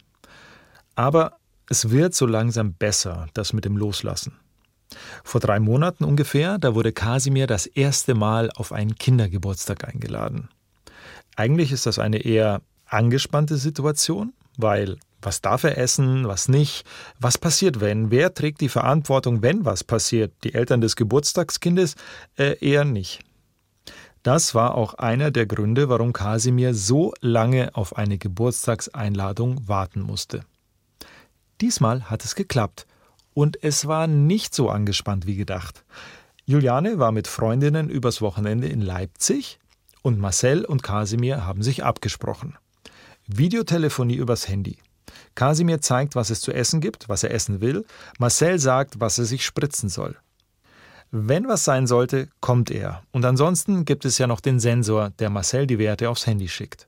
Aber 0.95 1.37
es 1.69 1.89
wird 1.89 2.13
so 2.13 2.25
langsam 2.25 2.73
besser, 2.73 3.27
das 3.33 3.53
mit 3.53 3.65
dem 3.65 3.77
Loslassen. 3.77 4.33
Vor 5.23 5.39
drei 5.39 5.59
Monaten 5.59 6.03
ungefähr, 6.03 6.57
da 6.57 6.75
wurde 6.75 6.91
Kasimir 6.91 7.47
das 7.47 7.65
erste 7.65 8.13
Mal 8.13 8.49
auf 8.55 8.71
einen 8.71 8.95
Kindergeburtstag 8.95 9.87
eingeladen. 9.87 10.49
Eigentlich 11.35 11.71
ist 11.71 11.85
das 11.85 11.97
eine 11.97 12.17
eher 12.17 12.61
angespannte 12.85 13.57
Situation, 13.57 14.33
weil 14.57 14.97
was 15.21 15.41
darf 15.41 15.63
er 15.63 15.77
essen, 15.77 16.27
was 16.27 16.49
nicht, 16.49 16.83
was 17.19 17.37
passiert 17.37 17.79
wenn, 17.79 18.11
wer 18.11 18.33
trägt 18.33 18.59
die 18.59 18.69
Verantwortung, 18.69 19.41
wenn 19.41 19.65
was 19.65 19.83
passiert, 19.83 20.33
die 20.43 20.53
Eltern 20.53 20.81
des 20.81 20.95
Geburtstagskindes 20.95 21.95
äh, 22.37 22.57
eher 22.59 22.85
nicht. 22.85 23.21
Das 24.23 24.53
war 24.53 24.75
auch 24.75 24.93
einer 24.95 25.31
der 25.31 25.47
Gründe, 25.47 25.89
warum 25.89 26.13
Kasimir 26.13 26.73
so 26.75 27.13
lange 27.21 27.75
auf 27.75 27.97
eine 27.97 28.17
Geburtstagseinladung 28.17 29.67
warten 29.67 30.01
musste. 30.01 30.41
Diesmal 31.59 32.09
hat 32.09 32.23
es 32.23 32.35
geklappt 32.35 32.85
und 33.33 33.63
es 33.63 33.87
war 33.87 34.07
nicht 34.07 34.53
so 34.53 34.69
angespannt 34.69 35.25
wie 35.25 35.35
gedacht. 35.35 35.83
Juliane 36.45 36.99
war 36.99 37.11
mit 37.11 37.27
Freundinnen 37.27 37.89
übers 37.89 38.21
Wochenende 38.21 38.67
in 38.67 38.81
Leipzig 38.81 39.59
und 40.01 40.19
Marcel 40.19 40.65
und 40.65 40.83
Kasimir 40.83 41.45
haben 41.45 41.63
sich 41.63 41.83
abgesprochen. 41.83 42.57
Videotelefonie 43.27 44.15
übers 44.15 44.47
Handy. 44.47 44.77
Kasimir 45.35 45.81
zeigt, 45.81 46.15
was 46.15 46.29
es 46.29 46.41
zu 46.41 46.51
essen 46.51 46.81
gibt, 46.81 47.09
was 47.09 47.23
er 47.23 47.31
essen 47.31 47.61
will. 47.61 47.85
Marcel 48.19 48.59
sagt, 48.59 48.99
was 48.99 49.17
er 49.17 49.25
sich 49.25 49.45
spritzen 49.45 49.89
soll. 49.89 50.17
Wenn 51.13 51.49
was 51.49 51.65
sein 51.65 51.87
sollte, 51.87 52.29
kommt 52.39 52.71
er. 52.71 53.03
Und 53.11 53.25
ansonsten 53.25 53.83
gibt 53.83 54.05
es 54.05 54.17
ja 54.17 54.27
noch 54.27 54.39
den 54.39 54.61
Sensor, 54.61 55.09
der 55.19 55.29
Marcel 55.29 55.67
die 55.67 55.77
Werte 55.77 56.09
aufs 56.09 56.25
Handy 56.25 56.47
schickt. 56.47 56.87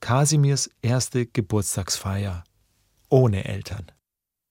Kasimirs 0.00 0.68
erste 0.82 1.24
Geburtstagsfeier. 1.24 2.44
Ohne 3.08 3.46
Eltern. 3.46 3.86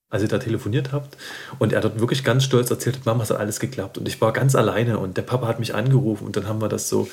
Als 0.10 0.24
ihr 0.24 0.28
da 0.28 0.40
telefoniert 0.40 0.92
habt 0.92 1.18
und 1.60 1.72
er 1.72 1.82
dort 1.82 2.00
wirklich 2.00 2.24
ganz 2.24 2.46
stolz 2.46 2.72
erzählt 2.72 2.96
hat, 2.96 3.06
Mama, 3.06 3.22
es 3.22 3.30
hat 3.30 3.38
alles 3.38 3.60
geklappt. 3.60 4.00
Und 4.00 4.08
ich 4.08 4.20
war 4.22 4.34
ganz 4.34 4.56
alleine 4.56 4.98
und 4.98 5.18
der 5.18 5.22
Papa 5.22 5.46
hat 5.46 5.60
mich 5.60 5.76
angerufen 5.76 6.26
und 6.26 6.36
dann 6.36 6.48
haben 6.48 6.62
wir 6.62 6.70
das 6.70 6.90
so, 6.90 7.08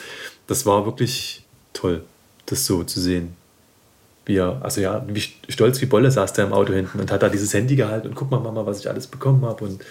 das 0.47 0.65
war 0.65 0.87
wirklich 0.87 1.45
toll, 1.75 2.05
das 2.47 2.65
so 2.65 2.85
zu 2.85 3.01
sehen. 3.01 3.37
Wie 4.25 4.37
er, 4.37 4.63
also 4.63 4.81
ja, 4.81 5.05
wie 5.09 5.21
stolz 5.51 5.79
wie 5.83 5.87
Bolle 5.87 6.11
saß 6.11 6.33
der 6.33 6.47
im 6.47 6.55
Auto 6.55 6.73
hinten 6.73 7.01
und 7.01 7.11
hat 7.11 7.23
da 7.23 7.29
dieses 7.29 7.53
Handy 7.53 7.77
gehalten 7.77 8.09
und 8.09 8.15
guck 8.15 8.31
mal, 8.31 8.41
Mama, 8.41 8.65
was 8.65 8.81
ich 8.81 8.89
alles 8.89 9.09
bekommen 9.09 9.45
habe. 9.45 9.65
Und 9.65 9.85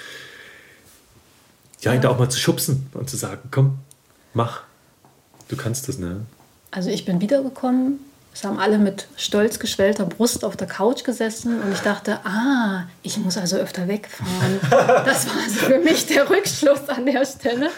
ja, 1.82 1.94
ihn 1.94 2.02
da 2.02 2.10
auch 2.10 2.20
mal 2.20 2.30
zu 2.30 2.40
schubsen 2.40 2.90
und 2.94 3.10
zu 3.10 3.18
sagen, 3.18 3.50
komm, 3.52 3.80
mach, 4.34 4.62
du 5.50 5.56
kannst 5.56 5.88
das, 5.88 5.98
ne? 5.98 6.22
Also 6.72 6.90
ich 6.90 7.06
bin 7.06 7.20
wiedergekommen, 7.20 8.00
es 8.34 8.46
haben 8.46 8.60
alle 8.60 8.78
mit 8.78 9.08
stolz 9.18 9.60
geschwellter 9.60 10.06
Brust 10.06 10.46
auf 10.46 10.56
der 10.56 10.68
Couch 10.68 11.04
gesessen 11.04 11.62
und 11.62 11.74
ich 11.74 11.80
dachte, 11.80 12.20
ah, 12.24 12.86
ich 13.04 13.18
muss 13.18 13.38
also 13.38 13.58
öfter 13.58 13.88
wegfahren. 13.88 14.60
Das 15.06 15.28
war 15.28 15.36
also 15.44 15.60
für 15.66 15.80
mich 15.80 16.06
der 16.06 16.30
Rückschluss 16.30 16.88
an 16.88 17.06
der 17.06 17.26
Stelle. 17.26 17.70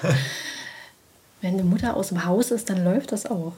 Wenn 1.41 1.57
die 1.57 1.63
Mutter 1.63 1.95
aus 1.95 2.09
dem 2.09 2.23
Haus 2.25 2.51
ist, 2.51 2.69
dann 2.69 2.83
läuft 2.83 3.11
das 3.11 3.25
auch. 3.25 3.53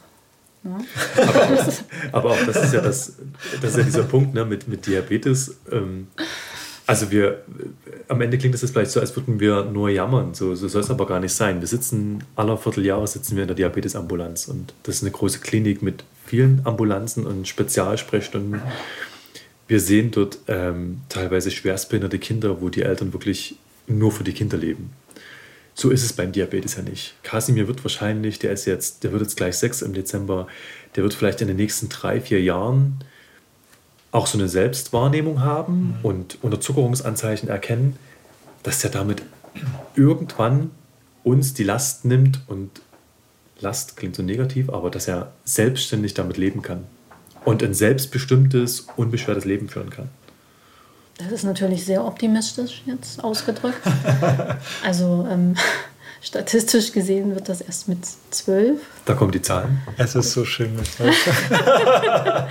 Ja. 0.63 0.79
Aber, 1.21 1.51
auch, 1.59 1.73
aber 2.11 2.31
auch 2.31 2.45
das 2.45 2.63
ist 2.63 2.73
ja 2.73 2.81
das, 2.81 3.13
das 3.61 3.71
ist 3.71 3.77
ja 3.77 3.83
dieser 3.83 4.03
Punkt 4.03 4.33
ne, 4.33 4.45
mit, 4.45 4.67
mit 4.67 4.87
Diabetes. 4.87 5.57
Ähm, 5.71 6.07
also 6.87 7.11
wir, 7.11 7.43
am 8.07 8.21
Ende 8.21 8.37
klingt 8.37 8.53
es 8.53 8.61
jetzt 8.61 8.71
vielleicht 8.71 8.91
so, 8.91 8.99
als 8.99 9.15
würden 9.15 9.39
wir 9.39 9.65
nur 9.65 9.89
jammern. 9.89 10.33
So, 10.33 10.53
so 10.55 10.67
soll 10.67 10.81
es 10.81 10.91
aber 10.91 11.07
gar 11.07 11.19
nicht 11.19 11.33
sein. 11.33 11.59
Wir 11.59 11.67
sitzen, 11.67 12.23
aller 12.35 12.57
Vierteljahre 12.57 13.07
sitzen 13.07 13.35
wir 13.35 13.43
in 13.43 13.47
der 13.47 13.55
Diabetesambulanz 13.55 14.47
und 14.47 14.73
das 14.83 14.97
ist 14.97 15.01
eine 15.01 15.11
große 15.11 15.39
Klinik 15.39 15.81
mit 15.81 16.03
vielen 16.25 16.61
Ambulanzen 16.63 17.25
und 17.25 17.47
Spezialsprechstunden. 17.47 18.61
Wir 19.67 19.79
sehen 19.79 20.11
dort 20.11 20.37
ähm, 20.47 21.01
teilweise 21.09 21.49
schwerstbehinderte 21.49 22.19
Kinder, 22.19 22.61
wo 22.61 22.69
die 22.69 22.83
Eltern 22.83 23.13
wirklich 23.13 23.57
nur 23.87 24.11
für 24.11 24.23
die 24.23 24.33
Kinder 24.33 24.57
leben. 24.57 24.91
So 25.73 25.89
ist 25.89 26.03
es 26.03 26.13
beim 26.13 26.31
Diabetes 26.31 26.77
ja 26.77 26.83
nicht. 26.83 27.15
Kasimir 27.23 27.67
wird 27.67 27.83
wahrscheinlich, 27.83 28.39
der 28.39 28.51
ist 28.51 28.65
jetzt, 28.65 29.03
der 29.03 29.11
wird 29.11 29.23
jetzt 29.23 29.37
gleich 29.37 29.57
sechs 29.57 29.81
im 29.81 29.93
Dezember, 29.93 30.47
der 30.95 31.03
wird 31.03 31.13
vielleicht 31.13 31.41
in 31.41 31.47
den 31.47 31.57
nächsten 31.57 31.89
drei, 31.89 32.21
vier 32.21 32.41
Jahren 32.41 32.99
auch 34.15 34.27
so 34.27 34.37
eine 34.37 34.47
Selbstwahrnehmung 34.47 35.41
haben 35.41 35.73
mhm. 35.73 35.95
und 36.03 36.37
Unterzuckerungsanzeichen 36.41 37.49
erkennen, 37.49 37.97
dass 38.63 38.83
er 38.83 38.89
damit 38.89 39.21
irgendwann 39.95 40.71
uns 41.23 41.53
die 41.53 41.63
Last 41.63 42.05
nimmt 42.05 42.39
und 42.47 42.81
Last 43.59 43.97
klingt 43.97 44.15
so 44.15 44.23
negativ, 44.23 44.69
aber 44.69 44.89
dass 44.89 45.07
er 45.07 45.31
selbstständig 45.43 46.13
damit 46.13 46.37
leben 46.37 46.61
kann 46.61 46.83
und 47.45 47.63
ein 47.63 47.73
selbstbestimmtes, 47.73 48.87
unbeschwertes 48.95 49.45
Leben 49.45 49.69
führen 49.69 49.89
kann. 49.89 50.09
Das 51.17 51.31
ist 51.31 51.43
natürlich 51.43 51.85
sehr 51.85 52.03
optimistisch 52.03 52.83
jetzt 52.85 53.23
ausgedrückt. 53.23 53.81
also 54.83 55.25
ähm, 55.29 55.55
statistisch 56.21 56.91
gesehen 56.91 57.35
wird 57.35 57.49
das 57.49 57.61
erst 57.61 57.87
mit 57.87 57.99
zwölf. 58.31 58.79
Da 59.05 59.13
kommen 59.13 59.31
die 59.31 59.41
Zahlen. 59.41 59.81
Es 59.97 60.15
ist 60.15 60.31
so 60.31 60.45
schön 60.45 60.75
mit 60.75 60.87
zwölf. 60.87 61.15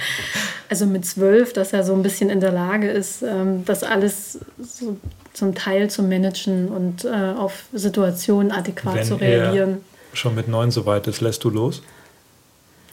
also 0.69 0.87
mit 0.87 1.05
zwölf, 1.07 1.53
dass 1.53 1.73
er 1.73 1.85
so 1.85 1.95
ein 1.95 2.03
bisschen 2.03 2.31
in 2.31 2.41
der 2.41 2.53
Lage 2.53 2.89
ist, 2.91 3.23
ähm, 3.23 3.65
das 3.65 3.83
alles 3.83 4.39
so 4.59 4.97
zum 5.33 5.55
Teil 5.55 5.91
zu 5.91 6.03
managen 6.03 6.69
und 6.69 7.05
äh, 7.05 7.09
auf 7.09 7.65
Situationen 7.73 8.53
adäquat 8.53 8.97
Wenn 8.97 9.05
zu 9.05 9.15
reagieren. 9.17 9.79
Er 10.13 10.17
schon 10.17 10.35
mit 10.35 10.49
neun 10.49 10.71
so 10.71 10.87
weit 10.87 11.07
ist, 11.07 11.21
lässt 11.21 11.43
du 11.45 11.51
los? 11.51 11.83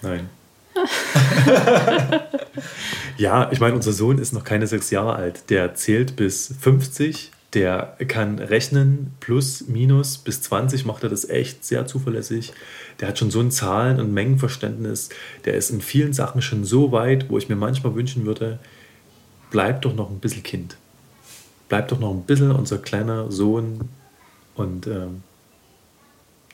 Nein. 0.02 0.30
ja, 3.18 3.50
ich 3.52 3.60
meine, 3.60 3.76
unser 3.76 3.94
Sohn 3.94 4.18
ist 4.18 4.34
noch 4.34 4.44
keine 4.44 4.68
sechs 4.68 4.90
Jahre 4.90 5.16
alt. 5.16 5.50
Der 5.50 5.76
zählt 5.76 6.16
bis 6.16 6.54
50, 6.60 7.32
der 7.54 7.98
kann 8.08 8.40
rechnen, 8.40 9.14
plus, 9.20 9.68
minus, 9.68 10.18
bis 10.18 10.42
20 10.42 10.86
macht 10.86 11.04
er 11.04 11.10
das 11.10 11.28
echt 11.28 11.66
sehr 11.66 11.86
zuverlässig. 11.86 12.54
Der 13.00 13.10
hat 13.10 13.20
schon 13.20 13.32
so 13.32 13.42
ein 13.42 13.52
Zahlen- 13.52 14.00
und 14.00 14.14
Mengenverständnis. 14.14 15.10
Der 15.44 15.56
ist 15.56 15.70
in 15.70 15.82
vielen 15.82 16.14
Sachen 16.14 16.42
schon 16.42 16.64
so 16.64 16.92
weit, 16.92 17.30
wo 17.30 17.38
ich 17.38 17.50
mir 17.50 17.58
manchmal 17.58 17.94
wünschen 17.94 18.26
würde, 18.26 18.60
bleib 19.50 19.82
doch 19.82 19.94
noch 19.94 20.10
ein 20.10 20.20
bisschen 20.20 20.44
Kind. 20.44 20.78
Bleib 21.68 21.90
doch 21.90 22.00
noch 22.00 22.12
ein 22.12 22.24
bisschen 22.24 22.52
unser 22.52 22.78
kleiner 22.78 23.32
Sohn 23.32 23.90
und 24.56 24.88
ähm, 24.88 25.24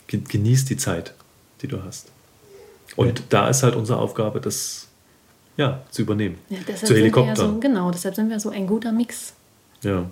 genieß 0.07 0.65
die 0.65 0.77
Zeit, 0.77 1.13
die 1.61 1.67
du 1.67 1.83
hast. 1.83 2.11
Und 2.95 3.23
da 3.29 3.49
ist 3.49 3.61
halt 3.61 3.75
unsere 3.75 3.99
Aufgabe, 3.99 4.41
das 4.41 4.87
ja, 5.57 5.83
zu 5.91 6.03
übernehmen. 6.03 6.37
Ja, 6.49 6.59
zu 6.75 6.95
Helikopter. 6.95 7.35
So, 7.35 7.59
genau, 7.59 7.91
deshalb 7.91 8.15
sind 8.15 8.29
wir 8.29 8.39
so 8.39 8.49
ein 8.49 8.65
guter 8.67 8.91
Mix. 8.91 9.33
Ja. 9.81 10.09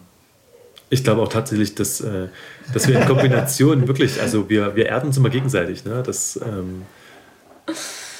Ich 0.90 1.04
glaube 1.04 1.22
auch 1.22 1.30
tatsächlich, 1.30 1.76
dass, 1.76 2.02
äh, 2.02 2.28
dass 2.74 2.88
wir 2.88 3.00
in 3.00 3.08
Kombination 3.08 3.88
wirklich, 3.88 4.22
also 4.22 4.50
wir, 4.50 4.76
wir 4.76 4.86
erden 4.86 5.08
uns 5.08 5.18
immer 5.18 5.30
gegenseitig. 5.30 5.84
Ne? 5.84 6.04
Das, 6.06 6.40
ähm, 6.46 6.84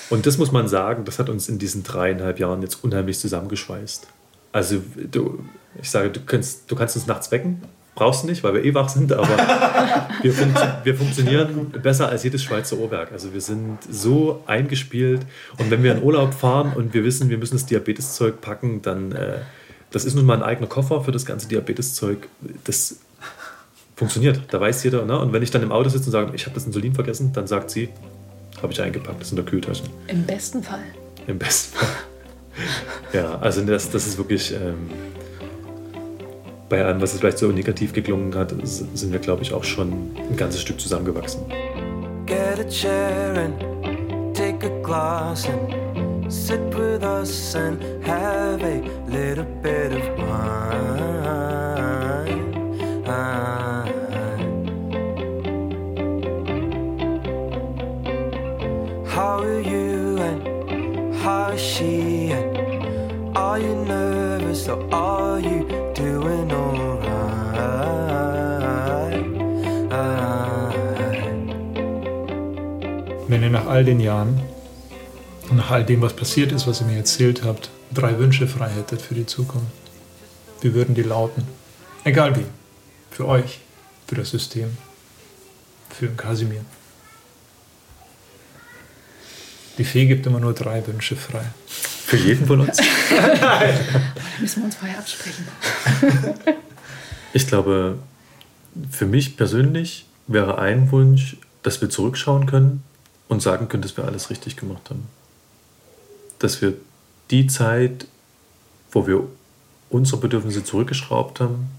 und 0.10 0.26
das 0.26 0.38
muss 0.38 0.52
man 0.52 0.68
sagen, 0.68 1.06
das 1.06 1.20
hat 1.20 1.30
uns 1.30 1.50
in 1.50 1.60
diesen 1.60 1.84
dreieinhalb 1.84 2.40
Jahren 2.40 2.62
jetzt 2.62 2.84
unheimlich 2.84 3.20
zusammengeschweißt. 3.20 4.08
Also 4.52 4.82
du, 5.12 5.44
ich 5.82 5.90
sage, 5.90 6.10
du 6.10 6.22
kannst, 6.26 6.72
du 6.72 6.76
kannst 6.76 6.96
uns 6.96 7.08
nachts 7.08 7.32
wecken, 7.32 7.62
brauchst 7.96 8.24
du 8.24 8.28
nicht, 8.28 8.44
weil 8.44 8.54
wir 8.54 8.64
eh 8.64 8.74
wach 8.74 8.90
sind, 8.90 9.12
aber 9.14 9.28
wir, 10.22 10.34
funkt, 10.34 10.62
wir 10.84 10.96
funktionieren 10.96 11.72
besser 11.82 12.10
als 12.10 12.24
jedes 12.24 12.44
Schweizer 12.44 12.78
Uhrwerk. 12.78 13.12
Also 13.12 13.34
wir 13.34 13.42
sind 13.42 13.80
so 13.90 14.44
eingespielt 14.48 15.22
und 15.58 15.72
wenn 15.72 15.84
wir 15.84 15.94
in 15.94 16.04
Urlaub 16.04 16.34
fahren 16.34 16.74
und 16.76 16.94
wir 16.94 17.04
wissen, 17.04 17.30
wir 17.30 17.38
müssen 17.38 17.56
das 17.56 17.66
Diabeteszeug 17.66 18.42
packen, 18.42 18.82
dann 18.82 19.12
äh, 19.14 19.40
das 19.96 20.04
ist 20.04 20.14
nun 20.14 20.26
mal 20.26 20.34
ein 20.34 20.44
eigener 20.44 20.68
Koffer 20.68 21.02
für 21.02 21.14
das 21.14 21.26
ganze 21.26 21.48
Diabeteszeug. 21.48 22.28
Das 22.66 22.98
funktioniert, 23.96 24.42
da 24.50 24.60
weiß 24.60 24.84
jeder. 24.84 25.06
Ne? 25.06 25.18
Und 25.18 25.32
wenn 25.32 25.42
ich 25.42 25.52
dann 25.52 25.64
im 25.64 25.72
Auto 25.72 25.88
sitze 25.88 26.08
und 26.08 26.12
sage, 26.12 26.34
ich 26.36 26.46
habe 26.46 26.54
das 26.54 26.66
Insulin 26.66 26.94
vergessen, 26.94 27.32
dann 27.32 27.48
sagt 27.48 27.72
sie, 27.72 27.88
habe 28.62 28.74
ich 28.74 28.82
eingepackt, 28.82 29.22
das 29.22 29.28
ist 29.28 29.32
in 29.32 29.38
der 29.38 29.46
Kühltasche. 29.46 29.84
Im 30.08 30.26
besten 30.26 30.62
Fall. 30.62 30.84
Im 31.28 31.40
besten 31.40 31.78
Fall. 31.78 31.90
ja, 33.14 33.40
also 33.40 33.62
das, 33.62 33.90
das 33.90 34.06
ist 34.06 34.18
wirklich... 34.18 34.54
Ähm, 34.54 34.90
bei 36.68 36.84
allem, 36.84 37.00
was 37.00 37.14
es 37.14 37.20
vielleicht 37.20 37.38
so 37.38 37.48
negativ 37.52 37.94
geklungen 37.94 38.36
hat, 38.36 38.54
sind 38.64 39.14
wir, 39.14 39.20
glaube 39.20 39.44
ich, 39.44 39.54
auch 39.54 39.64
schon 39.64 40.12
ein 40.18 40.36
ganzes 40.36 40.62
Stück 40.62 40.82
zusammengewachsen. 40.82 41.42
Get 42.26 42.60
a 42.60 42.68
chair 42.68 43.36
and 43.38 44.36
take 44.36 44.66
a 44.66 44.82
glass 44.82 45.48
and 45.48 45.95
sit 46.30 46.62
with 46.74 47.04
us 47.04 47.56
and 47.56 47.82
have 48.06 48.62
a 48.64 48.82
little 49.08 49.46
bit 49.62 49.92
of 49.92 50.18
wine. 50.18 50.86
How 59.06 59.40
are 59.42 59.62
you 59.62 60.18
and 60.18 61.16
how 61.16 61.52
is 61.52 61.62
she 61.62 62.32
and 62.32 62.58
are 63.38 63.60
you 63.60 63.76
nervous 63.86 64.68
or 64.68 64.80
are 64.94 65.40
you 65.40 65.66
doing 65.94 66.52
alright? 66.52 67.06
Wenn 73.28 73.44
ihr 73.44 73.50
nach 73.50 73.66
all 73.68 73.84
den 73.84 74.00
Jahren 74.00 74.40
und 75.50 75.58
nach 75.58 75.72
all 75.72 75.84
dem, 75.84 76.02
was 76.02 76.16
passiert 76.16 76.52
ist, 76.52 76.68
was 76.68 76.82
ihr 76.82 76.88
mir 76.88 76.98
erzählt 76.98 77.44
habt, 77.44 77.70
drei 77.94 78.18
Wünsche 78.18 78.48
frei 78.48 78.70
hättet 78.70 79.02
für 79.02 79.14
die 79.14 79.26
Zukunft, 79.26 79.72
wie 80.62 80.74
würden 80.74 80.96
die 80.96 81.04
lauten? 81.04 81.48
Egal 82.04 82.36
wie. 82.36 82.46
Für 83.12 83.28
euch, 83.28 83.60
für 84.08 84.16
das 84.16 84.30
System, 84.32 84.76
für 85.90 86.08
Kasimir. 86.10 86.66
Die 89.78 89.84
Fee 89.84 90.06
gibt 90.06 90.26
immer 90.26 90.40
nur 90.40 90.54
drei 90.54 90.86
Wünsche 90.88 91.16
frei. 91.16 91.44
Für 91.68 92.18
jeden 92.18 92.46
von 92.46 92.62
uns? 92.62 92.78
müssen 94.40 94.62
wir 94.62 94.66
uns 94.66 94.76
vorher 94.76 95.00
absprechen. 95.00 95.48
ich 97.34 97.48
glaube, 97.48 98.00
für 98.90 99.06
mich 99.06 99.38
persönlich 99.38 100.06
wäre 100.28 100.58
ein 100.60 100.92
Wunsch, 100.92 101.38
dass 101.64 101.82
wir 101.82 101.90
zurückschauen 101.90 102.46
können 102.46 102.84
und 103.28 103.42
sagen 103.42 103.70
können, 103.70 103.82
dass 103.82 103.98
wir 103.98 104.06
alles 104.06 104.30
richtig 104.30 104.56
gemacht 104.56 104.90
haben. 104.90 105.08
Dass 106.40 106.62
wir 106.62 106.74
die 107.32 107.48
Zeit, 107.48 108.08
wo 108.92 109.08
wir 109.08 109.28
unsere 109.90 110.20
Bedürfnisse 110.20 110.64
zurückgeschraubt 110.64 111.40
haben, 111.40 111.70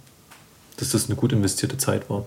dass 0.76 0.90
das 0.90 1.06
eine 1.06 1.16
gut 1.16 1.32
investierte 1.32 1.78
Zeit 1.78 2.08
war. 2.10 2.24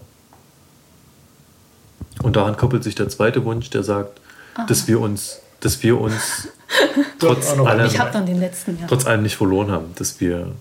Und 2.21 2.35
daran 2.35 2.57
koppelt 2.57 2.83
sich 2.83 2.95
der 2.95 3.09
zweite 3.09 3.45
Wunsch, 3.45 3.69
der 3.69 3.83
sagt, 3.83 4.19
Aha. 4.55 4.65
dass 4.65 4.87
wir 4.87 4.99
uns, 4.99 5.39
dass 5.61 5.81
wir 5.83 5.99
uns 5.99 6.49
trotz 7.19 7.51
allem, 7.51 8.39
letzten, 8.39 8.79
ja. 8.79 8.87
trotz 8.87 9.05
allem 9.05 9.23
nicht 9.23 9.37
verloren 9.37 9.71
haben, 9.71 9.93
dass 9.95 10.19
wir, 10.19 10.51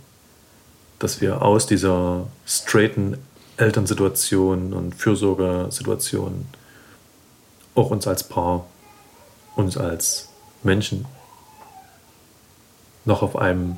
dass 0.99 1.21
wir 1.21 1.43
aus 1.43 1.66
dieser 1.66 2.27
straighten 2.47 3.19
Elternsituation 3.57 4.73
und 4.73 4.95
Fürsorgesituation 4.95 6.47
auch 7.75 7.91
uns 7.91 8.07
als 8.07 8.25
Paar, 8.25 8.66
uns 9.57 9.77
als 9.77 10.29
Menschen 10.62 11.07
noch 13.09 13.23
auf 13.23 13.35
einem, 13.37 13.77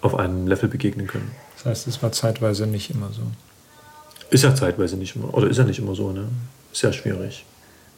auf 0.00 0.16
einem 0.16 0.48
Level 0.48 0.68
begegnen 0.68 1.06
können. 1.06 1.30
Das 1.56 1.66
heißt, 1.66 1.86
es 1.86 2.02
war 2.02 2.10
zeitweise 2.10 2.66
nicht 2.66 2.90
immer 2.90 3.10
so. 3.12 3.22
Ist 4.30 4.42
ja 4.42 4.54
zeitweise 4.54 4.96
nicht 4.96 5.14
immer, 5.14 5.32
oder 5.32 5.48
ist 5.48 5.58
ja 5.58 5.64
nicht 5.64 5.78
immer 5.78 5.94
so, 5.94 6.10
ne? 6.10 6.24
Ist 6.72 6.82
ja 6.82 6.92
schwierig. 6.92 7.44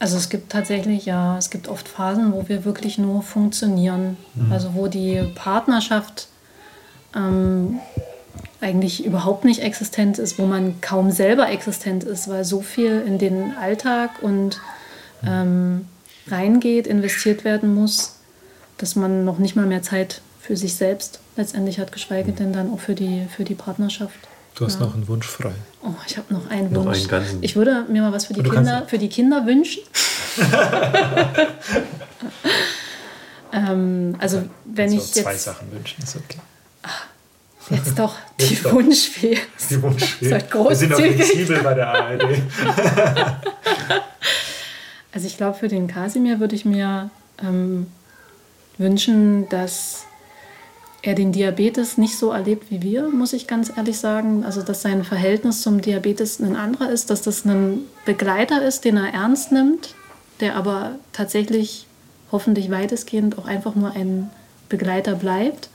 Also 0.01 0.17
es 0.17 0.29
gibt 0.29 0.51
tatsächlich, 0.51 1.07
ja, 1.07 1.39
es 1.39 1.49
gibt 1.49 1.69
oft 1.69 1.89
Phasen, 1.89 2.33
wo 2.33 2.49
wir 2.49 2.65
wirklich 2.65 2.99
nur 2.99 3.23
funktionieren. 3.23 4.17
Mhm. 4.35 4.53
Also 4.53 4.75
wo 4.75 4.89
die 4.89 5.23
Partnerschaft 5.37 6.27
ähm, 7.15 7.79
eigentlich 8.61 9.07
überhaupt 9.07 9.45
nicht 9.45 9.61
existent 9.61 10.19
ist, 10.19 10.39
wo 10.39 10.47
man 10.47 10.81
kaum 10.81 11.13
selber 11.13 11.49
existent 11.49 12.03
ist, 12.03 12.29
weil 12.29 12.45
so 12.45 12.61
viel 12.61 13.03
in 13.07 13.19
den 13.19 13.57
Alltag 13.57 14.11
und 14.23 14.61
ähm, 15.25 15.87
reingeht, 16.27 16.89
investiert 16.89 17.45
werden 17.45 17.75
muss, 17.75 18.17
dass 18.79 18.97
man 18.97 19.25
noch 19.25 19.39
nicht 19.39 19.55
mal 19.55 19.67
mehr 19.67 19.83
Zeit 19.83 20.21
für 20.45 20.57
sich 20.59 20.75
selbst 20.75 21.21
letztendlich 21.37 21.79
hat, 21.79 21.91
geschweige 21.91 22.33
denn 22.33 22.53
dann 22.53 22.71
auch 22.73 22.79
für 22.79 22.95
die, 22.95 23.27
für 23.35 23.45
die 23.45 23.55
Partnerschaft. 23.55 24.15
Du 24.55 24.67
hast 24.67 24.79
ja. 24.79 24.87
noch 24.87 24.95
einen 24.95 25.09
Wunsch 25.09 25.27
frei. 25.27 25.55
Oh, 25.83 25.95
ich 26.07 26.19
habe 26.19 26.35
noch 26.35 26.51
einen 26.51 26.71
noch 26.71 26.85
Wunsch. 26.85 26.99
Einen 26.99 27.09
ganzen. 27.09 27.43
Ich 27.43 27.57
würde 27.57 27.87
mir 27.89 28.03
mal 28.03 28.13
was 28.13 28.27
für 28.27 28.35
die, 28.35 28.43
Kinder, 28.43 28.85
für 28.87 28.99
die 28.99 29.09
Kinder 29.09 29.47
wünschen. 29.47 29.83
ähm, 33.53 34.17
also 34.19 34.43
wenn 34.67 34.93
also 34.93 34.99
ich 34.99 35.13
zwei 35.13 35.33
jetzt, 35.33 35.45
Sachen 35.45 35.73
wünschen, 35.73 36.03
ist 36.03 36.17
okay. 36.17 36.41
Ach, 36.83 37.07
jetzt 37.71 37.95
doch 37.99 38.17
die 38.39 38.63
Wunschfee. 38.65 39.39
Die 39.71 39.83
Wunschfee. 39.83 40.31
Wir 40.31 40.77
sind 40.77 40.93
auch 40.93 40.99
flexibel 40.99 41.63
bei 41.63 41.75
der 41.75 41.89
ARD. 41.89 42.23
Also 45.11 45.27
ich 45.27 45.39
glaube, 45.39 45.57
für 45.57 45.69
den 45.69 45.89
Kasimir 45.89 46.39
würde 46.39 46.55
ich 46.55 46.67
mir 46.67 47.09
ähm, 47.43 47.87
wünschen, 48.77 49.49
dass 49.49 50.05
er 51.05 51.15
den 51.15 51.33
Diabetes 51.33 51.99
nicht 51.99 52.17
so 52.17 52.31
erlebt 52.31 52.71
wie 52.71 52.81
wir, 52.81 53.09
muss 53.11 53.35
ich 53.35 53.47
ganz 53.47 53.71
ehrlich 53.77 53.99
sagen. 53.99 54.43
Also, 54.43 54.63
dass 54.63 54.81
sein 54.81 55.05
Verhältnis 55.05 55.61
zum 55.61 55.83
Diabetes 55.83 56.41
ein 56.41 56.57
anderer 56.57 56.91
ist, 56.91 57.11
dass 57.11 57.21
das 57.21 57.45
ein 57.45 57.81
Begleiter 58.07 58.65
ist, 58.67 58.87
den 58.87 58.97
er 58.97 59.13
ernst 59.13 59.53
nimmt, 59.53 59.95
der 60.41 60.57
aber 60.57 60.93
tatsächlich 61.13 61.87
hoffentlich 62.33 62.71
weitestgehend 62.71 63.39
auch 63.39 63.45
einfach 63.45 63.75
nur 63.75 63.91
ein 63.91 64.31
Begleiter 64.71 65.15
bleibt 65.15 65.69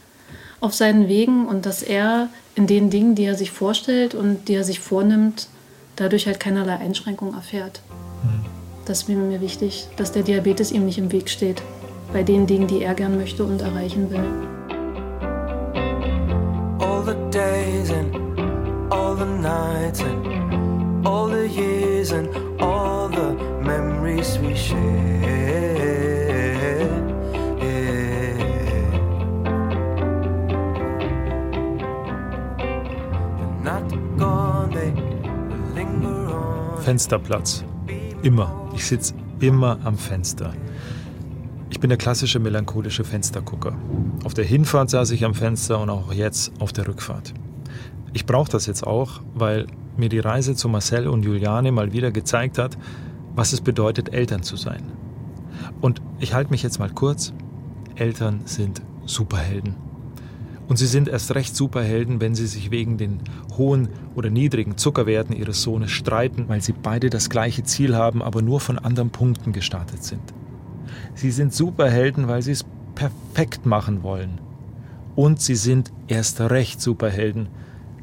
auf 0.62 0.74
seinen 0.74 1.08
Wegen 1.08 1.46
und 1.46 1.66
dass 1.66 1.84
er 1.84 2.30
in 2.56 2.66
den 2.66 2.90
Dingen, 2.90 3.14
die 3.14 3.24
er 3.24 3.36
sich 3.36 3.52
vorstellt 3.52 4.16
und 4.16 4.48
die 4.48 4.56
er 4.56 4.64
sich 4.64 4.80
vornimmt, 4.80 5.48
dadurch 5.96 6.26
halt 6.26 6.40
keinerlei 6.40 6.76
Einschränkung 6.76 7.36
erfährt. 7.36 7.82
Das 8.86 9.08
wäre 9.08 9.20
mir 9.20 9.42
wichtig, 9.42 9.88
dass 9.96 10.12
der 10.12 10.24
Diabetes 10.24 10.72
ihm 10.72 10.86
nicht 10.86 10.98
im 10.98 11.12
Weg 11.12 11.30
steht 11.30 11.62
bei 12.12 12.24
den 12.24 12.48
Dingen, 12.48 12.68
die 12.68 12.82
er 12.82 12.96
gern 12.96 13.16
möchte 13.18 13.46
und 13.46 13.62
erreichen 13.62 14.10
will. 14.10 14.79
The 17.10 17.30
days 17.32 17.90
and 17.90 18.14
all 18.94 19.16
the 19.16 19.26
nights 19.26 20.02
and 20.02 21.08
all 21.08 21.28
the 21.28 21.48
years 21.48 22.12
and 22.12 22.28
all 22.62 23.10
the 23.10 23.34
memories 23.64 24.38
we 24.38 24.54
on. 36.28 36.84
Fensterplatz. 36.84 37.64
Immer. 38.22 38.50
Ich 38.76 38.86
sitze 38.86 39.14
immer 39.40 39.80
am 39.84 39.98
Fenster. 39.98 40.54
Ich 41.70 41.80
bin 41.80 41.90
der 41.90 41.98
klassische 41.98 42.40
melancholische 42.40 43.04
Fenstergucker. 43.04 43.78
Auf 44.24 44.34
der 44.34 44.46
Hinfahrt 44.46 44.90
saß 44.90 45.12
ich 45.12 45.24
am 45.24 45.36
Fenster 45.36 45.80
und 45.80 45.90
auch 45.90 46.12
jetzt 46.12 46.52
auf 46.60 46.74
der 46.74 46.88
Rückfahrt. 46.88 47.34
Ich 48.12 48.26
brauche 48.26 48.52
das 48.52 48.66
jetzt 48.66 48.86
auch, 48.86 49.22
weil 49.36 49.68
mir 49.96 50.10
die 50.10 50.20
Reise 50.20 50.56
zu 50.56 50.68
Marcel 50.68 51.08
und 51.08 51.24
Juliane 51.24 51.72
mal 51.72 51.94
wieder 51.94 52.12
gezeigt 52.12 52.58
hat, 52.58 52.78
was 53.36 53.54
es 53.54 53.62
bedeutet, 53.62 54.14
Eltern 54.14 54.42
zu 54.42 54.56
sein. 54.56 54.82
Und 55.80 56.02
ich 56.20 56.34
halte 56.34 56.52
mich 56.52 56.64
jetzt 56.64 56.80
mal 56.80 56.90
kurz. 56.90 57.34
Eltern 57.96 58.42
sind 58.46 58.82
Superhelden. 59.06 59.76
Und 60.68 60.78
sie 60.78 60.88
sind 60.88 61.08
erst 61.08 61.34
recht 61.36 61.56
Superhelden, 61.56 62.22
wenn 62.22 62.36
sie 62.36 62.48
sich 62.48 62.72
wegen 62.72 62.98
den 62.98 63.20
hohen 63.58 63.90
oder 64.16 64.30
niedrigen 64.30 64.78
Zuckerwerten 64.78 65.36
ihres 65.36 65.62
Sohnes 65.62 65.92
streiten, 65.92 66.46
weil 66.48 66.62
sie 66.62 66.74
beide 66.74 67.10
das 67.10 67.30
gleiche 67.30 67.64
Ziel 67.64 67.96
haben, 67.96 68.22
aber 68.22 68.42
nur 68.42 68.60
von 68.60 68.80
anderen 68.80 69.10
Punkten 69.10 69.52
gestartet 69.52 70.04
sind. 70.04 70.34
Sie 71.16 71.32
sind 71.32 71.54
Superhelden, 71.54 72.28
weil 72.28 72.42
sie 72.42 72.52
es 72.52 72.66
perfekt 72.96 73.66
machen 73.66 74.04
wollen. 74.04 74.40
Und 75.16 75.42
sie 75.42 75.56
sind 75.56 75.92
erst 76.08 76.40
recht 76.42 76.82
Superhelden, 76.82 77.50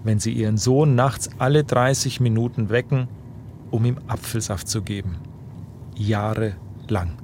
wenn 0.05 0.19
sie 0.19 0.33
ihren 0.33 0.59
Sohn 0.59 0.95
nachts 0.95 1.31
alle 1.39 1.65
30 1.65 2.21
Minuten 2.21 2.69
wecken, 2.69 3.09
um 3.71 3.85
ihm 3.85 3.99
Apfelsaft 4.07 4.69
zu 4.69 4.83
geben. 4.83 5.17
Jahrelang. 5.97 7.19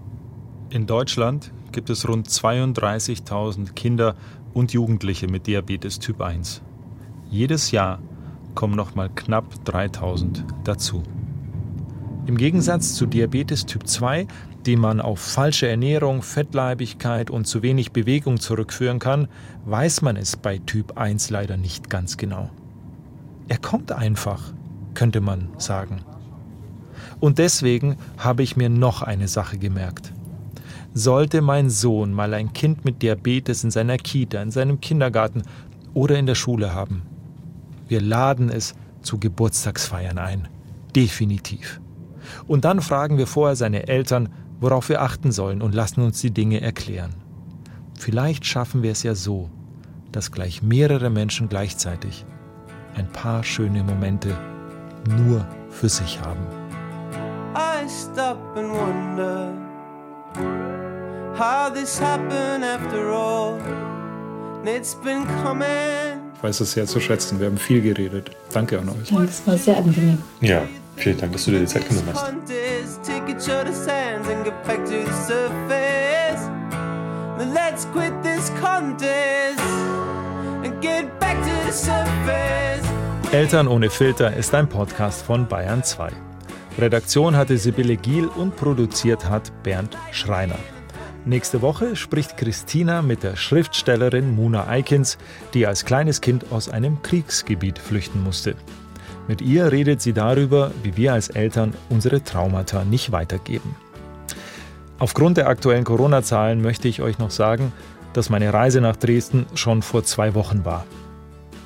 In 0.71 0.87
Deutschland 0.87 1.53
gibt 1.73 1.91
es 1.91 2.09
rund 2.09 2.29
32.000 2.29 3.73
Kinder 3.73 4.17
und 4.55 4.73
Jugendliche 4.73 5.29
mit 5.29 5.47
Diabetes 5.47 5.99
Typ 5.99 6.21
1. 6.21 6.63
Jedes 7.31 7.71
Jahr 7.71 7.99
kommen 8.55 8.75
noch 8.75 8.95
mal 8.95 9.09
knapp 9.09 9.65
3000 9.65 10.45
dazu. 10.65 11.03
Im 12.27 12.37
Gegensatz 12.37 12.95
zu 12.95 13.07
Diabetes 13.07 13.67
Typ 13.67 13.87
2, 13.87 14.27
den 14.67 14.81
man 14.81 15.01
auf 15.01 15.21
falsche 15.21 15.69
Ernährung, 15.69 16.23
Fettleibigkeit 16.23 17.31
und 17.31 17.47
zu 17.47 17.63
wenig 17.63 17.93
Bewegung 17.93 18.41
zurückführen 18.41 18.99
kann, 18.99 19.29
weiß 19.65 20.03
man 20.03 20.17
es 20.17 20.37
bei 20.37 20.59
Typ 20.59 20.99
1 20.99 21.31
leider 21.31 21.57
nicht 21.57 21.91
ganz 21.91 22.17
genau. 22.17 22.51
Er 23.49 23.59
kommt 23.59 23.93
einfach, 23.93 24.53
könnte 24.95 25.21
man 25.21 25.49
sagen. 25.59 26.03
Und 27.21 27.39
deswegen 27.39 27.97
habe 28.19 28.43
ich 28.43 28.57
mir 28.57 28.69
noch 28.69 29.03
eine 29.03 29.29
Sache 29.29 29.59
gemerkt. 29.59 30.13
Sollte 30.95 31.41
mein 31.41 31.71
Sohn 31.71 32.13
mal 32.13 32.35
ein 32.35 32.53
Kind 32.53 32.85
mit 32.85 33.03
Diabetes 33.03 33.65
in 33.65 33.71
seiner 33.71 33.97
Kita, 33.97 34.43
in 34.43 34.51
seinem 34.51 34.81
Kindergarten 34.81 35.43
oder 35.95 36.19
in 36.19 36.27
der 36.27 36.35
Schule 36.35 36.75
haben, 36.75 37.03
wir 37.93 38.01
laden 38.01 38.49
es 38.49 38.75
zu 39.03 39.19
Geburtstagsfeiern 39.19 40.17
ein. 40.17 40.49
Definitiv. 40.97 41.79
Und 42.47 42.65
dann 42.65 42.81
fragen 42.81 43.19
wir 43.19 43.27
vorher 43.27 43.55
seine 43.55 43.87
Eltern, 43.87 44.31
worauf 44.63 44.89
wir 44.89 45.03
achten 45.03 45.33
sollen 45.33 45.61
und 45.61 45.75
lassen 45.75 46.01
uns 46.01 46.21
die 46.21 46.31
Dinge 46.31 46.61
erklären. 46.61 47.13
Vielleicht 47.99 48.47
schaffen 48.47 48.83
wir 48.83 48.93
es 48.93 49.03
ja 49.03 49.15
so, 49.15 49.51
dass 50.13 50.31
gleich 50.31 50.63
mehrere 50.63 51.11
Menschen 51.11 51.49
gleichzeitig 51.49 52.25
ein 52.95 53.09
paar 53.09 53.43
schöne 53.43 53.83
Momente 53.83 54.37
nur 55.09 55.47
für 55.71 55.89
sich 55.89 56.21
haben. 56.21 56.47
I 57.55 57.89
stop 57.89 58.39
and 58.57 58.71
wonder 58.71 59.53
how 61.37 61.73
this 61.73 62.01
happened 62.01 62.65
after 62.65 63.11
all. 63.11 63.59
And 64.61 64.69
it's 64.69 64.95
been 64.95 65.27
coming. 65.43 65.67
Ich 66.37 66.43
weiß 66.43 66.61
es 66.61 66.73
sehr 66.73 66.87
zu 66.87 67.01
schätzen. 67.01 67.41
Wir 67.41 67.49
haben 67.49 67.59
viel 67.59 67.83
geredet. 67.83 68.31
Danke 68.53 68.79
an 68.79 68.89
euch. 68.91 69.11
Ja, 69.11 69.21
das 69.21 69.45
war 69.47 69.59
sehr 69.59 69.77
angenehm. 69.77 70.19
Ja, 70.41 70.63
vielen 70.97 71.19
Dank, 71.19 71.33
dass 71.33 71.45
du 71.45 71.51
dir 71.53 71.61
die 71.61 71.67
Zeit 71.67 71.89
genommen 71.89 72.09
hast. 72.15 72.33
Let's 77.39 77.87
quit 77.93 78.13
this 78.23 78.53
contest 78.61 79.59
and 80.63 80.81
get 80.81 81.19
back 81.19 81.37
to 81.43 81.51
the 81.67 81.73
surface. 81.73 82.87
Eltern 83.33 83.67
ohne 83.67 83.91
Filter 83.91 84.37
ist 84.37 84.55
ein 84.55 84.69
Podcast 84.69 85.23
von 85.23 85.49
Bayern 85.49 85.83
2. 85.83 86.11
Redaktion 86.79 87.35
hatte 87.35 87.59
Sibylle 87.59 87.97
Giel 87.97 88.27
und 88.29 88.57
produziert 88.57 89.29
hat 89.29 89.51
Bernd 89.63 89.97
Schreiner. 90.13 90.59
Nächste 91.25 91.63
Woche 91.63 91.97
spricht 91.97 92.37
Christina 92.37 93.01
mit 93.01 93.23
der 93.23 93.37
Schriftstellerin 93.37 94.35
Muna 94.35 94.67
Eikins, 94.67 95.19
die 95.55 95.67
als 95.67 95.85
kleines 95.85 96.21
Kind 96.21 96.53
aus 96.53 96.69
einem 96.69 97.03
Kriegsgebiet 97.03 97.79
flüchten 97.79 98.23
musste. 98.23 98.55
Mit 99.33 99.41
ihr 99.41 99.73
redet 99.73 100.03
sie 100.03 100.13
darüber, 100.13 100.73
wie 100.83 100.95
wir 100.99 101.15
als 101.15 101.31
Eltern 101.31 101.73
unsere 101.89 102.23
Traumata 102.23 102.85
nicht 102.85 103.13
weitergeben. 103.13 103.75
Aufgrund 104.99 105.39
der 105.39 105.49
aktuellen 105.49 105.85
Corona-Zahlen 105.85 106.61
möchte 106.61 106.87
ich 106.87 107.01
euch 107.01 107.19
noch 107.19 107.31
sagen, 107.31 107.73
dass 108.13 108.29
meine 108.29 108.53
Reise 108.53 108.83
nach 108.83 108.95
Dresden 108.95 109.47
schon 109.55 109.81
vor 109.81 110.05
zwei 110.05 110.35
Wochen 110.35 110.67
war. 110.67 110.85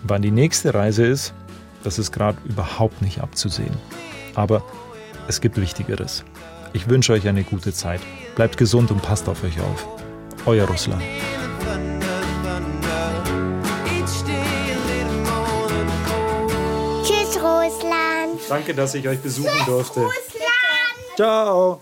Wann 0.04 0.22
die 0.22 0.30
nächste 0.30 0.74
Reise 0.74 1.06
ist, 1.06 1.34
das 1.82 1.98
ist 1.98 2.12
gerade 2.12 2.38
überhaupt 2.44 3.02
nicht 3.02 3.20
abzusehen. 3.20 3.76
Aber 4.36 4.62
es 5.26 5.40
gibt 5.40 5.60
Wichtigeres. 5.60 6.22
Ich 6.72 6.88
wünsche 6.88 7.14
euch 7.14 7.26
eine 7.26 7.42
gute 7.42 7.72
Zeit. 7.72 8.00
Bleibt 8.36 8.58
gesund 8.58 8.92
und 8.92 9.02
passt 9.02 9.28
auf 9.28 9.42
euch 9.42 9.58
auf. 9.58 9.88
Euer 10.46 10.68
Russland. 10.68 11.02
Russland. 17.66 18.40
Danke, 18.48 18.74
dass 18.74 18.94
ich 18.94 19.06
euch 19.08 19.20
besuchen 19.20 19.66
durfte. 19.66 20.00
Russland. 20.00 21.16
Ciao. 21.16 21.80